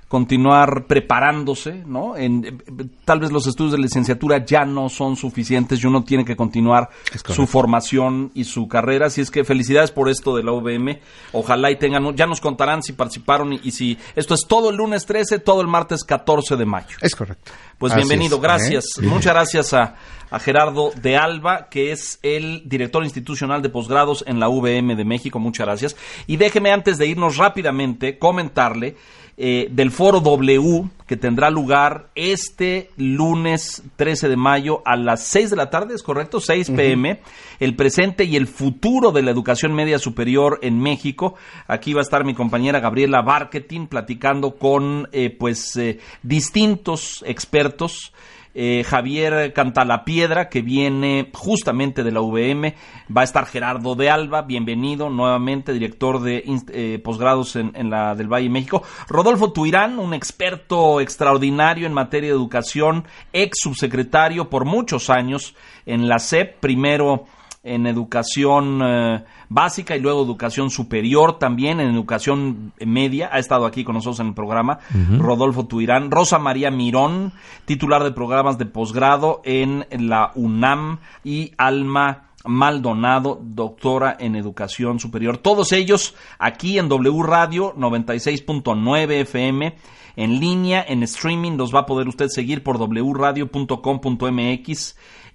Continuar 0.10 0.88
preparándose, 0.88 1.84
¿no? 1.86 2.18
En, 2.18 2.44
eh, 2.44 2.86
tal 3.06 3.20
vez 3.20 3.32
los 3.32 3.46
estudios 3.46 3.74
de 3.74 3.78
licenciatura 3.78 4.44
ya 4.44 4.66
no 4.66 4.90
son 4.90 5.16
suficientes 5.16 5.82
y 5.82 5.88
uno 5.88 6.04
tiene 6.04 6.26
que 6.26 6.36
continuar 6.36 6.90
su 7.28 7.46
formación 7.46 8.32
y 8.34 8.46
su 8.46 8.68
carrera. 8.68 9.06
Así 9.06 9.22
es 9.22 9.30
que 9.30 9.44
felicidades 9.44 9.92
por 9.92 10.10
esto 10.10 10.36
de 10.36 10.44
la 10.44 10.52
UVM. 10.52 11.00
Ojalá 11.32 11.70
y 11.70 11.76
tengan, 11.76 12.16
ya 12.16 12.26
nos 12.26 12.42
contarán 12.42 12.82
si 12.82 12.94
participaron 12.94 13.54
y, 13.54 13.60
y 13.64 13.72
si 13.72 14.00
esto 14.16 14.34
es 14.34 14.42
todo 14.48 14.72
el 14.72 14.78
lunes 14.78 15.06
13, 15.06 15.40
todo 15.40 15.62
el 15.62 15.68
martes 15.68 16.04
14 16.04 16.56
de 16.56 16.66
mayo. 16.66 16.98
Es 17.02 17.16
correcto. 17.16 17.52
Pues 17.78 17.94
Así 17.94 18.00
bienvenido, 18.02 18.38
es, 18.38 18.42
gracias. 18.42 18.86
¿eh? 18.98 19.04
Muchas 19.04 19.34
gracias 19.34 19.74
a, 19.74 19.96
a 20.32 20.40
Gerardo 20.40 20.92
de 21.00 21.18
Alba, 21.18 21.70
que 21.70 21.92
es 21.92 22.18
el 22.24 22.64
director 22.66 23.04
institucional 23.04 23.62
de 23.62 23.70
posgrados 23.70 24.24
en 24.28 24.40
la 24.40 24.50
VM 24.50 24.96
de 24.96 25.06
México. 25.06 25.38
Muchas 25.38 25.68
gracias. 25.68 25.96
Y 26.26 26.38
déjeme 26.38 26.72
antes 26.72 26.98
de 26.98 27.06
irnos 27.06 27.38
rápidamente 27.38 28.18
comentarle 28.18 28.98
eh, 29.42 29.70
del 29.72 29.90
foro 29.92 30.20
W 30.20 30.90
que 31.08 31.16
tendrá 31.16 31.50
lugar 31.50 32.10
este 32.14 32.92
lunes 32.98 33.82
13 33.96 34.28
de 34.28 34.36
mayo 34.36 34.82
a 34.86 34.98
las 34.98 35.24
6 35.24 35.50
de 35.52 35.56
la 35.56 35.70
tarde, 35.70 35.96
¿es 35.96 36.04
correcto? 36.04 36.42
6 36.42 36.72
pm. 36.72 37.22
El 37.62 37.78
presente 37.78 38.26
y 38.26 38.36
el 38.36 38.48
futuro 38.48 39.14
de 39.14 39.22
la 39.22 39.32
educación 39.32 39.74
media 39.74 39.98
superior 39.98 40.60
en 40.62 40.78
México. 40.78 41.36
Aquí 41.68 41.94
va 41.94 42.02
a 42.02 42.04
estar 42.04 42.26
mi 42.26 42.34
compañera 42.34 42.82
Gabriela 42.82 43.22
Barketing 43.22 43.88
platicando 43.88 44.58
con 44.58 45.08
eh, 45.14 45.30
pues 45.30 45.76
eh, 45.78 46.00
distintos 46.22 47.24
expertos. 47.26 48.14
Eh, 48.62 48.84
Javier 48.84 49.54
Cantalapiedra, 49.54 50.50
que 50.50 50.62
viene 50.62 51.30
justamente 51.34 52.04
de 52.04 52.12
la 52.12 52.20
UVM. 52.20 52.74
Va 53.10 53.22
a 53.22 53.24
estar 53.24 53.46
Gerardo 53.46 53.96
de 53.96 54.10
Alba, 54.10 54.42
bienvenido 54.42 55.10
nuevamente, 55.10 55.72
director 55.72 56.20
de 56.20 56.44
eh, 56.74 57.00
posgrados 57.02 57.56
en, 57.56 57.72
en 57.74 57.90
la 57.90 58.16
del 58.16 58.28
Valle 58.28 58.48
de 58.48 58.50
México. 58.50 58.84
Rodolfo 59.08 59.54
Tuirán, 59.54 59.98
un 59.98 60.14
experto 60.14 61.00
extraordinario 61.00 61.88
en 61.88 61.94
materia 61.94 62.32
de 62.32 62.36
educación, 62.36 63.06
ex 63.32 63.60
subsecretario 63.62 64.50
por 64.50 64.66
muchos 64.66 65.10
años 65.10 65.56
en 65.86 66.10
la 66.10 66.20
SEP, 66.20 66.60
primero 66.60 67.28
en 67.64 67.88
educación 67.88 68.82
eh, 68.82 69.24
básica 69.50 69.96
y 69.96 70.00
luego 70.00 70.24
educación 70.24 70.70
superior 70.70 71.40
también, 71.40 71.80
en 71.80 71.90
educación 71.94 72.74
media. 72.80 73.30
Ha 73.32 73.40
estado 73.40 73.66
aquí 73.66 73.84
con 73.84 73.96
nosotros 73.96 74.20
en 74.22 74.28
el 74.28 74.34
programa 74.34 74.80
Rodolfo 75.18 75.66
Tuirán. 75.66 76.12
Rosa 76.12 76.40
María 76.40 76.72
Mirón, 76.72 77.34
titular 77.66 78.04
de 78.04 78.12
programas 78.12 78.58
de 78.58 78.66
posgrado 78.66 79.42
en 79.44 79.86
la 79.92 80.32
UNAM 80.36 81.00
y 81.24 81.52
Alma 81.58 82.30
Maldonado, 82.46 83.40
doctora 83.42 84.16
en 84.20 84.36
educación 84.36 85.00
superior. 85.00 85.38
Todos 85.38 85.74
ellos 85.74 86.16
aquí 86.38 86.80
en 86.80 86.88
W 86.88 87.24
Radio 87.24 87.76
96.9 87.76 89.12
FM 89.22 89.76
en 90.20 90.40
línea, 90.40 90.86
en 90.86 91.02
streaming, 91.04 91.54
los 91.54 91.74
va 91.74 91.80
a 91.80 91.86
poder 91.86 92.10
usted 92.10 92.28
seguir 92.28 92.62
por 92.62 92.78
wradio.com.mx, 92.78 93.58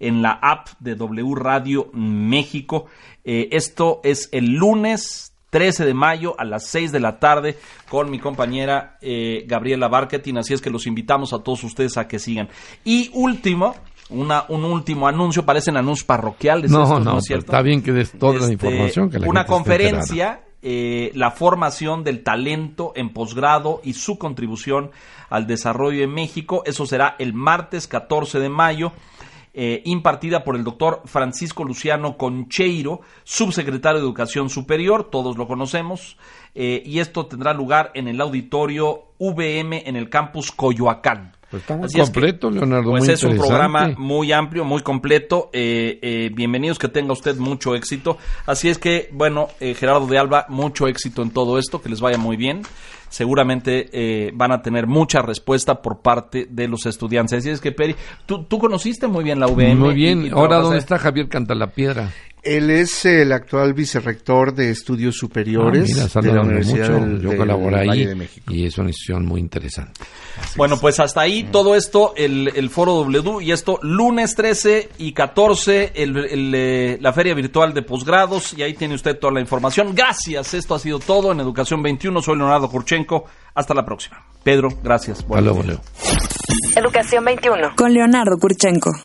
en 0.00 0.22
la 0.22 0.32
app 0.32 0.68
de 0.80 0.94
W 0.94 1.34
Radio 1.34 1.90
México. 1.92 2.86
Eh, 3.24 3.48
esto 3.52 4.00
es 4.04 4.28
el 4.32 4.54
lunes 4.54 5.34
13 5.50 5.84
de 5.84 5.94
mayo 5.94 6.34
a 6.38 6.44
las 6.44 6.66
6 6.66 6.90
de 6.90 7.00
la 7.00 7.20
tarde 7.20 7.56
con 7.88 8.10
mi 8.10 8.18
compañera 8.18 8.98
eh, 9.00 9.44
Gabriela 9.46 9.86
Barketin, 9.86 10.38
así 10.38 10.52
es 10.52 10.60
que 10.60 10.68
los 10.68 10.86
invitamos 10.86 11.32
a 11.32 11.38
todos 11.38 11.62
ustedes 11.62 11.96
a 11.96 12.08
que 12.08 12.18
sigan. 12.18 12.48
Y 12.84 13.10
último, 13.14 13.76
una, 14.08 14.46
un 14.48 14.64
último 14.64 15.06
anuncio, 15.06 15.44
parecen 15.46 15.76
anuncios 15.76 16.04
parroquiales. 16.04 16.70
No, 16.72 16.82
estos, 16.82 17.04
no, 17.04 17.10
es 17.10 17.14
pero 17.14 17.20
cierto? 17.20 17.46
está 17.46 17.62
bien 17.62 17.82
que 17.82 17.92
des 17.92 18.10
toda 18.10 18.34
la 18.34 18.40
Este, 18.40 18.52
información 18.54 19.10
que 19.10 19.20
la 19.20 19.28
Una 19.28 19.40
gente 19.42 19.52
conferencia 19.52 20.40
eh, 20.66 21.12
la 21.14 21.30
formación 21.30 22.04
del 22.04 22.22
talento 22.22 22.94
en 22.96 23.12
posgrado 23.12 23.82
y 23.84 23.92
su 23.92 24.18
contribución 24.18 24.92
al 25.28 25.46
desarrollo 25.46 26.02
en 26.02 26.10
México. 26.10 26.62
Eso 26.64 26.86
será 26.86 27.16
el 27.18 27.34
martes 27.34 27.86
14 27.86 28.38
de 28.40 28.48
mayo. 28.48 28.92
Eh, 29.56 29.82
impartida 29.84 30.42
por 30.42 30.56
el 30.56 30.64
doctor 30.64 31.02
Francisco 31.04 31.62
Luciano 31.62 32.16
Concheiro, 32.16 33.02
subsecretario 33.22 34.00
de 34.00 34.04
Educación 34.04 34.50
Superior, 34.50 35.10
todos 35.10 35.38
lo 35.38 35.46
conocemos, 35.46 36.18
eh, 36.56 36.82
y 36.84 36.98
esto 36.98 37.26
tendrá 37.26 37.54
lugar 37.54 37.92
en 37.94 38.08
el 38.08 38.20
auditorio 38.20 39.04
VM 39.20 39.84
en 39.86 39.94
el 39.94 40.10
campus 40.10 40.50
Coyoacán. 40.50 41.34
Pues 41.50 41.62
está 41.62 41.76
muy 41.76 41.88
completo, 41.88 42.50
Leonardo. 42.50 42.90
Pues 42.90 43.08
es 43.08 43.22
un 43.22 43.36
programa 43.36 43.94
muy 43.96 44.32
amplio, 44.32 44.64
muy 44.64 44.82
completo. 44.82 45.50
Eh, 45.52 46.00
eh, 46.02 46.30
bienvenidos, 46.34 46.80
que 46.80 46.88
tenga 46.88 47.12
usted 47.12 47.36
mucho 47.36 47.76
éxito. 47.76 48.18
Así 48.44 48.68
es 48.68 48.78
que, 48.78 49.08
bueno, 49.12 49.48
eh, 49.60 49.74
Gerardo 49.74 50.06
de 50.06 50.18
Alba, 50.18 50.46
mucho 50.48 50.88
éxito 50.88 51.22
en 51.22 51.30
todo 51.30 51.58
esto, 51.58 51.80
que 51.80 51.88
les 51.88 52.00
vaya 52.00 52.18
muy 52.18 52.36
bien. 52.36 52.62
Seguramente 53.14 54.32
van 54.34 54.50
a 54.50 54.60
tener 54.60 54.88
mucha 54.88 55.22
respuesta 55.22 55.80
por 55.80 56.02
parte 56.02 56.48
de 56.50 56.66
los 56.66 56.84
estudiantes. 56.84 57.38
Así 57.38 57.50
es 57.50 57.60
que, 57.60 57.70
Peri, 57.70 57.94
tú, 58.26 58.42
tú 58.42 58.58
conociste 58.58 59.06
muy 59.06 59.22
bien 59.22 59.38
la 59.38 59.46
UVM. 59.46 59.78
Muy 59.78 59.94
bien. 59.94 60.32
Ahora, 60.32 60.58
¿dónde 60.58 60.78
está 60.78 60.98
Javier 60.98 61.28
Cantalapiedra? 61.28 62.10
Él 62.44 62.70
es 62.70 63.04
el 63.04 63.32
actual 63.32 63.72
vicerrector 63.74 64.54
de 64.54 64.70
estudios 64.70 65.16
superiores 65.16 66.14
ah, 66.14 66.20
de 66.20 66.32
la 66.32 66.42
Universidad 66.42 66.90
mucho. 66.90 67.22
Yo 67.22 67.36
colaboro 67.36 67.76
ahí 67.76 68.28
y 68.48 68.66
es 68.66 68.76
una 68.78 68.88
institución 68.88 69.24
muy 69.24 69.40
interesante. 69.40 70.00
bueno, 70.56 70.78
pues 70.78 71.00
hasta 71.00 71.22
ahí 71.22 71.44
todo 71.44 71.74
esto, 71.74 72.12
el, 72.16 72.52
el, 72.54 72.70
Foro 72.70 72.94
W 73.04 73.42
y 73.42 73.52
esto 73.52 73.78
lunes 73.82 74.34
13 74.34 74.90
y 74.98 75.12
14, 75.12 75.92
el, 75.94 76.52
eh, 76.54 76.98
la 77.00 77.12
feria 77.12 77.34
virtual 77.34 77.72
de 77.72 77.82
posgrados 77.82 78.52
y 78.52 78.62
ahí 78.62 78.74
tiene 78.74 78.94
usted 78.94 79.18
toda 79.18 79.32
la 79.32 79.40
información. 79.40 79.94
Gracias, 79.94 80.54
esto 80.54 80.74
ha 80.74 80.78
sido 80.78 80.98
todo 80.98 81.32
en 81.32 81.40
Educación 81.40 81.82
21. 81.82 82.20
Soy 82.22 82.36
Leonardo 82.36 82.68
Kurchenko. 82.68 83.24
Hasta 83.54 83.72
la 83.72 83.84
próxima. 83.84 84.24
Pedro, 84.42 84.68
gracias. 84.82 85.20
Hasta 85.20 85.40
luego, 85.40 85.62
Leo. 85.62 85.80
Educación 86.76 87.24
21. 87.24 87.76
Con 87.76 87.92
Leonardo 87.92 88.36
Kurchenko. 88.38 88.90